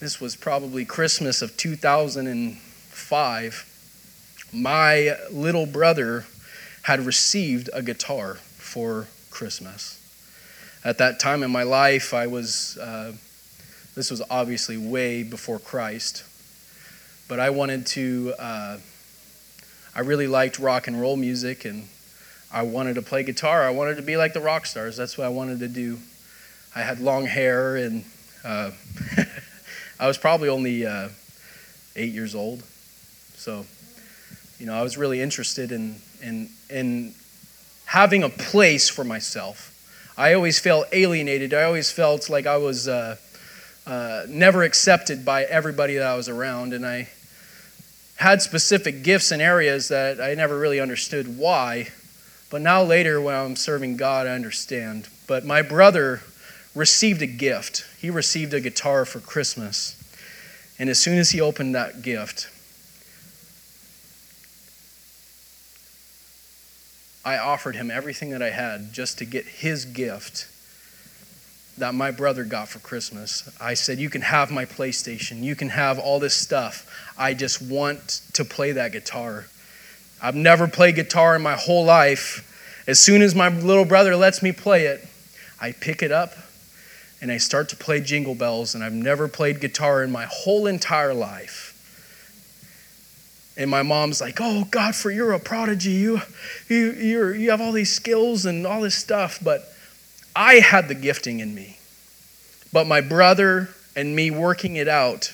this 0.00 0.20
was 0.20 0.34
probably 0.34 0.84
Christmas 0.84 1.40
of 1.40 1.56
2005. 1.56 4.50
My 4.52 5.16
little 5.30 5.66
brother 5.66 6.26
had 6.82 7.06
received 7.06 7.70
a 7.72 7.80
guitar 7.80 8.34
for 8.34 9.06
Christmas. 9.30 10.00
At 10.84 10.98
that 10.98 11.20
time 11.20 11.44
in 11.44 11.50
my 11.50 11.62
life, 11.62 12.12
I 12.12 12.26
was, 12.26 12.76
uh, 12.76 13.12
this 13.94 14.10
was 14.10 14.20
obviously 14.28 14.76
way 14.76 15.22
before 15.22 15.60
Christ, 15.60 16.24
but 17.28 17.38
I 17.38 17.50
wanted 17.50 17.86
to, 17.86 18.34
uh, 18.38 18.78
I 19.94 20.00
really 20.00 20.26
liked 20.26 20.58
rock 20.58 20.88
and 20.88 21.00
roll 21.00 21.16
music 21.16 21.64
and 21.64 21.86
I 22.52 22.62
wanted 22.62 22.96
to 22.96 23.02
play 23.02 23.22
guitar. 23.22 23.62
I 23.62 23.70
wanted 23.70 23.94
to 23.96 24.02
be 24.02 24.16
like 24.16 24.32
the 24.32 24.40
rock 24.40 24.66
stars. 24.66 24.96
That's 24.96 25.16
what 25.16 25.24
I 25.24 25.30
wanted 25.30 25.60
to 25.60 25.68
do. 25.68 26.00
I 26.74 26.80
had 26.80 26.98
long 27.00 27.26
hair 27.26 27.76
and 27.76 28.04
uh, 28.44 28.70
I 30.00 30.06
was 30.06 30.18
probably 30.18 30.48
only 30.48 30.86
uh, 30.86 31.08
eight 31.96 32.12
years 32.12 32.34
old, 32.34 32.62
so 33.36 33.64
you 34.58 34.66
know 34.66 34.74
I 34.74 34.82
was 34.82 34.98
really 34.98 35.20
interested 35.20 35.72
in 35.72 35.96
in 36.22 36.48
in 36.68 37.14
having 37.86 38.22
a 38.22 38.28
place 38.28 38.88
for 38.88 39.04
myself. 39.04 39.70
I 40.16 40.34
always 40.34 40.60
felt 40.60 40.86
alienated. 40.92 41.54
I 41.54 41.62
always 41.62 41.90
felt 41.90 42.28
like 42.28 42.46
I 42.46 42.56
was 42.58 42.86
uh, 42.86 43.16
uh, 43.86 44.24
never 44.28 44.62
accepted 44.62 45.24
by 45.24 45.44
everybody 45.44 45.96
that 45.96 46.06
I 46.06 46.16
was 46.16 46.28
around, 46.28 46.72
and 46.72 46.86
I 46.86 47.08
had 48.16 48.42
specific 48.42 49.02
gifts 49.02 49.32
in 49.32 49.40
areas 49.40 49.88
that 49.88 50.20
I 50.20 50.34
never 50.34 50.58
really 50.58 50.80
understood 50.80 51.38
why. 51.38 51.88
But 52.50 52.60
now 52.60 52.82
later, 52.82 53.20
when 53.20 53.34
I'm 53.34 53.56
serving 53.56 53.96
God, 53.96 54.26
I 54.26 54.30
understand. 54.30 55.08
But 55.26 55.44
my 55.44 55.62
brother 55.62 56.20
received 56.74 57.22
a 57.22 57.26
gift. 57.26 57.84
He 58.00 58.10
received 58.10 58.52
a 58.52 58.60
guitar 58.60 59.04
for 59.04 59.20
Christmas. 59.20 60.00
And 60.78 60.90
as 60.90 60.98
soon 60.98 61.18
as 61.18 61.30
he 61.30 61.40
opened 61.40 61.74
that 61.74 62.02
gift, 62.02 62.48
I 67.24 67.38
offered 67.38 67.76
him 67.76 67.90
everything 67.90 68.30
that 68.30 68.42
I 68.42 68.50
had 68.50 68.92
just 68.92 69.18
to 69.18 69.24
get 69.24 69.46
his 69.46 69.84
gift 69.84 70.48
that 71.78 71.94
my 71.94 72.10
brother 72.10 72.44
got 72.44 72.68
for 72.68 72.78
Christmas. 72.80 73.48
I 73.60 73.74
said, 73.74 73.98
You 73.98 74.10
can 74.10 74.20
have 74.22 74.50
my 74.50 74.64
PlayStation. 74.64 75.42
You 75.42 75.56
can 75.56 75.70
have 75.70 75.98
all 75.98 76.20
this 76.20 76.34
stuff. 76.34 77.12
I 77.16 77.34
just 77.34 77.62
want 77.62 78.20
to 78.34 78.44
play 78.44 78.72
that 78.72 78.92
guitar. 78.92 79.46
I've 80.22 80.36
never 80.36 80.68
played 80.68 80.96
guitar 80.96 81.34
in 81.36 81.42
my 81.42 81.54
whole 81.54 81.84
life. 81.84 82.50
As 82.86 83.00
soon 83.00 83.22
as 83.22 83.34
my 83.34 83.48
little 83.48 83.84
brother 83.84 84.14
lets 84.14 84.42
me 84.42 84.52
play 84.52 84.86
it, 84.86 85.06
I 85.60 85.72
pick 85.72 86.02
it 86.02 86.12
up 86.12 86.34
and 87.24 87.32
I 87.32 87.38
start 87.38 87.70
to 87.70 87.76
play 87.76 88.02
Jingle 88.02 88.34
Bells, 88.34 88.74
and 88.74 88.84
I've 88.84 88.92
never 88.92 89.28
played 89.28 89.58
guitar 89.58 90.02
in 90.02 90.12
my 90.12 90.26
whole 90.30 90.66
entire 90.66 91.14
life. 91.14 91.70
And 93.56 93.70
my 93.70 93.82
mom's 93.82 94.20
like, 94.20 94.40
"Oh, 94.42 94.66
Godfrey, 94.70 95.14
you're 95.14 95.32
a 95.32 95.40
prodigy. 95.40 95.92
You, 95.92 96.20
you, 96.68 96.92
you 96.92 97.28
you 97.28 97.50
have 97.50 97.62
all 97.62 97.72
these 97.72 97.90
skills 97.90 98.44
and 98.44 98.66
all 98.66 98.82
this 98.82 98.94
stuff." 98.94 99.38
But 99.42 99.72
I 100.36 100.56
had 100.56 100.88
the 100.88 100.94
gifting 100.94 101.40
in 101.40 101.54
me. 101.54 101.78
But 102.74 102.86
my 102.86 103.00
brother 103.00 103.70
and 103.96 104.14
me 104.14 104.30
working 104.30 104.76
it 104.76 104.86
out 104.86 105.32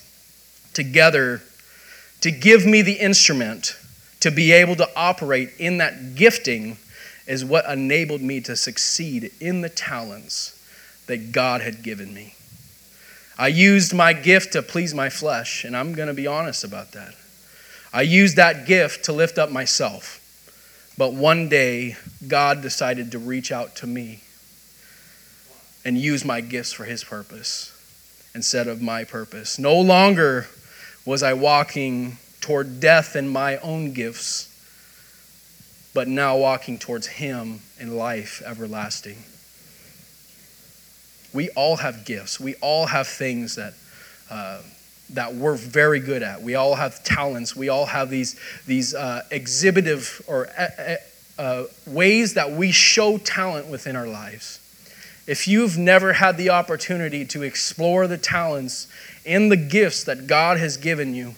together 0.72 1.43
to 2.20 2.30
give 2.30 2.64
me 2.64 2.82
the 2.82 3.01
instrument 3.01 3.76
to 4.20 4.30
be 4.30 4.53
able 4.53 4.76
to 4.76 4.88
operate 4.95 5.51
in 5.59 5.78
that 5.78 6.14
gifting 6.14 6.76
is 7.26 7.45
what 7.45 7.68
enabled 7.68 8.22
me 8.22 8.41
to 8.43 8.55
succeed 8.55 9.32
in 9.41 9.62
the 9.62 9.68
talents 9.68 10.57
that 11.11 11.33
God 11.33 11.61
had 11.61 11.83
given 11.83 12.15
me. 12.15 12.35
I 13.37 13.49
used 13.49 13.93
my 13.93 14.13
gift 14.13 14.53
to 14.53 14.63
please 14.63 14.95
my 14.95 15.11
flesh, 15.11 15.65
and 15.65 15.77
I'm 15.77 15.93
going 15.93 16.07
to 16.07 16.15
be 16.15 16.29
honest 16.29 16.63
about 16.63 16.93
that. 16.93 17.15
I 17.93 18.03
used 18.03 18.37
that 18.37 18.65
gift 18.65 19.07
to 19.07 19.13
lift 19.13 19.37
up 19.37 19.51
myself. 19.51 20.19
But 20.97 21.13
one 21.13 21.49
day, 21.49 21.97
God 22.29 22.63
decided 22.63 23.11
to 23.11 23.19
reach 23.19 23.51
out 23.51 23.75
to 23.77 23.89
me 23.89 24.21
and 25.85 25.99
use 25.99 26.25
my 26.25 26.41
gifts 26.41 26.73
for 26.73 26.85
His 26.85 27.03
purpose 27.03 27.77
instead 28.33 28.69
of 28.69 28.81
my 28.81 29.03
purpose. 29.03 29.59
No 29.59 29.81
longer 29.81 30.47
was 31.05 31.25
I 31.25 31.33
walking 31.33 32.19
toward 32.41 32.79
death 32.79 33.17
in 33.17 33.27
my 33.27 33.57
own 33.57 33.95
gifts, 33.95 34.47
but 35.93 36.07
now 36.07 36.37
walking 36.37 36.79
towards 36.79 37.09
Him 37.09 37.63
in 37.81 37.97
life 37.97 38.43
everlasting. 38.47 39.25
We 41.33 41.51
all 41.51 41.76
have 41.76 42.05
gifts. 42.05 42.41
We 42.41 42.55
all 42.57 42.87
have 42.87 43.07
things 43.07 43.57
that, 43.57 43.74
uh, 44.31 44.62
that 45.11 45.35
we're 45.35 45.57
very 45.57 46.01
good 46.01 46.22
at. 46.22 46.43
We 46.43 46.55
all 46.55 46.74
have 46.74 47.03
talents. 47.05 47.55
We 47.55 47.68
all 47.68 47.87
have 47.87 48.11
these, 48.11 48.39
these 48.66 48.95
uh, 48.95 49.22
exhibitive 49.31 50.22
or 50.26 50.49
uh, 50.59 50.97
uh, 51.39 51.64
ways 51.87 52.35
that 52.35 52.51
we 52.53 52.72
show 52.72 53.18
talent 53.18 53.68
within 53.68 53.97
our 53.97 54.07
lives. 54.07 54.59
If 55.26 55.47
you've 55.47 55.78
never 55.78 56.14
had 56.14 56.37
the 56.37 56.51
opportunity 56.51 57.24
to 57.26 57.43
explore 57.43 58.07
the 58.07 58.18
talents 58.18 58.89
and 59.24 59.51
the 59.51 59.57
gifts 59.57 60.05
that 60.05 60.26
God 60.26 60.59
has 60.59 60.76
given 60.76 61.14
you, 61.14 61.35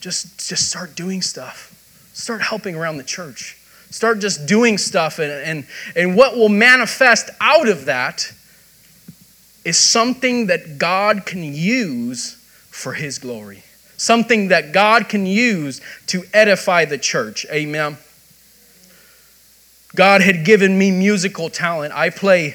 just, 0.00 0.48
just 0.48 0.68
start 0.68 0.94
doing 0.96 1.22
stuff. 1.22 1.72
Start 2.12 2.42
helping 2.42 2.74
around 2.74 2.96
the 2.96 3.04
church. 3.04 3.56
Start 3.90 4.18
just 4.18 4.46
doing 4.46 4.78
stuff, 4.78 5.18
and, 5.20 5.30
and, 5.30 5.66
and 5.94 6.16
what 6.16 6.36
will 6.36 6.48
manifest 6.48 7.30
out 7.40 7.68
of 7.68 7.84
that 7.84 8.32
is 9.66 9.76
something 9.76 10.46
that 10.46 10.78
God 10.78 11.26
can 11.26 11.42
use 11.42 12.34
for 12.70 12.92
His 12.92 13.18
glory, 13.18 13.64
something 13.96 14.48
that 14.48 14.72
God 14.72 15.08
can 15.08 15.26
use 15.26 15.80
to 16.06 16.22
edify 16.32 16.84
the 16.84 16.98
church. 16.98 17.44
Amen. 17.50 17.98
God 19.96 20.20
had 20.20 20.44
given 20.44 20.78
me 20.78 20.92
musical 20.92 21.50
talent. 21.50 21.92
I 21.94 22.10
play 22.10 22.54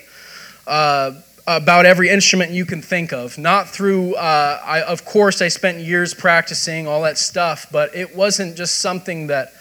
uh, 0.65 1.11
about 1.45 1.85
every 1.85 2.07
instrument 2.07 2.51
you 2.51 2.65
can 2.65 2.81
think 2.81 3.11
of. 3.11 3.37
Not 3.37 3.67
through, 3.67 4.15
uh, 4.15 4.61
I, 4.63 4.81
of 4.83 5.03
course, 5.03 5.41
I 5.41 5.49
spent 5.49 5.79
years 5.79 6.13
practicing 6.13 6.87
all 6.87 7.01
that 7.01 7.17
stuff, 7.17 7.67
but 7.73 7.93
it 7.93 8.15
wasn't 8.15 8.55
just 8.55 8.79
something 8.79 9.27
that. 9.27 9.53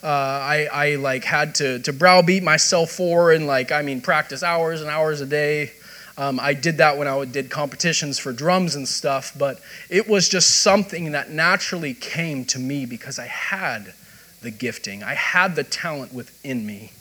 Uh, 0.00 0.06
I, 0.06 0.68
I 0.72 0.94
like 0.94 1.24
had 1.24 1.56
to, 1.56 1.80
to 1.80 1.92
browbeat 1.92 2.44
myself 2.44 2.92
for 2.92 3.32
and 3.32 3.48
like 3.48 3.72
I 3.72 3.82
mean 3.82 4.00
practice 4.00 4.44
hours 4.44 4.80
and 4.80 4.88
hours 4.88 5.20
a 5.20 5.26
day 5.26 5.72
um, 6.18 6.38
I 6.38 6.52
did 6.52 6.76
that 6.76 6.98
when 6.98 7.08
I 7.08 7.24
did 7.24 7.48
competitions 7.48 8.18
for 8.18 8.32
drums 8.32 8.74
and 8.74 8.86
stuff, 8.86 9.32
but 9.38 9.60
it 9.88 10.06
was 10.06 10.28
just 10.28 10.62
something 10.62 11.12
that 11.12 11.30
naturally 11.30 11.94
came 11.94 12.44
to 12.46 12.58
me 12.58 12.84
because 12.84 13.18
I 13.18 13.26
had 13.26 13.94
the 14.42 14.50
gifting, 14.50 15.02
I 15.02 15.14
had 15.14 15.56
the 15.56 15.64
talent 15.64 16.12
within 16.12 16.66
me. 16.66 16.92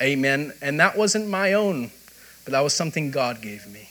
Amen. 0.00 0.52
And 0.62 0.80
that 0.80 0.96
wasn't 0.96 1.28
my 1.28 1.52
own, 1.52 1.90
but 2.44 2.52
that 2.52 2.60
was 2.60 2.72
something 2.72 3.10
God 3.10 3.42
gave 3.42 3.66
me. 3.66 3.90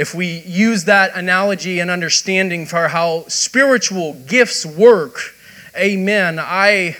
if 0.00 0.14
we 0.14 0.40
use 0.46 0.84
that 0.84 1.14
analogy 1.14 1.78
and 1.78 1.90
understanding 1.90 2.64
for 2.64 2.88
how 2.88 3.24
spiritual 3.28 4.14
gifts 4.26 4.64
work, 4.64 5.34
amen, 5.76 6.38
I 6.40 6.96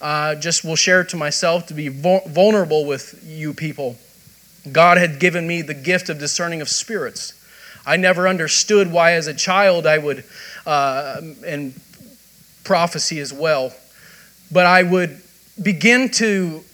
uh, 0.00 0.36
just 0.36 0.64
will 0.64 0.76
share 0.76 1.02
to 1.02 1.16
myself 1.16 1.66
to 1.66 1.74
be 1.74 1.88
vulnerable 1.88 2.84
with 2.86 3.20
you 3.26 3.54
people. 3.54 3.98
God 4.72 4.98
had 4.98 5.18
given 5.18 5.46
me 5.46 5.62
the 5.62 5.74
gift 5.74 6.08
of 6.08 6.18
discerning 6.18 6.60
of 6.60 6.68
spirits. 6.68 7.34
I 7.86 7.96
never 7.96 8.26
understood 8.26 8.90
why, 8.90 9.12
as 9.12 9.26
a 9.26 9.34
child, 9.34 9.86
I 9.86 9.98
would, 9.98 10.24
uh, 10.66 11.20
and 11.46 11.74
prophecy 12.64 13.20
as 13.20 13.32
well, 13.32 13.74
but 14.50 14.66
I 14.66 14.82
would 14.82 15.20
begin 15.62 16.08
to 16.12 16.64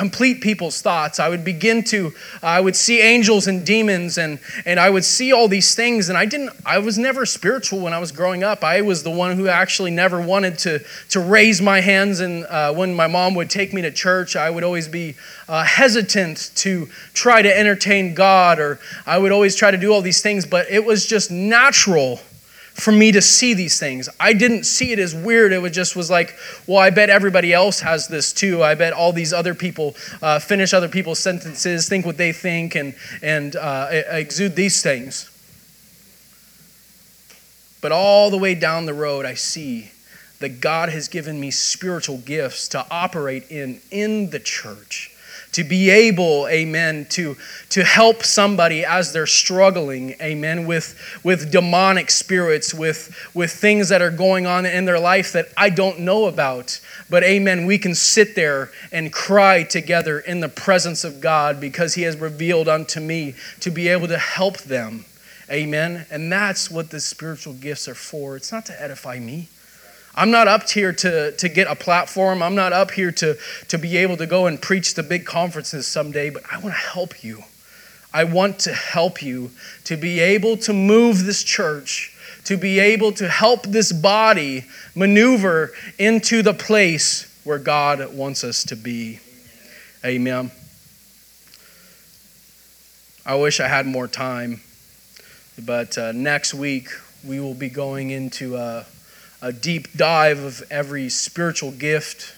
complete 0.00 0.40
people's 0.40 0.80
thoughts. 0.80 1.20
I 1.20 1.28
would 1.28 1.44
begin 1.44 1.84
to, 1.92 2.14
I 2.42 2.58
would 2.58 2.74
see 2.74 3.02
angels 3.02 3.46
and 3.46 3.66
demons 3.66 4.16
and, 4.16 4.38
and 4.64 4.80
I 4.80 4.88
would 4.88 5.04
see 5.04 5.30
all 5.30 5.46
these 5.46 5.74
things. 5.74 6.08
And 6.08 6.16
I 6.16 6.24
didn't, 6.24 6.52
I 6.64 6.78
was 6.78 6.96
never 6.96 7.26
spiritual 7.26 7.80
when 7.80 7.92
I 7.92 7.98
was 7.98 8.10
growing 8.10 8.42
up. 8.42 8.64
I 8.64 8.80
was 8.80 9.02
the 9.02 9.10
one 9.10 9.36
who 9.36 9.46
actually 9.48 9.90
never 9.90 10.18
wanted 10.18 10.56
to, 10.60 10.82
to 11.10 11.20
raise 11.20 11.60
my 11.60 11.82
hands. 11.82 12.20
And 12.20 12.46
uh, 12.46 12.72
when 12.72 12.94
my 12.94 13.08
mom 13.08 13.34
would 13.34 13.50
take 13.50 13.74
me 13.74 13.82
to 13.82 13.90
church, 13.90 14.36
I 14.36 14.48
would 14.48 14.64
always 14.64 14.88
be 14.88 15.16
uh, 15.50 15.64
hesitant 15.64 16.52
to 16.54 16.88
try 17.12 17.42
to 17.42 17.54
entertain 17.54 18.14
God 18.14 18.58
or 18.58 18.78
I 19.04 19.18
would 19.18 19.32
always 19.32 19.54
try 19.54 19.70
to 19.70 19.76
do 19.76 19.92
all 19.92 20.00
these 20.00 20.22
things. 20.22 20.46
But 20.46 20.70
it 20.70 20.82
was 20.82 21.04
just 21.04 21.30
natural 21.30 22.20
for 22.74 22.92
me 22.92 23.12
to 23.12 23.20
see 23.20 23.54
these 23.54 23.78
things. 23.78 24.08
I 24.18 24.32
didn't 24.32 24.64
see 24.64 24.92
it 24.92 24.98
as 24.98 25.14
weird. 25.14 25.52
It 25.52 25.58
was 25.58 25.72
just 25.72 25.96
was 25.96 26.10
like, 26.10 26.36
well, 26.66 26.78
I 26.78 26.90
bet 26.90 27.10
everybody 27.10 27.52
else 27.52 27.80
has 27.80 28.08
this 28.08 28.32
too. 28.32 28.62
I 28.62 28.74
bet 28.74 28.92
all 28.92 29.12
these 29.12 29.32
other 29.32 29.54
people 29.54 29.94
uh, 30.22 30.38
finish 30.38 30.72
other 30.72 30.88
people's 30.88 31.18
sentences, 31.18 31.88
think 31.88 32.06
what 32.06 32.16
they 32.16 32.32
think, 32.32 32.74
and 32.74 32.94
and 33.22 33.56
uh, 33.56 33.88
exude 33.90 34.56
these 34.56 34.82
things. 34.82 35.30
But 37.80 37.92
all 37.92 38.30
the 38.30 38.38
way 38.38 38.54
down 38.54 38.86
the 38.86 38.94
road, 38.94 39.24
I 39.24 39.34
see 39.34 39.90
that 40.38 40.60
God 40.60 40.88
has 40.88 41.08
given 41.08 41.38
me 41.40 41.50
spiritual 41.50 42.18
gifts 42.18 42.68
to 42.68 42.86
operate 42.90 43.50
in 43.50 43.80
in 43.90 44.30
the 44.30 44.40
church 44.40 45.09
to 45.52 45.64
be 45.64 45.90
able, 45.90 46.46
amen, 46.48 47.06
to, 47.10 47.36
to 47.70 47.82
help 47.82 48.22
somebody 48.22 48.84
as 48.84 49.12
they're 49.12 49.26
struggling, 49.26 50.14
amen, 50.20 50.66
with, 50.66 50.98
with 51.24 51.50
demonic 51.50 52.10
spirits, 52.10 52.72
with, 52.72 53.14
with 53.34 53.50
things 53.50 53.88
that 53.88 54.00
are 54.02 54.10
going 54.10 54.46
on 54.46 54.64
in 54.64 54.84
their 54.84 55.00
life 55.00 55.32
that 55.32 55.48
I 55.56 55.70
don't 55.70 56.00
know 56.00 56.26
about. 56.26 56.80
But, 57.08 57.24
amen, 57.24 57.66
we 57.66 57.78
can 57.78 57.94
sit 57.94 58.34
there 58.36 58.70
and 58.92 59.12
cry 59.12 59.64
together 59.64 60.20
in 60.20 60.40
the 60.40 60.48
presence 60.48 61.04
of 61.04 61.20
God 61.20 61.60
because 61.60 61.94
He 61.94 62.02
has 62.02 62.16
revealed 62.16 62.68
unto 62.68 63.00
me 63.00 63.34
to 63.60 63.70
be 63.70 63.88
able 63.88 64.08
to 64.08 64.18
help 64.18 64.58
them. 64.58 65.04
Amen. 65.50 66.06
And 66.10 66.30
that's 66.30 66.70
what 66.70 66.90
the 66.90 67.00
spiritual 67.00 67.54
gifts 67.54 67.88
are 67.88 67.94
for. 67.94 68.36
It's 68.36 68.52
not 68.52 68.66
to 68.66 68.82
edify 68.82 69.18
me. 69.18 69.48
I'm 70.14 70.30
not 70.30 70.48
up 70.48 70.68
here 70.68 70.92
to, 70.92 71.32
to 71.32 71.48
get 71.48 71.68
a 71.68 71.76
platform. 71.76 72.42
I'm 72.42 72.54
not 72.54 72.72
up 72.72 72.90
here 72.90 73.12
to, 73.12 73.36
to 73.68 73.78
be 73.78 73.96
able 73.98 74.16
to 74.16 74.26
go 74.26 74.46
and 74.46 74.60
preach 74.60 74.94
the 74.94 75.02
big 75.02 75.24
conferences 75.24 75.86
someday, 75.86 76.30
but 76.30 76.42
I 76.50 76.58
want 76.58 76.74
to 76.74 76.80
help 76.80 77.22
you. 77.22 77.44
I 78.12 78.24
want 78.24 78.58
to 78.60 78.72
help 78.72 79.22
you 79.22 79.52
to 79.84 79.96
be 79.96 80.18
able 80.18 80.56
to 80.58 80.72
move 80.72 81.24
this 81.24 81.44
church, 81.44 82.16
to 82.44 82.56
be 82.56 82.80
able 82.80 83.12
to 83.12 83.28
help 83.28 83.62
this 83.62 83.92
body 83.92 84.64
maneuver 84.96 85.72
into 85.96 86.42
the 86.42 86.54
place 86.54 87.40
where 87.44 87.58
God 87.58 88.12
wants 88.12 88.42
us 88.42 88.64
to 88.64 88.76
be. 88.76 89.20
Amen. 90.04 90.50
I 93.24 93.36
wish 93.36 93.60
I 93.60 93.68
had 93.68 93.86
more 93.86 94.08
time, 94.08 94.60
but 95.64 95.96
uh, 95.96 96.10
next 96.10 96.52
week 96.52 96.88
we 97.24 97.38
will 97.38 97.54
be 97.54 97.68
going 97.68 98.10
into. 98.10 98.56
Uh, 98.56 98.84
a 99.42 99.52
deep 99.52 99.92
dive 99.94 100.40
of 100.40 100.62
every 100.70 101.08
spiritual 101.08 101.70
gift 101.70 102.34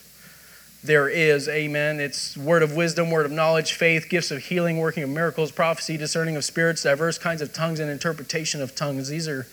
there 0.85 1.09
is. 1.09 1.49
Amen. 1.49 2.01
It's 2.01 2.37
word 2.37 2.63
of 2.63 2.75
wisdom, 2.75 3.11
word 3.11 3.27
of 3.27 3.33
knowledge, 3.33 3.73
faith, 3.73 4.09
gifts 4.09 4.31
of 4.31 4.39
healing, 4.45 4.79
working 4.79 5.03
of 5.03 5.11
miracles, 5.11 5.53
prophecy, 5.53 5.97
discerning 5.97 6.37
of 6.37 6.45
spirits, 6.45 6.83
diverse 6.83 7.19
kinds 7.19 7.43
of 7.43 7.53
tongues, 7.53 7.81
and 7.81 7.91
interpretation 7.91 8.61
of 8.61 8.75
tongues. 8.75 9.09
These 9.09 9.29
are 9.29 9.47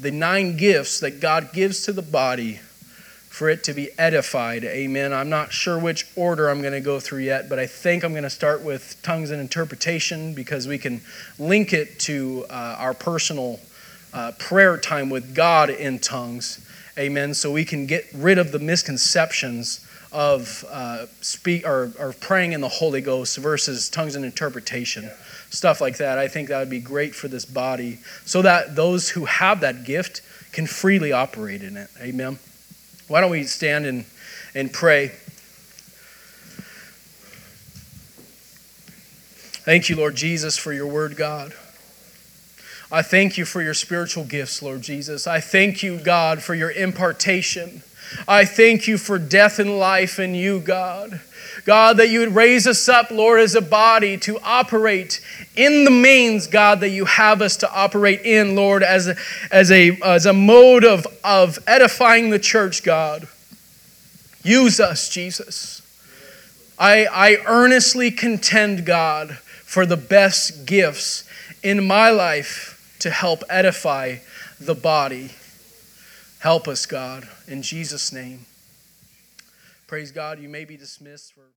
the 0.00 0.10
nine 0.10 0.56
gifts 0.56 1.00
that 1.00 1.20
God 1.20 1.52
gives 1.52 1.84
to 1.84 1.92
the 1.92 2.02
body 2.02 2.60
for 3.28 3.48
it 3.48 3.64
to 3.64 3.72
be 3.72 3.90
edified. 3.98 4.62
Amen. 4.64 5.12
I'm 5.12 5.28
not 5.28 5.52
sure 5.52 5.76
which 5.76 6.06
order 6.14 6.48
I'm 6.48 6.60
going 6.60 6.72
to 6.72 6.80
go 6.80 7.00
through 7.00 7.22
yet, 7.22 7.48
but 7.48 7.58
I 7.58 7.66
think 7.66 8.04
I'm 8.04 8.12
going 8.12 8.22
to 8.22 8.30
start 8.30 8.62
with 8.62 8.96
tongues 9.02 9.32
and 9.32 9.40
interpretation 9.40 10.34
because 10.34 10.68
we 10.68 10.78
can 10.78 11.00
link 11.38 11.72
it 11.72 11.98
to 12.00 12.46
uh, 12.48 12.76
our 12.78 12.94
personal 12.94 13.58
uh, 14.12 14.32
prayer 14.38 14.76
time 14.76 15.10
with 15.10 15.34
God 15.34 15.68
in 15.70 15.98
tongues. 15.98 16.64
Amen. 16.96 17.34
So 17.34 17.50
we 17.50 17.64
can 17.64 17.86
get 17.86 18.06
rid 18.14 18.38
of 18.38 18.52
the 18.52 18.58
misconceptions 18.58 19.84
of 20.12 20.64
uh, 20.70 21.06
speak 21.20 21.66
or, 21.66 21.92
or 21.98 22.12
praying 22.12 22.52
in 22.52 22.60
the 22.60 22.68
Holy 22.68 23.00
Ghost 23.00 23.36
versus 23.36 23.88
tongues 23.88 24.14
and 24.14 24.24
interpretation, 24.24 25.10
stuff 25.50 25.80
like 25.80 25.96
that. 25.96 26.18
I 26.18 26.28
think 26.28 26.48
that 26.48 26.60
would 26.60 26.70
be 26.70 26.78
great 26.78 27.16
for 27.16 27.26
this 27.26 27.44
body, 27.44 27.98
so 28.24 28.40
that 28.42 28.76
those 28.76 29.10
who 29.10 29.24
have 29.24 29.60
that 29.60 29.82
gift 29.82 30.22
can 30.52 30.68
freely 30.68 31.10
operate 31.10 31.62
in 31.62 31.76
it. 31.76 31.90
Amen. 32.00 32.38
Why 33.08 33.20
don't 33.20 33.32
we 33.32 33.42
stand 33.42 33.86
and, 33.86 34.04
and 34.54 34.72
pray? 34.72 35.08
Thank 39.64 39.88
you, 39.88 39.96
Lord 39.96 40.14
Jesus, 40.14 40.56
for 40.56 40.72
your 40.72 40.86
word, 40.86 41.16
God. 41.16 41.54
I 42.94 43.02
thank 43.02 43.36
you 43.36 43.44
for 43.44 43.60
your 43.60 43.74
spiritual 43.74 44.22
gifts, 44.22 44.62
Lord 44.62 44.82
Jesus. 44.82 45.26
I 45.26 45.40
thank 45.40 45.82
you, 45.82 45.98
God, 45.98 46.40
for 46.40 46.54
your 46.54 46.70
impartation. 46.70 47.82
I 48.28 48.44
thank 48.44 48.86
you 48.86 48.98
for 48.98 49.18
death 49.18 49.58
and 49.58 49.80
life 49.80 50.20
in 50.20 50.36
you, 50.36 50.60
God. 50.60 51.20
God, 51.64 51.96
that 51.96 52.10
you 52.10 52.20
would 52.20 52.36
raise 52.36 52.68
us 52.68 52.88
up, 52.88 53.10
Lord, 53.10 53.40
as 53.40 53.56
a 53.56 53.60
body 53.60 54.16
to 54.18 54.38
operate 54.44 55.20
in 55.56 55.82
the 55.82 55.90
means, 55.90 56.46
God, 56.46 56.78
that 56.82 56.90
you 56.90 57.04
have 57.06 57.42
us 57.42 57.56
to 57.56 57.72
operate 57.74 58.20
in, 58.20 58.54
Lord, 58.54 58.84
as 58.84 59.08
a, 59.08 59.16
as 59.50 59.72
a, 59.72 60.00
as 60.00 60.24
a 60.24 60.32
mode 60.32 60.84
of, 60.84 61.04
of 61.24 61.58
edifying 61.66 62.30
the 62.30 62.38
church, 62.38 62.84
God. 62.84 63.26
Use 64.44 64.78
us, 64.78 65.08
Jesus. 65.08 65.82
I, 66.78 67.06
I 67.06 67.38
earnestly 67.44 68.12
contend, 68.12 68.86
God, 68.86 69.36
for 69.64 69.84
the 69.84 69.96
best 69.96 70.64
gifts 70.64 71.28
in 71.60 71.84
my 71.84 72.10
life 72.10 72.70
to 73.04 73.10
help 73.10 73.44
edify 73.50 74.16
the 74.58 74.74
body. 74.74 75.28
Help 76.38 76.66
us, 76.66 76.86
God, 76.86 77.28
in 77.46 77.60
Jesus' 77.60 78.10
name. 78.14 78.46
Praise 79.86 80.10
God. 80.10 80.38
You 80.38 80.48
may 80.48 80.64
be 80.64 80.78
dismissed 80.78 81.34
for. 81.34 81.53